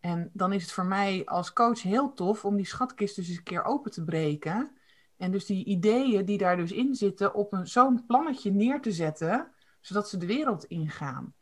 En 0.00 0.30
dan 0.32 0.52
is 0.52 0.62
het 0.62 0.72
voor 0.72 0.86
mij 0.86 1.22
als 1.24 1.52
coach 1.52 1.82
heel 1.82 2.14
tof 2.14 2.44
om 2.44 2.56
die 2.56 2.66
schatkist 2.66 3.16
dus 3.16 3.28
eens 3.28 3.36
een 3.36 3.42
keer 3.42 3.64
open 3.64 3.90
te 3.90 4.04
breken. 4.04 4.76
En 5.16 5.30
dus 5.30 5.46
die 5.46 5.64
ideeën 5.64 6.24
die 6.24 6.38
daar 6.38 6.56
dus 6.56 6.72
in 6.72 6.94
zitten, 6.94 7.34
op 7.34 7.60
zo'n 7.62 8.06
plannetje 8.06 8.50
neer 8.50 8.80
te 8.80 8.92
zetten, 8.92 9.52
zodat 9.80 10.08
ze 10.08 10.16
de 10.16 10.26
wereld 10.26 10.64
ingaan. 10.64 11.34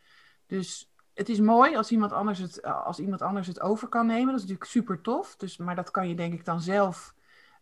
Dus 0.46 0.92
het 1.16 1.28
is 1.28 1.40
mooi 1.40 1.76
als 1.76 1.90
iemand 1.90 2.12
anders 2.12 2.38
het, 2.38 2.62
als 2.62 2.98
iemand 2.98 3.22
anders 3.22 3.46
het 3.46 3.60
over 3.60 3.88
kan 3.88 4.06
nemen. 4.06 4.26
Dat 4.26 4.34
is 4.34 4.40
natuurlijk 4.40 4.70
super 4.70 5.00
tof. 5.00 5.36
Dus, 5.36 5.56
maar 5.56 5.74
dat 5.74 5.90
kan 5.90 6.08
je 6.08 6.14
denk 6.14 6.32
ik 6.32 6.44
dan 6.44 6.60
zelf 6.60 7.14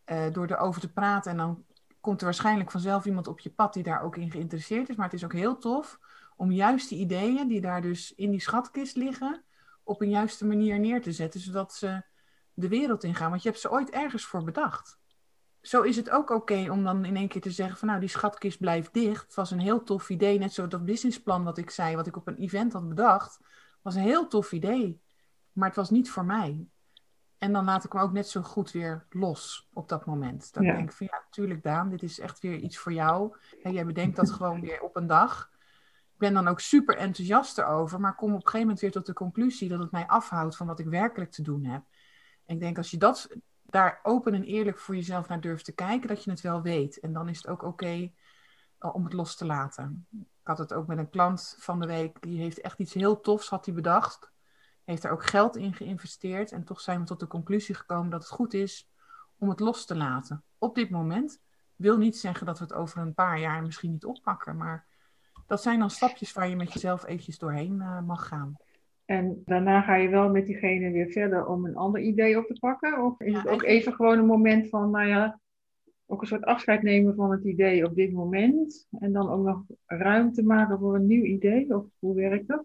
uh, 0.06 0.32
door 0.32 0.46
erover 0.46 0.80
te 0.80 0.92
praten. 0.92 1.30
En 1.30 1.36
dan 1.36 1.64
komt 2.00 2.18
er 2.18 2.24
waarschijnlijk 2.24 2.70
vanzelf 2.70 3.04
iemand 3.04 3.26
op 3.26 3.40
je 3.40 3.50
pad 3.50 3.74
die 3.74 3.82
daar 3.82 4.02
ook 4.02 4.16
in 4.16 4.30
geïnteresseerd 4.30 4.88
is. 4.88 4.96
Maar 4.96 5.04
het 5.04 5.14
is 5.14 5.24
ook 5.24 5.32
heel 5.32 5.58
tof 5.58 5.98
om 6.36 6.52
juist 6.52 6.88
die 6.88 6.98
ideeën 6.98 7.48
die 7.48 7.60
daar 7.60 7.82
dus 7.82 8.14
in 8.14 8.30
die 8.30 8.40
schatkist 8.40 8.96
liggen, 8.96 9.44
op 9.82 10.00
een 10.00 10.10
juiste 10.10 10.46
manier 10.46 10.78
neer 10.78 11.02
te 11.02 11.12
zetten, 11.12 11.40
zodat 11.40 11.74
ze 11.74 12.02
de 12.54 12.68
wereld 12.68 13.04
ingaan. 13.04 13.30
Want 13.30 13.42
je 13.42 13.48
hebt 13.48 13.60
ze 13.60 13.70
ooit 13.70 13.90
ergens 13.90 14.24
voor 14.24 14.44
bedacht. 14.44 14.98
Zo 15.66 15.82
is 15.82 15.96
het 15.96 16.10
ook 16.10 16.30
oké 16.30 16.70
om 16.70 16.84
dan 16.84 17.04
in 17.04 17.16
één 17.16 17.28
keer 17.28 17.40
te 17.40 17.50
zeggen 17.50 17.78
van 17.78 17.88
nou 17.88 18.00
die 18.00 18.08
schatkist 18.08 18.58
blijft 18.58 18.92
dicht. 18.92 19.24
Het 19.24 19.34
was 19.34 19.50
een 19.50 19.60
heel 19.60 19.82
tof 19.82 20.10
idee, 20.10 20.38
net 20.38 20.52
zo 20.52 20.68
dat 20.68 20.84
businessplan 20.84 21.44
wat 21.44 21.58
ik 21.58 21.70
zei, 21.70 21.96
wat 21.96 22.06
ik 22.06 22.16
op 22.16 22.26
een 22.26 22.36
event 22.36 22.72
had 22.72 22.88
bedacht, 22.88 23.40
was 23.82 23.94
een 23.94 24.02
heel 24.02 24.28
tof 24.28 24.52
idee. 24.52 25.00
Maar 25.52 25.68
het 25.68 25.76
was 25.76 25.90
niet 25.90 26.10
voor 26.10 26.24
mij. 26.24 26.66
En 27.38 27.52
dan 27.52 27.64
laat 27.64 27.84
ik 27.84 27.92
hem 27.92 28.02
ook 28.02 28.12
net 28.12 28.28
zo 28.28 28.42
goed 28.42 28.70
weer 28.70 29.06
los 29.10 29.68
op 29.72 29.88
dat 29.88 30.06
moment. 30.06 30.52
Dan 30.52 30.62
denk 30.62 30.90
ik 30.90 30.96
van 30.96 31.06
ja, 31.10 31.22
natuurlijk 31.24 31.62
Daan, 31.62 31.88
dit 31.88 32.02
is 32.02 32.18
echt 32.18 32.40
weer 32.40 32.56
iets 32.56 32.78
voor 32.78 32.92
jou. 32.92 33.36
En 33.62 33.72
jij 33.72 33.86
bedenkt 33.86 34.16
dat 34.16 34.30
gewoon 34.30 34.60
weer 34.60 34.80
op 34.80 34.96
een 34.96 35.06
dag. 35.06 35.50
Ik 36.12 36.18
ben 36.18 36.34
dan 36.34 36.48
ook 36.48 36.60
super 36.60 36.96
enthousiast 36.96 37.58
erover, 37.58 38.00
maar 38.00 38.14
kom 38.14 38.28
op 38.28 38.34
een 38.34 38.40
gegeven 38.40 38.60
moment 38.60 38.80
weer 38.80 38.90
tot 38.92 39.06
de 39.06 39.12
conclusie 39.12 39.68
dat 39.68 39.78
het 39.78 39.90
mij 39.90 40.06
afhoudt 40.06 40.56
van 40.56 40.66
wat 40.66 40.78
ik 40.78 40.86
werkelijk 40.86 41.30
te 41.30 41.42
doen 41.42 41.64
heb. 41.64 41.82
En 42.44 42.54
ik 42.54 42.60
denk 42.60 42.76
als 42.76 42.90
je 42.90 42.96
dat 42.96 43.28
daar 43.74 44.00
open 44.02 44.34
en 44.34 44.42
eerlijk 44.42 44.78
voor 44.78 44.94
jezelf 44.94 45.28
naar 45.28 45.40
durft 45.40 45.64
te 45.64 45.72
kijken, 45.72 46.08
dat 46.08 46.24
je 46.24 46.30
het 46.30 46.40
wel 46.40 46.62
weet. 46.62 47.00
En 47.00 47.12
dan 47.12 47.28
is 47.28 47.36
het 47.36 47.46
ook 47.46 47.62
oké 47.62 48.12
eh, 48.78 48.94
om 48.94 49.04
het 49.04 49.12
los 49.12 49.36
te 49.36 49.44
laten. 49.44 50.06
Ik 50.20 50.26
had 50.42 50.58
het 50.58 50.72
ook 50.72 50.86
met 50.86 50.98
een 50.98 51.10
klant 51.10 51.56
van 51.58 51.80
de 51.80 51.86
week, 51.86 52.22
die 52.22 52.40
heeft 52.40 52.60
echt 52.60 52.78
iets 52.78 52.94
heel 52.94 53.20
tofs 53.20 53.48
had 53.48 53.64
hij 53.64 53.74
bedacht. 53.74 54.32
Heeft 54.84 55.04
er 55.04 55.10
ook 55.10 55.24
geld 55.24 55.56
in 55.56 55.74
geïnvesteerd. 55.74 56.52
En 56.52 56.64
toch 56.64 56.80
zijn 56.80 57.00
we 57.00 57.06
tot 57.06 57.20
de 57.20 57.26
conclusie 57.26 57.74
gekomen 57.74 58.10
dat 58.10 58.22
het 58.22 58.30
goed 58.30 58.54
is 58.54 58.90
om 59.38 59.48
het 59.48 59.60
los 59.60 59.86
te 59.86 59.96
laten. 59.96 60.44
Op 60.58 60.74
dit 60.74 60.90
moment 60.90 61.40
wil 61.76 61.96
niet 61.96 62.18
zeggen 62.18 62.46
dat 62.46 62.58
we 62.58 62.64
het 62.64 62.74
over 62.74 63.00
een 63.00 63.14
paar 63.14 63.38
jaar 63.38 63.62
misschien 63.62 63.90
niet 63.90 64.04
oppakken. 64.04 64.56
Maar 64.56 64.86
dat 65.46 65.62
zijn 65.62 65.78
dan 65.78 65.90
stapjes 65.90 66.32
waar 66.32 66.48
je 66.48 66.56
met 66.56 66.72
jezelf 66.72 67.04
eventjes 67.04 67.38
doorheen 67.38 67.74
uh, 67.74 68.00
mag 68.00 68.28
gaan. 68.28 68.56
En 69.04 69.42
daarna 69.44 69.80
ga 69.80 69.94
je 69.94 70.08
wel 70.08 70.30
met 70.30 70.46
diegene 70.46 70.90
weer 70.90 71.10
verder 71.10 71.46
om 71.46 71.66
een 71.66 71.76
ander 71.76 72.00
idee 72.00 72.38
op 72.38 72.46
te 72.46 72.58
pakken? 72.60 73.04
Of 73.04 73.20
is 73.20 73.34
het 73.34 73.48
ook 73.48 73.62
even 73.62 73.92
gewoon 73.92 74.18
een 74.18 74.26
moment 74.26 74.68
van, 74.68 74.90
nou 74.90 75.06
ja, 75.06 75.40
ook 76.06 76.20
een 76.20 76.26
soort 76.26 76.44
afscheid 76.44 76.82
nemen 76.82 77.14
van 77.14 77.30
het 77.30 77.44
idee 77.44 77.84
op 77.84 77.94
dit 77.94 78.12
moment? 78.12 78.86
En 78.98 79.12
dan 79.12 79.30
ook 79.30 79.44
nog 79.46 79.62
ruimte 79.86 80.42
maken 80.42 80.78
voor 80.78 80.94
een 80.94 81.06
nieuw 81.06 81.24
idee? 81.24 81.76
Of 81.76 81.84
hoe 81.98 82.14
werkt 82.14 82.48
dat? 82.48 82.64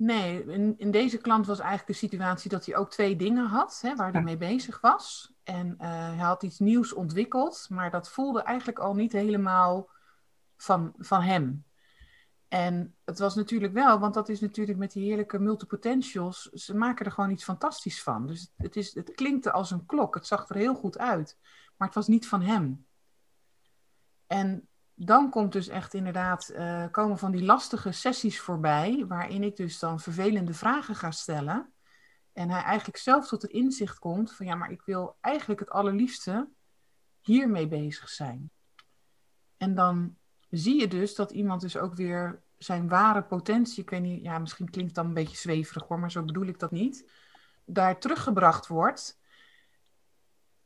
Nee, 0.00 0.44
in, 0.44 0.74
in 0.76 0.90
deze 0.90 1.18
klant 1.18 1.46
was 1.46 1.58
eigenlijk 1.58 1.88
de 1.88 2.06
situatie 2.06 2.50
dat 2.50 2.66
hij 2.66 2.76
ook 2.76 2.90
twee 2.90 3.16
dingen 3.16 3.46
had 3.46 3.78
hè, 3.82 3.94
waar 3.94 4.12
hij 4.12 4.22
mee 4.22 4.36
bezig 4.36 4.80
was. 4.80 5.34
En 5.42 5.66
uh, 5.66 6.08
hij 6.08 6.24
had 6.24 6.42
iets 6.42 6.58
nieuws 6.58 6.92
ontwikkeld, 6.92 7.66
maar 7.70 7.90
dat 7.90 8.10
voelde 8.10 8.42
eigenlijk 8.42 8.78
al 8.78 8.94
niet 8.94 9.12
helemaal 9.12 9.90
van, 10.56 10.92
van 10.98 11.20
hem. 11.20 11.64
En 12.50 12.96
het 13.04 13.18
was 13.18 13.34
natuurlijk 13.34 13.72
wel, 13.72 13.98
want 13.98 14.14
dat 14.14 14.28
is 14.28 14.40
natuurlijk 14.40 14.78
met 14.78 14.92
die 14.92 15.04
heerlijke 15.04 15.38
multipotentials, 15.38 16.42
ze 16.42 16.76
maken 16.76 17.06
er 17.06 17.12
gewoon 17.12 17.30
iets 17.30 17.44
fantastisch 17.44 18.02
van. 18.02 18.26
Dus 18.26 18.52
het, 18.56 18.76
is, 18.76 18.94
het 18.94 19.14
klinkte 19.14 19.52
als 19.52 19.70
een 19.70 19.86
klok, 19.86 20.14
het 20.14 20.26
zag 20.26 20.48
er 20.48 20.56
heel 20.56 20.74
goed 20.74 20.98
uit, 20.98 21.38
maar 21.76 21.86
het 21.86 21.96
was 21.96 22.06
niet 22.06 22.28
van 22.28 22.42
hem. 22.42 22.86
En 24.26 24.68
dan 24.94 25.30
komt 25.30 25.52
dus 25.52 25.68
echt 25.68 25.94
inderdaad, 25.94 26.50
uh, 26.52 26.84
komen 26.90 27.18
van 27.18 27.30
die 27.30 27.44
lastige 27.44 27.92
sessies 27.92 28.40
voorbij, 28.40 29.04
waarin 29.08 29.42
ik 29.42 29.56
dus 29.56 29.78
dan 29.78 30.00
vervelende 30.00 30.54
vragen 30.54 30.94
ga 30.94 31.10
stellen. 31.10 31.72
En 32.32 32.50
hij 32.50 32.62
eigenlijk 32.62 32.98
zelf 32.98 33.28
tot 33.28 33.42
het 33.42 33.50
inzicht 33.50 33.98
komt 33.98 34.32
van 34.32 34.46
ja, 34.46 34.54
maar 34.54 34.70
ik 34.70 34.82
wil 34.82 35.16
eigenlijk 35.20 35.60
het 35.60 35.70
allerliefste 35.70 36.48
hiermee 37.20 37.68
bezig 37.68 38.08
zijn. 38.08 38.50
En 39.56 39.74
dan 39.74 40.18
zie 40.50 40.80
je 40.80 40.88
dus 40.88 41.14
dat 41.14 41.30
iemand 41.30 41.60
dus 41.60 41.76
ook 41.76 41.94
weer 41.94 42.42
zijn 42.58 42.88
ware 42.88 43.22
potentie, 43.22 43.82
ik 43.82 43.90
weet 43.90 44.02
niet, 44.02 44.22
ja, 44.22 44.38
misschien 44.38 44.70
klinkt 44.70 44.90
het 44.90 45.00
dan 45.00 45.06
een 45.06 45.22
beetje 45.24 45.36
zweverig 45.36 45.88
hoor, 45.88 45.98
maar 45.98 46.10
zo 46.10 46.22
bedoel 46.24 46.46
ik 46.46 46.58
dat 46.58 46.70
niet, 46.70 47.10
daar 47.64 47.98
teruggebracht 47.98 48.66
wordt. 48.66 49.18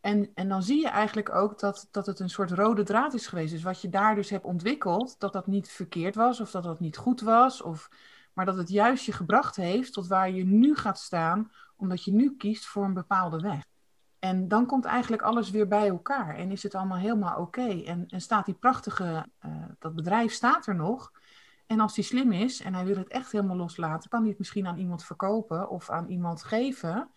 En, 0.00 0.30
en 0.34 0.48
dan 0.48 0.62
zie 0.62 0.80
je 0.80 0.88
eigenlijk 0.88 1.34
ook 1.34 1.58
dat, 1.58 1.88
dat 1.90 2.06
het 2.06 2.20
een 2.20 2.30
soort 2.30 2.50
rode 2.50 2.82
draad 2.82 3.14
is 3.14 3.26
geweest. 3.26 3.52
Dus 3.52 3.62
wat 3.62 3.80
je 3.80 3.88
daar 3.88 4.14
dus 4.14 4.30
hebt 4.30 4.44
ontwikkeld, 4.44 5.16
dat 5.18 5.32
dat 5.32 5.46
niet 5.46 5.68
verkeerd 5.68 6.14
was 6.14 6.40
of 6.40 6.50
dat 6.50 6.62
dat 6.62 6.80
niet 6.80 6.96
goed 6.96 7.20
was. 7.20 7.62
Of, 7.62 7.88
maar 8.32 8.44
dat 8.44 8.56
het 8.56 8.68
juist 8.68 9.04
je 9.04 9.12
gebracht 9.12 9.56
heeft 9.56 9.92
tot 9.92 10.06
waar 10.06 10.30
je 10.30 10.44
nu 10.44 10.76
gaat 10.76 10.98
staan, 10.98 11.52
omdat 11.76 12.04
je 12.04 12.12
nu 12.12 12.36
kiest 12.36 12.66
voor 12.66 12.84
een 12.84 12.94
bepaalde 12.94 13.40
weg. 13.40 13.62
En 14.24 14.48
dan 14.48 14.66
komt 14.66 14.84
eigenlijk 14.84 15.22
alles 15.22 15.50
weer 15.50 15.68
bij 15.68 15.88
elkaar 15.88 16.36
en 16.36 16.50
is 16.50 16.62
het 16.62 16.74
allemaal 16.74 16.98
helemaal 16.98 17.40
oké. 17.40 17.82
En, 17.82 18.06
en 18.08 18.20
staat 18.20 18.44
die 18.44 18.54
prachtige, 18.54 19.26
uh, 19.46 19.52
dat 19.78 19.94
bedrijf 19.94 20.32
staat 20.32 20.66
er 20.66 20.74
nog. 20.74 21.12
En 21.66 21.80
als 21.80 21.94
die 21.94 22.04
slim 22.04 22.32
is 22.32 22.60
en 22.60 22.74
hij 22.74 22.84
wil 22.84 22.96
het 22.96 23.08
echt 23.08 23.32
helemaal 23.32 23.56
loslaten, 23.56 24.10
kan 24.10 24.20
hij 24.20 24.28
het 24.28 24.38
misschien 24.38 24.66
aan 24.66 24.78
iemand 24.78 25.04
verkopen 25.04 25.68
of 25.68 25.90
aan 25.90 26.08
iemand 26.08 26.42
geven 26.42 27.10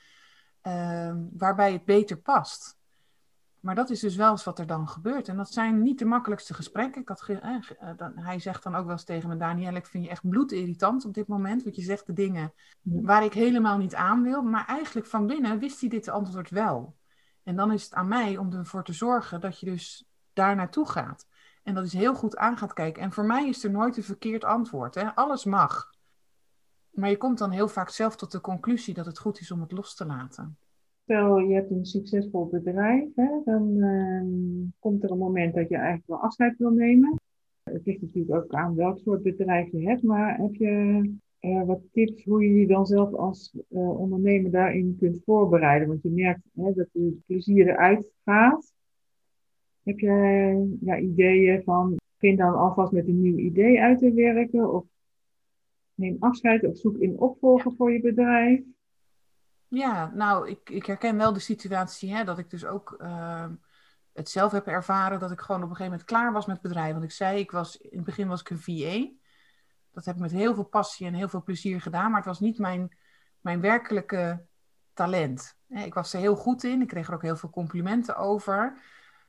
uh, 0.63 1.13
waarbij 1.31 1.71
het 1.71 1.85
beter 1.85 2.17
past. 2.17 2.77
Maar 3.59 3.75
dat 3.75 3.89
is 3.89 3.99
dus 3.99 4.15
wel 4.15 4.31
eens 4.31 4.43
wat 4.43 4.59
er 4.59 4.67
dan 4.67 4.87
gebeurt. 4.87 5.27
En 5.27 5.37
dat 5.37 5.51
zijn 5.51 5.81
niet 5.81 5.99
de 5.99 6.05
makkelijkste 6.05 6.53
gesprekken. 6.53 7.01
Ik 7.01 7.07
had 7.07 7.27
eh, 7.27 7.89
dan, 7.97 8.17
hij 8.17 8.39
zegt 8.39 8.63
dan 8.63 8.75
ook 8.75 8.83
wel 8.83 8.91
eens 8.91 9.03
tegen 9.03 9.29
me, 9.29 9.37
Daniel, 9.37 9.75
ik 9.75 9.85
vind 9.85 10.03
je 10.03 10.09
echt 10.09 10.29
bloedirritant 10.29 11.05
op 11.05 11.13
dit 11.13 11.27
moment. 11.27 11.63
Want 11.63 11.75
je 11.75 11.81
zegt 11.81 12.05
de 12.05 12.13
dingen 12.13 12.53
waar 12.81 13.23
ik 13.23 13.33
helemaal 13.33 13.77
niet 13.77 13.95
aan 13.95 14.23
wil. 14.23 14.41
Maar 14.41 14.65
eigenlijk 14.65 15.07
van 15.07 15.27
binnen 15.27 15.59
wist 15.59 15.79
hij 15.79 15.89
dit 15.89 16.09
antwoord 16.09 16.49
wel. 16.49 16.96
En 17.47 17.55
dan 17.55 17.71
is 17.71 17.83
het 17.83 17.93
aan 17.93 18.07
mij 18.07 18.38
om 18.38 18.53
ervoor 18.53 18.83
te 18.83 18.93
zorgen 18.93 19.41
dat 19.41 19.60
je 19.60 19.65
dus 19.65 20.10
daar 20.33 20.55
naartoe 20.55 20.89
gaat. 20.89 21.27
En 21.63 21.73
dat 21.73 21.86
is 21.86 21.93
heel 21.93 22.15
goed 22.15 22.38
aan 22.38 22.57
gaat 22.57 22.73
kijken. 22.73 23.01
En 23.01 23.12
voor 23.12 23.25
mij 23.25 23.47
is 23.47 23.63
er 23.63 23.71
nooit 23.71 23.97
een 23.97 24.03
verkeerd 24.03 24.43
antwoord. 24.43 24.95
Hè? 24.95 25.15
Alles 25.15 25.45
mag. 25.45 25.91
Maar 26.89 27.10
je 27.10 27.17
komt 27.17 27.38
dan 27.38 27.51
heel 27.51 27.67
vaak 27.67 27.89
zelf 27.89 28.15
tot 28.15 28.31
de 28.31 28.41
conclusie 28.41 28.93
dat 28.93 29.05
het 29.05 29.19
goed 29.19 29.39
is 29.39 29.51
om 29.51 29.62
het 29.62 29.71
los 29.71 29.95
te 29.95 30.05
laten. 30.05 30.57
Stel, 31.03 31.38
je 31.38 31.53
hebt 31.53 31.71
een 31.71 31.86
succesvol 31.86 32.47
bedrijf, 32.47 33.10
hè, 33.15 33.41
dan 33.45 33.67
uh, 33.75 34.69
komt 34.79 35.03
er 35.03 35.12
een 35.12 35.17
moment 35.17 35.55
dat 35.55 35.69
je 35.69 35.75
eigenlijk 35.75 36.07
wel 36.07 36.21
afscheid 36.21 36.57
wil 36.57 36.71
nemen. 36.71 37.15
Het 37.63 37.86
ligt 37.86 38.01
natuurlijk 38.01 38.36
ook 38.36 38.53
aan 38.53 38.75
welk 38.75 38.97
soort 38.97 39.23
bedrijf 39.23 39.71
je 39.71 39.88
hebt, 39.88 40.03
maar 40.03 40.38
heb 40.38 40.55
je 40.55 41.01
uh, 41.39 41.63
wat 41.63 41.82
tips 41.91 42.23
hoe 42.23 42.43
je 42.43 42.60
je 42.60 42.67
dan 42.67 42.86
zelf 42.86 43.13
als 43.13 43.54
uh, 43.54 44.00
ondernemer 44.00 44.52
daarin 44.52 44.95
kunt 45.00 45.21
voorbereiden? 45.26 45.88
Want 45.88 46.02
je 46.02 46.10
merkt 46.10 46.41
hè, 46.54 46.73
dat 46.73 46.88
het 46.91 47.26
plezier 47.26 47.67
eruit 47.67 48.12
gaat. 48.26 48.73
Heb 49.84 50.00
je 50.00 50.78
ja, 50.82 50.97
ideeën 50.97 51.63
van, 51.63 51.95
begin 52.17 52.38
dan 52.38 52.56
alvast 52.56 52.91
met 52.91 53.08
een 53.08 53.21
nieuw 53.21 53.38
idee 53.38 53.82
uit 53.82 54.00
te 54.00 54.13
werken? 54.13 54.73
Of 54.73 54.86
neem 55.93 56.17
afscheid 56.19 56.63
of 56.63 56.78
zoek 56.78 56.97
in 56.97 57.19
opvolger 57.19 57.73
voor 57.78 57.91
je 57.91 58.02
bedrijf? 58.02 58.62
Ja, 59.67 60.12
nou, 60.13 60.50
ik, 60.50 60.69
ik 60.69 60.86
herken 60.86 61.17
wel 61.17 61.34
de 61.34 61.39
situatie 61.39 62.13
hè, 62.13 62.23
dat 62.23 62.38
ik 62.38 62.50
dus 62.50 62.65
ook 62.65 62.97
uh, 63.02 63.45
het 64.13 64.30
zelf 64.30 64.52
heb 64.52 64.67
ervaren 64.67 65.19
dat 65.19 65.32
ik 65.32 65.39
gewoon 65.39 65.63
op 65.63 65.69
een 65.69 65.76
gegeven 65.76 65.91
moment 65.91 66.10
klaar 66.10 66.34
was 66.34 66.45
met 66.45 66.56
het 66.56 66.67
bedrijf. 66.67 66.91
Want 66.91 67.04
ik 67.04 67.12
zei, 67.12 67.39
ik 67.39 67.52
was, 67.52 67.78
in 67.78 67.97
het 67.97 68.06
begin 68.06 68.28
was 68.28 68.41
ik 68.41 68.50
een 68.50 68.60
VA. 68.60 69.10
Dat 69.97 70.05
heb 70.05 70.15
ik 70.15 70.21
met 70.21 70.31
heel 70.31 70.53
veel 70.53 70.63
passie 70.63 71.07
en 71.07 71.13
heel 71.13 71.29
veel 71.29 71.43
plezier 71.43 71.81
gedaan, 71.81 72.07
maar 72.07 72.19
het 72.19 72.25
was 72.25 72.39
niet 72.39 72.60
mijn, 72.60 72.97
mijn 73.41 73.62
werkelijke 73.62 74.45
talent. 74.93 75.57
Ik 75.67 75.93
was 75.93 76.13
er 76.13 76.19
heel 76.19 76.36
goed 76.36 76.63
in, 76.63 76.81
ik 76.81 76.88
kreeg 76.88 77.07
er 77.07 77.13
ook 77.13 77.21
heel 77.21 77.36
veel 77.36 77.49
complimenten 77.49 78.17
over. 78.17 78.77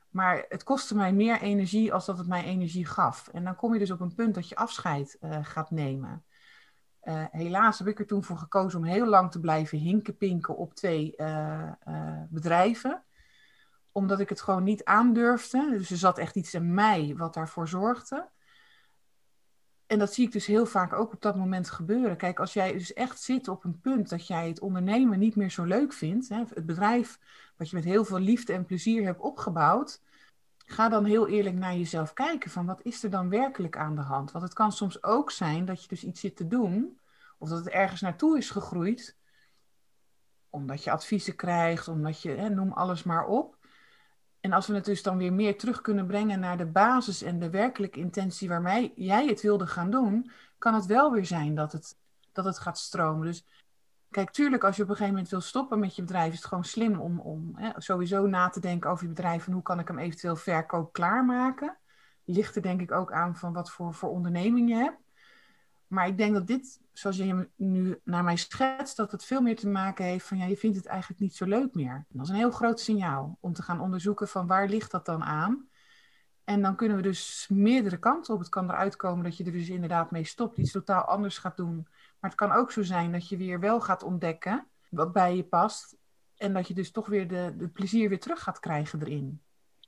Maar 0.09 0.45
het 0.49 0.63
kostte 0.63 0.95
mij 0.95 1.13
meer 1.13 1.41
energie 1.41 1.93
als 1.93 2.05
dat 2.05 2.17
het 2.17 2.27
mij 2.27 2.43
energie 2.43 2.85
gaf. 2.85 3.27
En 3.27 3.43
dan 3.43 3.55
kom 3.55 3.73
je 3.73 3.79
dus 3.79 3.91
op 3.91 3.99
een 3.99 4.15
punt 4.15 4.35
dat 4.35 4.49
je 4.49 4.55
afscheid 4.55 5.17
uh, 5.21 5.37
gaat 5.41 5.71
nemen. 5.71 6.23
Uh, 7.03 7.23
helaas 7.31 7.79
heb 7.79 7.87
ik 7.87 7.99
er 7.99 8.07
toen 8.07 8.23
voor 8.23 8.37
gekozen 8.37 8.79
om 8.79 8.85
heel 8.85 9.07
lang 9.07 9.31
te 9.31 9.39
blijven 9.39 9.77
hinkenpinken 9.77 10.57
op 10.57 10.73
twee 10.73 11.13
uh, 11.17 11.71
bedrijven. 12.29 13.03
Omdat 13.91 14.19
ik 14.19 14.29
het 14.29 14.41
gewoon 14.41 14.63
niet 14.63 14.83
aandurfde. 14.83 15.69
Dus 15.69 15.91
er 15.91 15.97
zat 15.97 16.17
echt 16.17 16.35
iets 16.35 16.53
in 16.53 16.73
mij 16.73 17.13
wat 17.17 17.33
daarvoor 17.33 17.67
zorgde. 17.67 18.29
En 19.89 19.99
dat 19.99 20.13
zie 20.13 20.25
ik 20.25 20.31
dus 20.31 20.45
heel 20.45 20.65
vaak 20.65 20.93
ook 20.93 21.13
op 21.13 21.21
dat 21.21 21.35
moment 21.35 21.69
gebeuren. 21.69 22.17
Kijk, 22.17 22.39
als 22.39 22.53
jij 22.53 22.73
dus 22.73 22.93
echt 22.93 23.21
zit 23.21 23.47
op 23.47 23.63
een 23.63 23.79
punt 23.79 24.09
dat 24.09 24.27
jij 24.27 24.47
het 24.47 24.59
ondernemen 24.59 25.19
niet 25.19 25.35
meer 25.35 25.51
zo 25.51 25.63
leuk 25.63 25.93
vindt, 25.93 26.29
hè, 26.29 26.43
het 26.53 26.65
bedrijf 26.65 27.19
wat 27.57 27.69
je 27.69 27.75
met 27.75 27.85
heel 27.85 28.05
veel 28.05 28.19
liefde 28.19 28.53
en 28.53 28.65
plezier 28.65 29.03
hebt 29.03 29.19
opgebouwd, 29.19 30.01
ga 30.57 30.89
dan 30.89 31.05
heel 31.05 31.27
eerlijk 31.27 31.55
naar 31.55 31.75
jezelf 31.75 32.13
kijken 32.13 32.51
van 32.51 32.65
wat 32.65 32.81
is 32.83 33.03
er 33.03 33.09
dan 33.09 33.29
werkelijk 33.29 33.77
aan 33.77 33.95
de 33.95 34.01
hand? 34.01 34.31
Want 34.31 34.43
het 34.43 34.53
kan 34.53 34.71
soms 34.71 35.03
ook 35.03 35.31
zijn 35.31 35.65
dat 35.65 35.81
je 35.81 35.87
dus 35.87 36.03
iets 36.03 36.19
zit 36.19 36.35
te 36.35 36.47
doen 36.47 36.99
of 37.37 37.49
dat 37.49 37.57
het 37.57 37.69
ergens 37.69 38.01
naartoe 38.01 38.37
is 38.37 38.49
gegroeid 38.49 39.17
omdat 40.49 40.83
je 40.83 40.91
adviezen 40.91 41.35
krijgt, 41.35 41.87
omdat 41.87 42.21
je, 42.21 42.29
hè, 42.29 42.49
noem 42.49 42.71
alles 42.71 43.03
maar 43.03 43.25
op. 43.25 43.58
En 44.39 44.53
als 44.53 44.67
we 44.67 44.73
het 44.73 44.85
dus 44.85 45.03
dan 45.03 45.17
weer 45.17 45.33
meer 45.33 45.57
terug 45.57 45.81
kunnen 45.81 46.07
brengen 46.07 46.39
naar 46.39 46.57
de 46.57 46.65
basis 46.65 47.21
en 47.21 47.39
de 47.39 47.49
werkelijke 47.49 47.99
intentie 47.99 48.47
waarmee 48.47 48.91
jij 48.95 49.27
het 49.27 49.41
wilde 49.41 49.67
gaan 49.67 49.91
doen, 49.91 50.31
kan 50.57 50.73
het 50.73 50.85
wel 50.85 51.11
weer 51.11 51.25
zijn 51.25 51.55
dat 51.55 51.71
het, 51.71 51.97
dat 52.31 52.45
het 52.45 52.59
gaat 52.59 52.77
stromen. 52.77 53.25
Dus 53.25 53.45
Kijk, 54.09 54.31
tuurlijk, 54.31 54.63
als 54.63 54.75
je 54.75 54.83
op 54.83 54.89
een 54.89 54.95
gegeven 54.95 55.13
moment 55.13 55.31
wil 55.31 55.41
stoppen 55.41 55.79
met 55.79 55.95
je 55.95 56.01
bedrijf, 56.01 56.31
is 56.31 56.37
het 56.37 56.47
gewoon 56.47 56.63
slim 56.63 56.99
om, 56.99 57.19
om 57.19 57.51
hè, 57.55 57.69
sowieso 57.75 58.27
na 58.27 58.49
te 58.49 58.59
denken 58.59 58.89
over 58.89 59.03
je 59.03 59.09
bedrijf 59.09 59.47
en 59.47 59.53
hoe 59.53 59.61
kan 59.61 59.79
ik 59.79 59.87
hem 59.87 59.99
eventueel 59.99 60.35
verkoop 60.35 60.93
klaarmaken. 60.93 61.77
Ligt 62.23 62.55
er 62.55 62.61
denk 62.61 62.81
ik 62.81 62.91
ook 62.91 63.11
aan 63.11 63.35
van 63.35 63.53
wat 63.53 63.71
voor, 63.71 63.93
voor 63.93 64.09
onderneming 64.09 64.69
je 64.69 64.75
hebt. 64.75 64.97
Maar 65.89 66.07
ik 66.07 66.17
denk 66.17 66.33
dat 66.33 66.47
dit, 66.47 66.79
zoals 66.93 67.17
je 67.17 67.49
nu 67.55 67.99
naar 68.03 68.23
mij 68.23 68.35
schetst, 68.35 68.97
dat 68.97 69.11
het 69.11 69.25
veel 69.25 69.41
meer 69.41 69.55
te 69.55 69.67
maken 69.67 70.05
heeft 70.05 70.27
van 70.27 70.37
ja, 70.37 70.45
je 70.45 70.57
vindt 70.57 70.77
het 70.77 70.85
eigenlijk 70.85 71.21
niet 71.21 71.35
zo 71.35 71.45
leuk 71.45 71.73
meer. 71.73 72.05
Dat 72.09 72.23
is 72.25 72.29
een 72.29 72.35
heel 72.35 72.51
groot 72.51 72.79
signaal 72.79 73.37
om 73.39 73.53
te 73.53 73.61
gaan 73.61 73.79
onderzoeken 73.79 74.27
van 74.27 74.47
waar 74.47 74.67
ligt 74.67 74.91
dat 74.91 75.05
dan 75.05 75.23
aan. 75.23 75.67
En 76.43 76.61
dan 76.61 76.75
kunnen 76.75 76.97
we 76.97 77.03
dus 77.03 77.47
meerdere 77.51 77.97
kanten 77.97 78.33
op. 78.33 78.39
Het 78.39 78.49
kan 78.49 78.69
eruit 78.69 78.95
komen 78.95 79.23
dat 79.23 79.37
je 79.37 79.43
er 79.43 79.51
dus 79.51 79.69
inderdaad 79.69 80.11
mee 80.11 80.23
stopt, 80.23 80.57
iets 80.57 80.71
totaal 80.71 81.03
anders 81.03 81.37
gaat 81.37 81.57
doen. 81.57 81.87
Maar 82.19 82.29
het 82.29 82.39
kan 82.39 82.51
ook 82.51 82.71
zo 82.71 82.83
zijn 82.83 83.11
dat 83.11 83.29
je 83.29 83.37
weer 83.37 83.59
wel 83.59 83.81
gaat 83.81 84.03
ontdekken 84.03 84.67
wat 84.89 85.13
bij 85.13 85.35
je 85.35 85.43
past. 85.43 85.97
En 86.37 86.53
dat 86.53 86.67
je 86.67 86.73
dus 86.73 86.91
toch 86.91 87.07
weer 87.07 87.27
de, 87.27 87.53
de 87.57 87.67
plezier 87.67 88.09
weer 88.09 88.19
terug 88.19 88.43
gaat 88.43 88.59
krijgen 88.59 89.01
erin. 89.01 89.41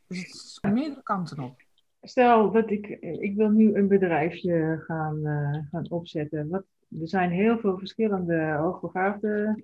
Dus 0.08 0.18
het 0.18 0.34
is 0.34 0.60
meerdere 0.62 1.04
kanten 1.04 1.40
op. 1.40 1.62
Stel 2.02 2.52
dat 2.52 2.72
ik, 2.72 2.88
ik 3.00 3.36
wil 3.36 3.50
nu 3.50 3.76
een 3.76 3.88
bedrijfje 3.88 4.84
gaan, 4.86 5.18
uh, 5.18 5.58
gaan 5.72 5.90
opzetten. 5.90 6.50
Wat, 6.50 6.64
er 7.02 7.08
zijn 7.08 7.32
heel 7.32 7.60
veel 7.60 7.78
verschillende 7.78 8.52
hoogbegaafde 8.52 9.64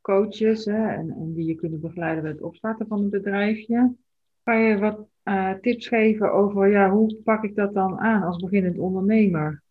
coaches 0.00 0.64
hè, 0.64 0.88
en, 0.88 1.10
en, 1.10 1.34
die 1.34 1.46
je 1.46 1.54
kunnen 1.54 1.80
begeleiden 1.80 2.22
bij 2.22 2.32
het 2.32 2.42
opstarten 2.42 2.86
van 2.86 2.98
een 2.98 3.10
bedrijfje. 3.10 3.94
Kan 4.42 4.58
je 4.58 4.78
wat 4.78 5.06
uh, 5.24 5.52
tips 5.52 5.86
geven 5.86 6.32
over 6.32 6.68
ja, 6.68 6.90
hoe 6.90 7.20
pak 7.24 7.44
ik 7.44 7.56
dat 7.56 7.74
dan 7.74 7.98
aan 7.98 8.22
als 8.22 8.36
beginnend 8.36 8.78
ondernemer? 8.78 9.62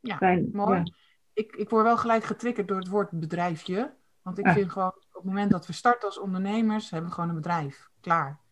Ja, 0.00 0.18
zijn, 0.18 0.48
mooi. 0.52 0.78
Ja. 0.78 0.84
Ik, 1.32 1.56
ik 1.56 1.70
word 1.70 1.84
wel 1.84 1.96
gelijk 1.96 2.24
getriggerd 2.24 2.68
door 2.68 2.78
het 2.78 2.88
woord 2.88 3.10
bedrijfje. 3.10 3.94
Want 4.22 4.38
ik 4.38 4.46
ah. 4.46 4.52
vind 4.52 4.70
gewoon, 4.70 4.88
op 4.88 5.12
het 5.12 5.24
moment 5.24 5.50
dat 5.50 5.66
we 5.66 5.72
starten 5.72 6.08
als 6.08 6.18
ondernemers, 6.18 6.90
hebben 6.90 7.08
we 7.08 7.14
gewoon 7.14 7.30
een 7.30 7.36
bedrijf. 7.36 7.88
Klaar 8.00 8.44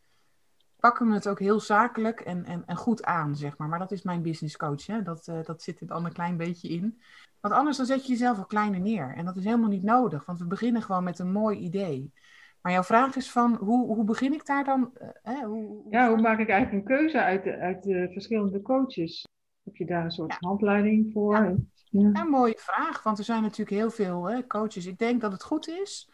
pakken 0.85 1.09
we 1.09 1.14
het 1.14 1.29
ook 1.29 1.38
heel 1.38 1.61
zakelijk 1.61 2.20
en, 2.20 2.44
en, 2.44 2.62
en 2.66 2.77
goed 2.77 3.05
aan, 3.05 3.37
zeg 3.37 3.59
maar. 3.59 3.68
Maar 3.68 3.79
dat 3.79 3.92
is 3.92 4.03
mijn 4.03 4.23
business 4.23 4.57
coach, 4.57 4.87
hè? 4.87 5.03
Dat, 5.03 5.27
uh, 5.29 5.42
dat 5.42 5.62
zit 5.62 5.81
er 5.81 5.87
dan 5.87 6.05
een 6.05 6.12
klein 6.12 6.37
beetje 6.37 6.68
in. 6.68 7.01
Want 7.40 7.55
anders 7.55 7.77
dan 7.77 7.87
zet 7.87 8.07
je 8.07 8.12
jezelf 8.12 8.38
al 8.38 8.47
kleiner 8.47 8.81
neer. 8.81 9.14
En 9.16 9.25
dat 9.25 9.37
is 9.37 9.44
helemaal 9.44 9.68
niet 9.68 9.83
nodig, 9.83 10.27
want 10.27 10.38
we 10.38 10.47
beginnen 10.47 10.83
gewoon 10.83 11.05
met 11.05 11.18
een 11.18 11.33
mooi 11.33 11.59
idee. 11.59 12.12
Maar 12.61 12.73
jouw 12.73 12.83
vraag 12.83 13.16
is 13.16 13.31
van, 13.31 13.55
hoe, 13.55 13.87
hoe 13.87 14.05
begin 14.05 14.33
ik 14.33 14.47
daar 14.47 14.64
dan? 14.64 14.90
Uh, 15.03 15.09
hè? 15.23 15.44
Hoe, 15.44 15.66
hoe 15.66 15.87
ja, 15.90 16.09
hoe 16.09 16.20
maak 16.20 16.38
ik 16.38 16.49
eigenlijk 16.49 16.88
een 16.88 16.97
keuze 16.97 17.23
uit 17.23 17.44
de, 17.44 17.57
uit 17.57 17.83
de 17.83 18.09
verschillende 18.12 18.62
coaches? 18.62 19.27
Heb 19.62 19.77
je 19.77 19.87
daar 19.87 20.05
een 20.05 20.11
soort 20.11 20.37
handleiding 20.38 21.12
voor? 21.12 21.35
Ja. 21.37 21.55
Ja. 21.90 22.11
ja. 22.12 22.25
mooie 22.25 22.59
vraag, 22.59 23.03
want 23.03 23.18
er 23.18 23.25
zijn 23.25 23.42
natuurlijk 23.42 23.77
heel 23.77 23.90
veel 23.90 24.25
hè, 24.25 24.47
coaches. 24.47 24.87
Ik 24.87 24.99
denk 24.99 25.20
dat 25.20 25.33
het 25.33 25.42
goed 25.42 25.68
is 25.68 26.11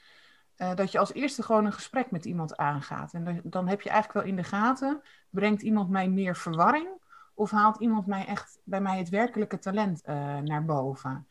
uh, 0.60 0.74
dat 0.74 0.92
je 0.92 0.98
als 0.98 1.12
eerste 1.12 1.42
gewoon 1.42 1.64
een 1.64 1.72
gesprek 1.72 2.10
met 2.10 2.24
iemand 2.24 2.56
aangaat. 2.56 3.12
En 3.12 3.40
dan, 3.44 3.68
heb 3.68 3.80
je 3.80 3.90
eigenlijk 3.90 4.24
wel 4.24 4.32
in 4.32 4.42
de 4.42 4.48
gaten, 4.48 5.02
brengt 5.30 5.62
iemand 5.62 5.90
mij 5.90 6.08
meer 6.08 6.36
verwarring 6.36 6.88
of 7.34 7.50
haalt 7.50 7.80
iemand 7.80 8.06
mij 8.06 8.26
echt 8.26 8.60
bij 8.64 8.80
mij 8.80 8.98
het 8.98 9.08
werkelijke 9.08 9.58
talent 9.58 10.02
uh, 10.06 10.38
naar 10.38 10.64
boven? 10.64 11.28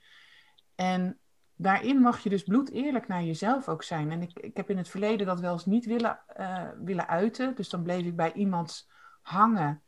En 0.75 1.19
daarin 1.55 2.01
mag 2.01 2.19
je 2.19 2.29
dus 2.29 2.43
bloed 2.43 2.71
eerlijk 2.71 3.07
naar 3.07 3.23
jezelf 3.23 3.67
ook 3.67 3.83
zijn. 3.83 4.11
En 4.11 4.21
ik, 4.21 4.39
ik 4.39 4.57
heb 4.57 4.69
in 4.69 4.77
het 4.77 4.89
verleden 4.89 5.25
dat 5.25 5.39
wel 5.39 5.53
eens 5.53 5.65
niet 5.65 5.85
willen, 5.85 6.19
uh, 6.39 6.67
willen 6.83 7.07
uiten. 7.07 7.55
Dus 7.55 7.69
dan 7.69 7.83
bleef 7.83 8.05
ik 8.05 8.15
bij 8.15 8.33
iemand 8.33 8.89
hangen. 9.21 9.81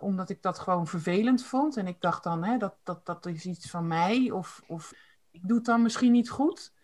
Omdat 0.00 0.30
ik 0.30 0.42
dat 0.42 0.58
gewoon 0.58 0.86
vervelend 0.86 1.44
vond. 1.44 1.76
En 1.76 1.86
ik 1.86 2.00
dacht 2.00 2.22
dan, 2.22 2.44
hè, 2.44 2.56
dat, 2.56 2.74
dat, 2.82 3.06
dat 3.06 3.26
is 3.26 3.46
iets 3.46 3.70
van 3.70 3.86
mij. 3.86 4.30
Of, 4.30 4.62
of 4.66 4.92
ik 5.30 5.48
doe 5.48 5.56
het 5.56 5.66
dan 5.66 5.82
misschien 5.82 6.12
niet 6.12 6.30
goed. 6.30 6.74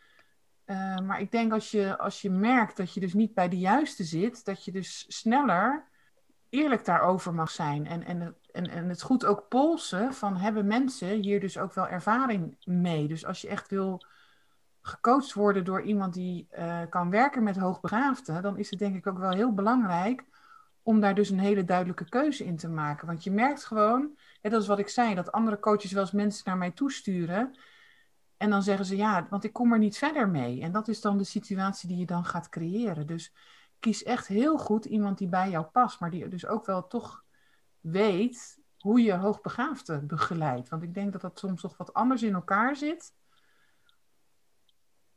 Uh, 0.66 0.98
maar 0.98 1.20
ik 1.20 1.30
denk 1.30 1.52
als 1.52 1.70
je, 1.70 1.98
als 1.98 2.22
je 2.22 2.30
merkt 2.30 2.76
dat 2.76 2.94
je 2.94 3.00
dus 3.00 3.14
niet 3.14 3.34
bij 3.34 3.48
de 3.48 3.58
juiste 3.58 4.04
zit, 4.04 4.44
dat 4.44 4.64
je 4.64 4.72
dus 4.72 5.04
sneller 5.08 5.90
eerlijk 6.48 6.84
daarover 6.84 7.34
mag 7.34 7.50
zijn. 7.50 7.86
En, 7.86 8.04
en, 8.04 8.36
en, 8.52 8.68
en 8.68 8.88
het 8.88 9.02
goed 9.02 9.24
ook 9.24 9.48
polsen 9.48 10.14
van 10.14 10.36
hebben 10.36 10.66
mensen 10.66 11.08
hier 11.08 11.40
dus 11.40 11.58
ook 11.58 11.72
wel 11.74 11.88
ervaring 11.88 12.56
mee. 12.64 13.08
Dus 13.08 13.26
als 13.26 13.40
je 13.40 13.48
echt 13.48 13.68
wil 13.68 14.04
gecoacht 14.82 15.32
worden 15.32 15.64
door 15.64 15.82
iemand 15.82 16.14
die 16.14 16.48
uh, 16.58 16.80
kan 16.88 17.10
werken 17.10 17.42
met 17.42 17.56
hoogbegaafden, 17.56 18.42
dan 18.42 18.58
is 18.58 18.70
het 18.70 18.78
denk 18.78 18.96
ik 18.96 19.06
ook 19.06 19.18
wel 19.18 19.30
heel 19.30 19.54
belangrijk 19.54 20.24
om 20.82 21.00
daar 21.00 21.14
dus 21.14 21.30
een 21.30 21.38
hele 21.38 21.64
duidelijke 21.64 22.08
keuze 22.08 22.44
in 22.44 22.56
te 22.56 22.68
maken. 22.68 23.06
Want 23.06 23.24
je 23.24 23.30
merkt 23.30 23.64
gewoon, 23.64 24.10
ja, 24.40 24.50
dat 24.50 24.62
is 24.62 24.68
wat 24.68 24.78
ik 24.78 24.88
zei, 24.88 25.14
dat 25.14 25.32
andere 25.32 25.58
coaches 25.58 25.92
wel 25.92 26.02
eens 26.02 26.12
mensen 26.12 26.42
naar 26.46 26.56
mij 26.58 26.70
toesturen. 26.70 27.54
En 28.42 28.50
dan 28.50 28.62
zeggen 28.62 28.86
ze 28.86 28.96
ja, 28.96 29.26
want 29.30 29.44
ik 29.44 29.52
kom 29.52 29.72
er 29.72 29.78
niet 29.78 29.98
verder 29.98 30.28
mee. 30.28 30.60
En 30.60 30.72
dat 30.72 30.88
is 30.88 31.00
dan 31.00 31.18
de 31.18 31.24
situatie 31.24 31.88
die 31.88 31.96
je 31.96 32.06
dan 32.06 32.24
gaat 32.24 32.48
creëren. 32.48 33.06
Dus 33.06 33.34
kies 33.78 34.02
echt 34.02 34.26
heel 34.26 34.58
goed 34.58 34.84
iemand 34.84 35.18
die 35.18 35.28
bij 35.28 35.50
jou 35.50 35.64
past, 35.64 36.00
maar 36.00 36.10
die 36.10 36.28
dus 36.28 36.46
ook 36.46 36.66
wel 36.66 36.86
toch 36.86 37.24
weet 37.80 38.58
hoe 38.78 39.02
je 39.02 39.12
hoogbegaafde 39.12 40.00
begeleidt. 40.00 40.68
Want 40.68 40.82
ik 40.82 40.94
denk 40.94 41.12
dat 41.12 41.20
dat 41.20 41.38
soms 41.38 41.60
toch 41.60 41.76
wat 41.76 41.94
anders 41.94 42.22
in 42.22 42.34
elkaar 42.34 42.76
zit. 42.76 43.14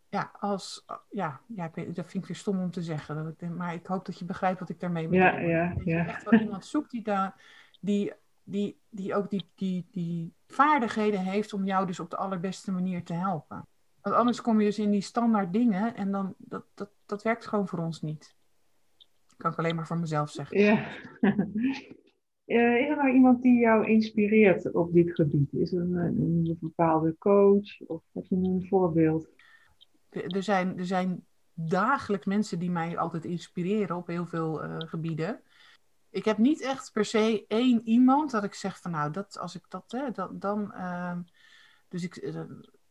Ja, 0.09 0.31
als, 0.39 0.85
ja, 1.09 1.41
ja 1.47 1.65
ik 1.65 1.75
weet, 1.75 1.95
dat 1.95 2.09
vind 2.09 2.23
ik 2.23 2.29
weer 2.29 2.38
stom 2.38 2.59
om 2.59 2.71
te 2.71 2.83
zeggen. 2.83 3.15
Dat 3.15 3.41
ik 3.41 3.49
maar 3.49 3.73
ik 3.73 3.85
hoop 3.85 4.05
dat 4.05 4.19
je 4.19 4.25
begrijpt 4.25 4.59
wat 4.59 4.69
ik 4.69 4.79
daarmee 4.79 5.07
bedoel. 5.07 5.25
Ja, 5.25 5.39
ja, 5.39 5.73
dat 5.73 5.83
je 5.83 5.95
echt 5.95 6.29
wel 6.29 6.39
iemand 6.39 6.65
zoekt 6.65 6.91
die, 6.91 7.03
daar, 7.03 7.41
die, 7.81 8.13
die, 8.43 8.79
die 8.89 9.15
ook 9.15 9.29
die, 9.29 9.51
die, 9.55 9.88
die 9.91 10.35
vaardigheden 10.47 11.19
heeft 11.19 11.53
om 11.53 11.65
jou 11.65 11.86
dus 11.86 11.99
op 11.99 12.10
de 12.10 12.17
allerbeste 12.17 12.71
manier 12.71 13.03
te 13.03 13.13
helpen. 13.13 13.67
Want 14.01 14.15
anders 14.15 14.41
kom 14.41 14.60
je 14.60 14.65
dus 14.65 14.79
in 14.79 14.91
die 14.91 15.01
standaard 15.01 15.53
dingen 15.53 15.95
en 15.95 16.12
dan, 16.12 16.34
dat, 16.38 16.65
dat, 16.73 16.89
dat 17.05 17.23
werkt 17.23 17.45
gewoon 17.45 17.67
voor 17.67 17.79
ons 17.79 18.01
niet. 18.01 18.36
Dat 19.27 19.38
kan 19.38 19.51
ik 19.51 19.58
alleen 19.58 19.75
maar 19.75 19.88
voor 19.88 19.99
mezelf 19.99 20.29
zeggen. 20.29 20.60
Ja. 20.60 20.88
Uh, 22.45 22.81
is 22.81 22.89
er 22.89 22.95
nou 22.95 23.13
iemand 23.13 23.41
die 23.41 23.60
jou 23.60 23.88
inspireert 23.88 24.71
op 24.71 24.93
dit 24.93 25.13
gebied? 25.13 25.53
Is 25.53 25.73
er 25.73 25.81
een, 25.81 25.95
een 25.95 26.58
bepaalde 26.60 27.15
coach 27.17 27.81
of 27.88 28.03
heb 28.13 28.25
je 28.25 28.36
een 28.36 28.65
voorbeeld? 28.69 29.29
Er 30.10 30.43
zijn, 30.43 30.77
er 30.77 30.86
zijn 30.86 31.25
dagelijks 31.53 32.25
mensen 32.25 32.60
die 32.60 32.71
mij 32.71 32.97
altijd 32.97 33.25
inspireren 33.25 33.95
op 33.95 34.08
heel 34.08 34.25
veel 34.25 34.63
uh, 34.63 34.75
gebieden 34.77 35.41
ik 36.15 36.25
heb 36.25 36.38
niet 36.38 36.62
echt 36.62 36.91
per 36.91 37.06
se 37.06 37.45
één 37.47 37.82
iemand 37.88 38.32
dat 38.32 38.43
ik 38.43 38.54
zeg 38.54 38.80
van 38.82 38.91
nou, 38.91 39.12
dat, 39.12 39.39
als 39.39 39.56
ik 39.56 39.63
dat, 39.69 39.84
hè, 39.88 40.12
dat 40.12 40.41
dan. 40.41 40.71
Uh, 40.75 41.17
dus 41.88 42.04
ik, 42.04 42.15
uh, 42.15 42.41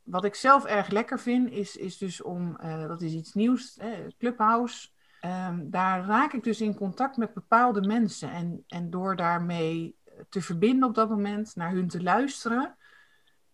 wat 0.03 0.25
ik 0.25 0.35
zelf 0.35 0.65
erg 0.65 0.89
lekker 0.89 1.21
vind, 1.21 1.51
is, 1.51 1.77
is 1.77 1.99
dus 1.99 2.23
om, 2.23 2.57
uh, 2.63 2.87
dat 2.87 3.03
is 3.03 3.13
iets 3.13 3.35
nieuws, 3.35 3.77
hè, 3.81 4.07
Clubhouse. 4.19 4.89
Um, 5.21 5.71
daar 5.71 6.05
raak 6.05 6.33
ik 6.33 6.45
dus 6.45 6.61
in 6.61 6.75
contact 6.75 7.17
met 7.17 7.35
bepaalde 7.35 7.81
mensen. 7.81 8.31
En, 8.31 8.65
en 8.69 8.91
door 8.91 9.17
daarmee 9.17 9.97
te 10.29 10.43
verbinden 10.43 10.89
op 10.89 10.95
dat 10.95 11.09
moment, 11.09 11.57
naar 11.57 11.73
hun 11.73 11.89
te 11.89 12.03
luisteren, 12.03 12.77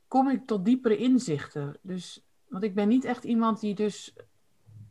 kom 0.08 0.28
ik 0.28 0.46
tot 0.46 0.64
diepere 0.64 0.96
inzichten. 0.96 1.76
Dus, 1.82 2.26
want 2.48 2.64
ik 2.64 2.74
ben 2.74 2.88
niet 2.88 3.04
echt 3.04 3.24
iemand 3.24 3.60
die 3.60 3.74
dus, 3.74 4.16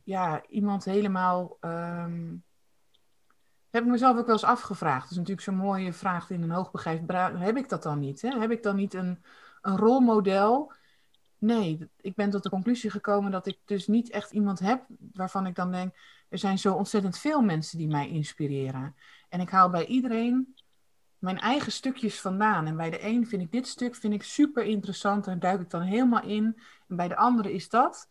ja, 0.03 0.41
iemand 0.47 0.85
helemaal. 0.85 1.57
Um, 1.61 2.43
heb 3.69 3.83
ik 3.83 3.89
mezelf 3.89 4.17
ook 4.17 4.25
wel 4.25 4.35
eens 4.35 4.43
afgevraagd. 4.43 5.01
Dat 5.01 5.11
is 5.11 5.17
natuurlijk 5.17 5.45
zo'n 5.45 5.55
mooie 5.55 5.93
vraag 5.93 6.29
in 6.29 6.41
een 6.41 6.51
hoogbegaafd 6.51 7.39
Heb 7.39 7.57
ik 7.57 7.69
dat 7.69 7.83
dan 7.83 7.99
niet? 7.99 8.21
Hè? 8.21 8.39
Heb 8.39 8.51
ik 8.51 8.63
dan 8.63 8.75
niet 8.75 8.93
een, 8.93 9.23
een 9.61 9.77
rolmodel? 9.77 10.71
Nee, 11.37 11.89
ik 12.01 12.15
ben 12.15 12.29
tot 12.29 12.43
de 12.43 12.49
conclusie 12.49 12.89
gekomen 12.89 13.31
dat 13.31 13.47
ik 13.47 13.57
dus 13.65 13.87
niet 13.87 14.09
echt 14.09 14.31
iemand 14.31 14.59
heb 14.59 14.85
waarvan 15.13 15.45
ik 15.45 15.55
dan 15.55 15.71
denk, 15.71 15.95
er 16.29 16.37
zijn 16.37 16.59
zo 16.59 16.73
ontzettend 16.73 17.17
veel 17.17 17.41
mensen 17.41 17.77
die 17.77 17.87
mij 17.87 18.09
inspireren. 18.09 18.95
En 19.29 19.39
ik 19.39 19.49
haal 19.49 19.69
bij 19.69 19.85
iedereen 19.85 20.55
mijn 21.17 21.39
eigen 21.39 21.71
stukjes 21.71 22.21
vandaan. 22.21 22.65
En 22.65 22.77
bij 22.77 22.89
de 22.89 23.05
een 23.05 23.27
vind 23.27 23.41
ik 23.41 23.51
dit 23.51 23.67
stuk 23.67 23.95
vind 23.95 24.13
ik 24.13 24.23
super 24.23 24.63
interessant, 24.63 25.25
daar 25.25 25.39
duik 25.39 25.61
ik 25.61 25.69
dan 25.69 25.81
helemaal 25.81 26.23
in. 26.23 26.59
En 26.87 26.95
bij 26.95 27.07
de 27.07 27.15
andere 27.15 27.53
is 27.53 27.69
dat. 27.69 28.07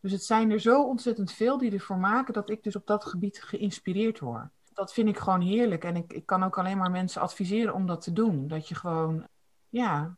Dus 0.00 0.12
het 0.12 0.24
zijn 0.24 0.50
er 0.50 0.60
zo 0.60 0.82
ontzettend 0.82 1.32
veel 1.32 1.58
die 1.58 1.72
ervoor 1.72 1.98
maken 1.98 2.34
dat 2.34 2.50
ik 2.50 2.62
dus 2.62 2.76
op 2.76 2.86
dat 2.86 3.04
gebied 3.04 3.42
geïnspireerd 3.42 4.18
word 4.18 4.48
dat 4.76 4.92
vind 4.92 5.08
ik 5.08 5.18
gewoon 5.18 5.40
heerlijk. 5.40 5.84
En 5.84 5.96
ik, 5.96 6.12
ik 6.12 6.26
kan 6.26 6.42
ook 6.42 6.58
alleen 6.58 6.78
maar 6.78 6.90
mensen 6.90 7.20
adviseren 7.20 7.74
om 7.74 7.86
dat 7.86 8.00
te 8.00 8.12
doen. 8.12 8.48
Dat 8.48 8.68
je 8.68 8.74
gewoon, 8.74 9.26
ja. 9.68 10.16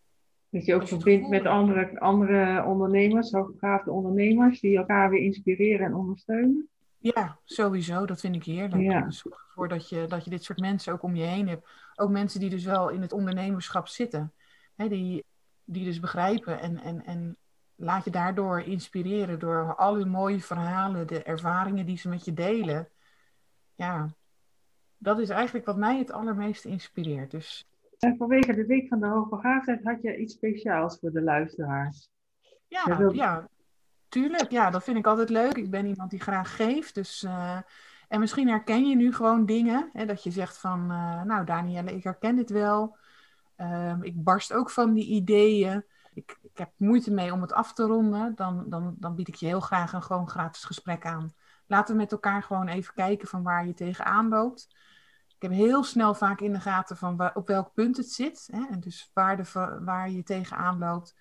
Dat 0.51 0.65
je 0.65 0.75
ook 0.75 0.89
verbindt 0.89 1.29
met 1.29 1.47
andere, 1.47 2.01
andere 2.01 2.65
ondernemers, 2.65 3.33
hoogbegaafde 3.33 3.91
ondernemers, 3.91 4.61
die 4.61 4.77
elkaar 4.77 5.11
weer 5.11 5.21
inspireren 5.21 5.87
en 5.87 5.95
ondersteunen. 5.95 6.69
Ja, 6.99 7.39
sowieso. 7.45 8.07
Dat 8.07 8.21
vind 8.21 8.35
ik 8.35 8.45
heerlijk. 8.45 8.83
Ja. 8.83 9.11
Zorg 9.11 9.45
ervoor 9.47 9.69
dat 9.69 9.89
je, 9.89 10.07
dat 10.09 10.25
je 10.25 10.31
dit 10.31 10.45
soort 10.45 10.61
mensen 10.61 10.93
ook 10.93 11.03
om 11.03 11.15
je 11.15 11.25
heen 11.25 11.49
hebt. 11.49 11.69
Ook 11.95 12.11
mensen 12.11 12.41
die 12.41 12.51
dus 12.51 12.65
wel 12.65 12.89
in 12.89 13.03
het 13.03 13.13
ondernemerschap 13.13 13.89
zitten. 13.89 14.33
Hè, 14.75 14.89
die, 14.89 15.25
die 15.65 15.85
dus 15.85 16.01
begrijpen 16.01 16.61
en, 16.61 16.81
en, 16.81 17.05
en 17.05 17.37
laat 17.75 18.05
je 18.05 18.11
daardoor 18.11 18.61
inspireren 18.61 19.39
door 19.39 19.75
al 19.75 19.97
hun 19.97 20.09
mooie 20.09 20.41
verhalen, 20.41 21.07
de 21.07 21.23
ervaringen 21.23 21.87
die 21.87 21.99
ze 21.99 22.09
met 22.09 22.25
je 22.25 22.35
delen. 22.35 22.89
Ja, 23.75 24.09
dat 24.99 25.19
is 25.19 25.29
eigenlijk 25.29 25.67
wat 25.67 25.77
mij 25.77 25.99
het 25.99 26.13
allermeeste 26.13 26.69
inspireert. 26.69 27.31
Dus... 27.31 27.69
En 27.99 28.17
vanwege 28.17 28.55
de 28.55 28.67
Week 28.67 28.89
van 28.89 29.01
de 29.01 29.07
Hoogbegaafdheid 29.07 29.85
had 29.85 30.03
je 30.03 30.17
iets 30.17 30.35
speciaals 30.35 30.99
voor 30.99 31.11
de 31.11 31.23
luisteraars. 31.23 32.11
Ja, 32.69 33.11
ja, 33.13 33.49
tuurlijk. 34.09 34.51
Ja, 34.51 34.71
dat 34.71 34.85
vind 34.85 34.97
ik 34.97 35.07
altijd 35.07 35.29
leuk. 35.29 35.57
Ik 35.57 35.71
ben 35.71 35.87
iemand 35.87 36.11
die 36.11 36.21
graag 36.21 36.57
geeft. 36.57 36.95
Dus, 36.95 37.23
uh, 37.23 37.59
en 38.09 38.21
misschien 38.21 38.49
herken 38.49 38.89
je 38.89 38.97
nu 38.97 39.15
gewoon 39.15 39.47
dingen. 39.47 39.91
Hè, 39.93 40.07
dat 40.07 40.23
je 40.23 40.31
zegt 40.31 40.59
van, 40.59 40.81
uh, 40.91 41.23
nou 41.23 41.45
Danielle, 41.45 41.95
ik 41.95 42.05
herken 42.05 42.37
dit 42.37 42.51
wel. 42.51 42.97
Uh, 43.57 43.97
ik 44.01 44.25
barst 44.25 44.53
ook 44.53 44.71
van 44.71 44.95
die 44.95 45.07
ideeën. 45.07 45.85
Ik 46.15 46.39
ik 46.59 46.67
heb 46.67 46.73
moeite 46.77 47.13
mee 47.13 47.33
om 47.33 47.41
het 47.41 47.53
af 47.53 47.73
te 47.73 47.83
ronden, 47.83 48.35
dan, 48.35 48.65
dan, 48.69 48.95
dan 48.99 49.15
bied 49.15 49.29
ik 49.29 49.35
je 49.35 49.47
heel 49.47 49.61
graag 49.61 49.93
een 49.93 50.03
gewoon 50.03 50.29
gratis 50.29 50.65
gesprek 50.65 51.07
aan. 51.07 51.33
Laten 51.67 51.95
we 51.95 52.01
met 52.01 52.13
elkaar 52.13 52.43
gewoon 52.43 52.69
even 52.69 52.95
kijken 52.95 53.29
van 53.29 53.43
waar 53.43 53.67
je 53.67 53.75
tegenaan 53.75 54.29
loopt. 54.29 54.77
Ik 55.39 55.49
heb 55.49 55.53
heel 55.53 55.85
snel 55.85 56.15
vaak 56.15 56.41
in 56.41 56.53
de 56.53 56.61
gaten 56.61 56.97
van 56.97 57.17
waar, 57.17 57.35
op 57.35 57.47
welk 57.47 57.75
punt 57.75 57.97
het 57.97 58.11
zit. 58.11 58.49
Hè? 58.53 58.67
En 58.71 58.81
dus 58.81 59.11
waar, 59.15 59.37
de, 59.37 59.79
waar 59.85 60.11
je 60.11 60.23
tegenaan 60.23 60.79
loopt. 60.79 61.17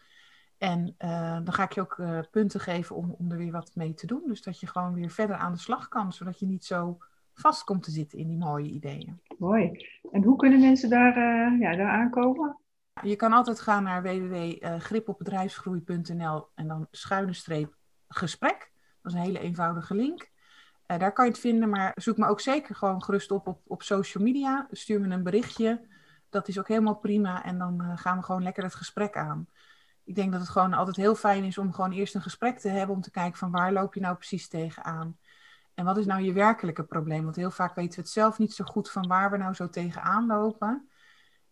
En 0.57 0.95
uh, 0.99 1.39
dan 1.43 1.53
ga 1.53 1.63
ik 1.63 1.71
je 1.71 1.81
ook 1.81 1.97
uh, 1.97 2.19
punten 2.31 2.59
geven 2.59 2.95
om, 2.95 3.15
om 3.17 3.31
er 3.31 3.37
weer 3.37 3.51
wat 3.51 3.75
mee 3.75 3.93
te 3.93 4.07
doen. 4.07 4.23
Dus 4.25 4.41
dat 4.41 4.59
je 4.59 4.67
gewoon 4.67 4.93
weer 4.93 5.09
verder 5.09 5.35
aan 5.35 5.51
de 5.51 5.59
slag 5.59 5.87
kan, 5.87 6.13
zodat 6.13 6.39
je 6.39 6.45
niet 6.45 6.65
zo 6.65 6.97
vast 7.33 7.63
komt 7.63 7.83
te 7.83 7.91
zitten 7.91 8.19
in 8.19 8.27
die 8.27 8.37
mooie 8.37 8.69
ideeën. 8.69 9.21
Mooi. 9.37 9.71
En 10.11 10.23
hoe 10.23 10.37
kunnen 10.37 10.59
mensen 10.59 10.89
daar, 10.89 11.17
uh, 11.17 11.59
ja, 11.59 11.75
daar 11.75 11.89
aankomen? 11.89 12.57
Je 13.01 13.15
kan 13.15 13.33
altijd 13.33 13.59
gaan 13.59 13.83
naar 13.83 14.01
www.gripopbedrijfsgroei.nl 14.01 16.47
en 16.55 16.67
dan 16.67 16.87
schuine 16.91 17.33
streep 17.33 17.75
gesprek. 18.07 18.71
Dat 19.01 19.11
is 19.11 19.17
een 19.17 19.25
hele 19.25 19.39
eenvoudige 19.39 19.95
link. 19.95 20.35
Uh, 20.87 20.99
daar 20.99 21.13
kan 21.13 21.25
je 21.25 21.31
het 21.31 21.39
vinden, 21.39 21.69
maar 21.69 21.91
zoek 21.95 22.17
me 22.17 22.27
ook 22.27 22.39
zeker 22.39 22.75
gewoon 22.75 23.03
gerust 23.03 23.31
op 23.31 23.59
op, 23.67 23.83
social 23.83 24.23
media. 24.23 24.67
Stuur 24.71 25.01
me 25.01 25.13
een 25.13 25.23
berichtje. 25.23 25.87
Dat 26.29 26.47
is 26.47 26.59
ook 26.59 26.67
helemaal 26.67 26.95
prima. 26.95 27.43
En 27.43 27.57
dan 27.57 27.81
uh, 27.81 27.97
gaan 27.97 28.17
we 28.17 28.23
gewoon 28.23 28.43
lekker 28.43 28.63
het 28.63 28.75
gesprek 28.75 29.17
aan. 29.17 29.47
Ik 30.03 30.15
denk 30.15 30.31
dat 30.31 30.41
het 30.41 30.49
gewoon 30.49 30.73
altijd 30.73 30.95
heel 30.95 31.15
fijn 31.15 31.43
is 31.43 31.57
om 31.57 31.73
gewoon 31.73 31.91
eerst 31.91 32.15
een 32.15 32.21
gesprek 32.21 32.59
te 32.59 32.69
hebben. 32.69 32.95
Om 32.95 33.01
te 33.01 33.11
kijken 33.11 33.37
van 33.37 33.51
waar 33.51 33.73
loop 33.73 33.93
je 33.93 33.99
nou 33.99 34.15
precies 34.15 34.47
tegenaan. 34.47 35.17
En 35.73 35.85
wat 35.85 35.97
is 35.97 36.05
nou 36.05 36.21
je 36.21 36.33
werkelijke 36.33 36.83
probleem? 36.83 37.23
Want 37.23 37.35
heel 37.35 37.51
vaak 37.51 37.75
weten 37.75 37.95
we 37.95 38.01
het 38.01 38.09
zelf 38.09 38.37
niet 38.37 38.53
zo 38.53 38.65
goed 38.65 38.91
van 38.91 39.07
waar 39.07 39.31
we 39.31 39.37
nou 39.37 39.53
zo 39.53 39.69
tegenaan 39.69 40.25
lopen. 40.25 40.89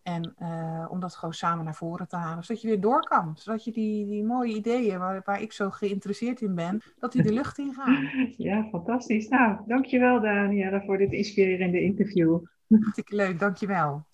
En 0.05 0.35
uh, 0.41 0.85
om 0.89 0.99
dat 0.99 1.15
gewoon 1.15 1.33
samen 1.33 1.65
naar 1.65 1.75
voren 1.75 2.07
te 2.07 2.15
halen, 2.15 2.43
zodat 2.43 2.61
je 2.61 2.67
weer 2.67 2.81
door 2.81 2.99
kan. 2.99 3.31
Zodat 3.37 3.63
je 3.63 3.71
die, 3.71 4.05
die 4.05 4.23
mooie 4.23 4.55
ideeën 4.55 4.99
waar, 4.99 5.21
waar 5.25 5.41
ik 5.41 5.51
zo 5.51 5.69
geïnteresseerd 5.69 6.41
in 6.41 6.55
ben, 6.55 6.81
dat 6.99 7.11
die 7.11 7.21
de 7.23 7.33
lucht 7.33 7.57
in 7.57 7.73
gaan. 7.73 8.09
Ja, 8.37 8.67
fantastisch. 8.71 9.27
Nou, 9.27 9.57
dankjewel 9.67 10.21
Daniela 10.21 10.81
voor 10.81 10.97
dit 10.97 11.11
inspirerende 11.11 11.81
interview. 11.81 12.39
Hartstikke 12.67 13.15
leuk, 13.15 13.39
dankjewel. 13.39 14.05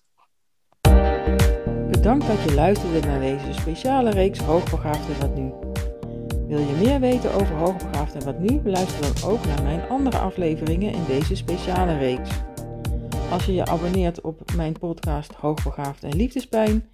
Bedankt 1.90 2.26
dat 2.26 2.42
je 2.42 2.54
luisterde 2.54 3.06
naar 3.06 3.20
deze 3.20 3.52
speciale 3.52 4.10
reeks 4.10 4.38
Hoogbegaafd 4.38 5.08
en 5.08 5.20
Wat 5.20 5.36
Nu. 5.36 5.52
Wil 6.46 6.58
je 6.58 6.80
meer 6.84 7.00
weten 7.00 7.34
over 7.34 7.54
Hoogbegaafd 7.54 8.14
en 8.14 8.24
Wat 8.24 8.38
Nu? 8.38 8.60
Luister 8.64 9.14
dan 9.14 9.30
ook 9.30 9.46
naar 9.46 9.62
mijn 9.62 9.88
andere 9.88 10.18
afleveringen 10.18 10.92
in 10.92 11.04
deze 11.06 11.36
speciale 11.36 11.98
reeks. 11.98 12.30
Als 13.32 13.44
je 13.44 13.54
je 13.54 13.64
abonneert 13.64 14.20
op 14.20 14.52
mijn 14.56 14.78
podcast 14.78 15.32
Hoogbegaafd 15.32 16.02
en 16.02 16.16
Liefdespijn, 16.16 16.84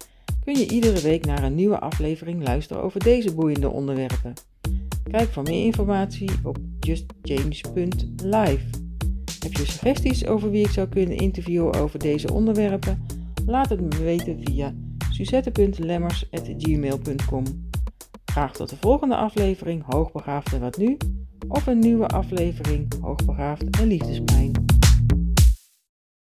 kun 0.43 0.57
je 0.57 0.67
iedere 0.67 1.01
week 1.01 1.25
naar 1.25 1.43
een 1.43 1.55
nieuwe 1.55 1.79
aflevering 1.79 2.43
luisteren 2.43 2.83
over 2.83 2.99
deze 2.99 3.33
boeiende 3.33 3.69
onderwerpen. 3.69 4.33
Kijk 5.11 5.29
voor 5.29 5.43
meer 5.43 5.65
informatie 5.65 6.29
op 6.43 6.57
justjames.live. 6.79 8.65
Heb 9.39 9.53
je 9.53 9.65
suggesties 9.65 10.25
over 10.25 10.51
wie 10.51 10.65
ik 10.65 10.71
zou 10.71 10.87
kunnen 10.87 11.17
interviewen 11.17 11.73
over 11.73 11.99
deze 11.99 12.33
onderwerpen? 12.33 13.05
Laat 13.45 13.69
het 13.69 13.81
me 13.81 14.03
weten 14.03 14.39
via 14.43 14.73
suzette.lemmers.gmail.com 15.11 17.43
Graag 18.25 18.53
tot 18.53 18.69
de 18.69 18.77
volgende 18.77 19.15
aflevering 19.15 19.83
Hoogbegaafd 19.85 20.53
en 20.53 20.59
wat 20.59 20.77
nu? 20.77 20.97
Of 21.47 21.67
een 21.67 21.79
nieuwe 21.79 22.07
aflevering 22.07 22.93
Hoogbegaafd 23.01 23.79
en 23.79 23.87
Liefdespijn. 23.87 24.51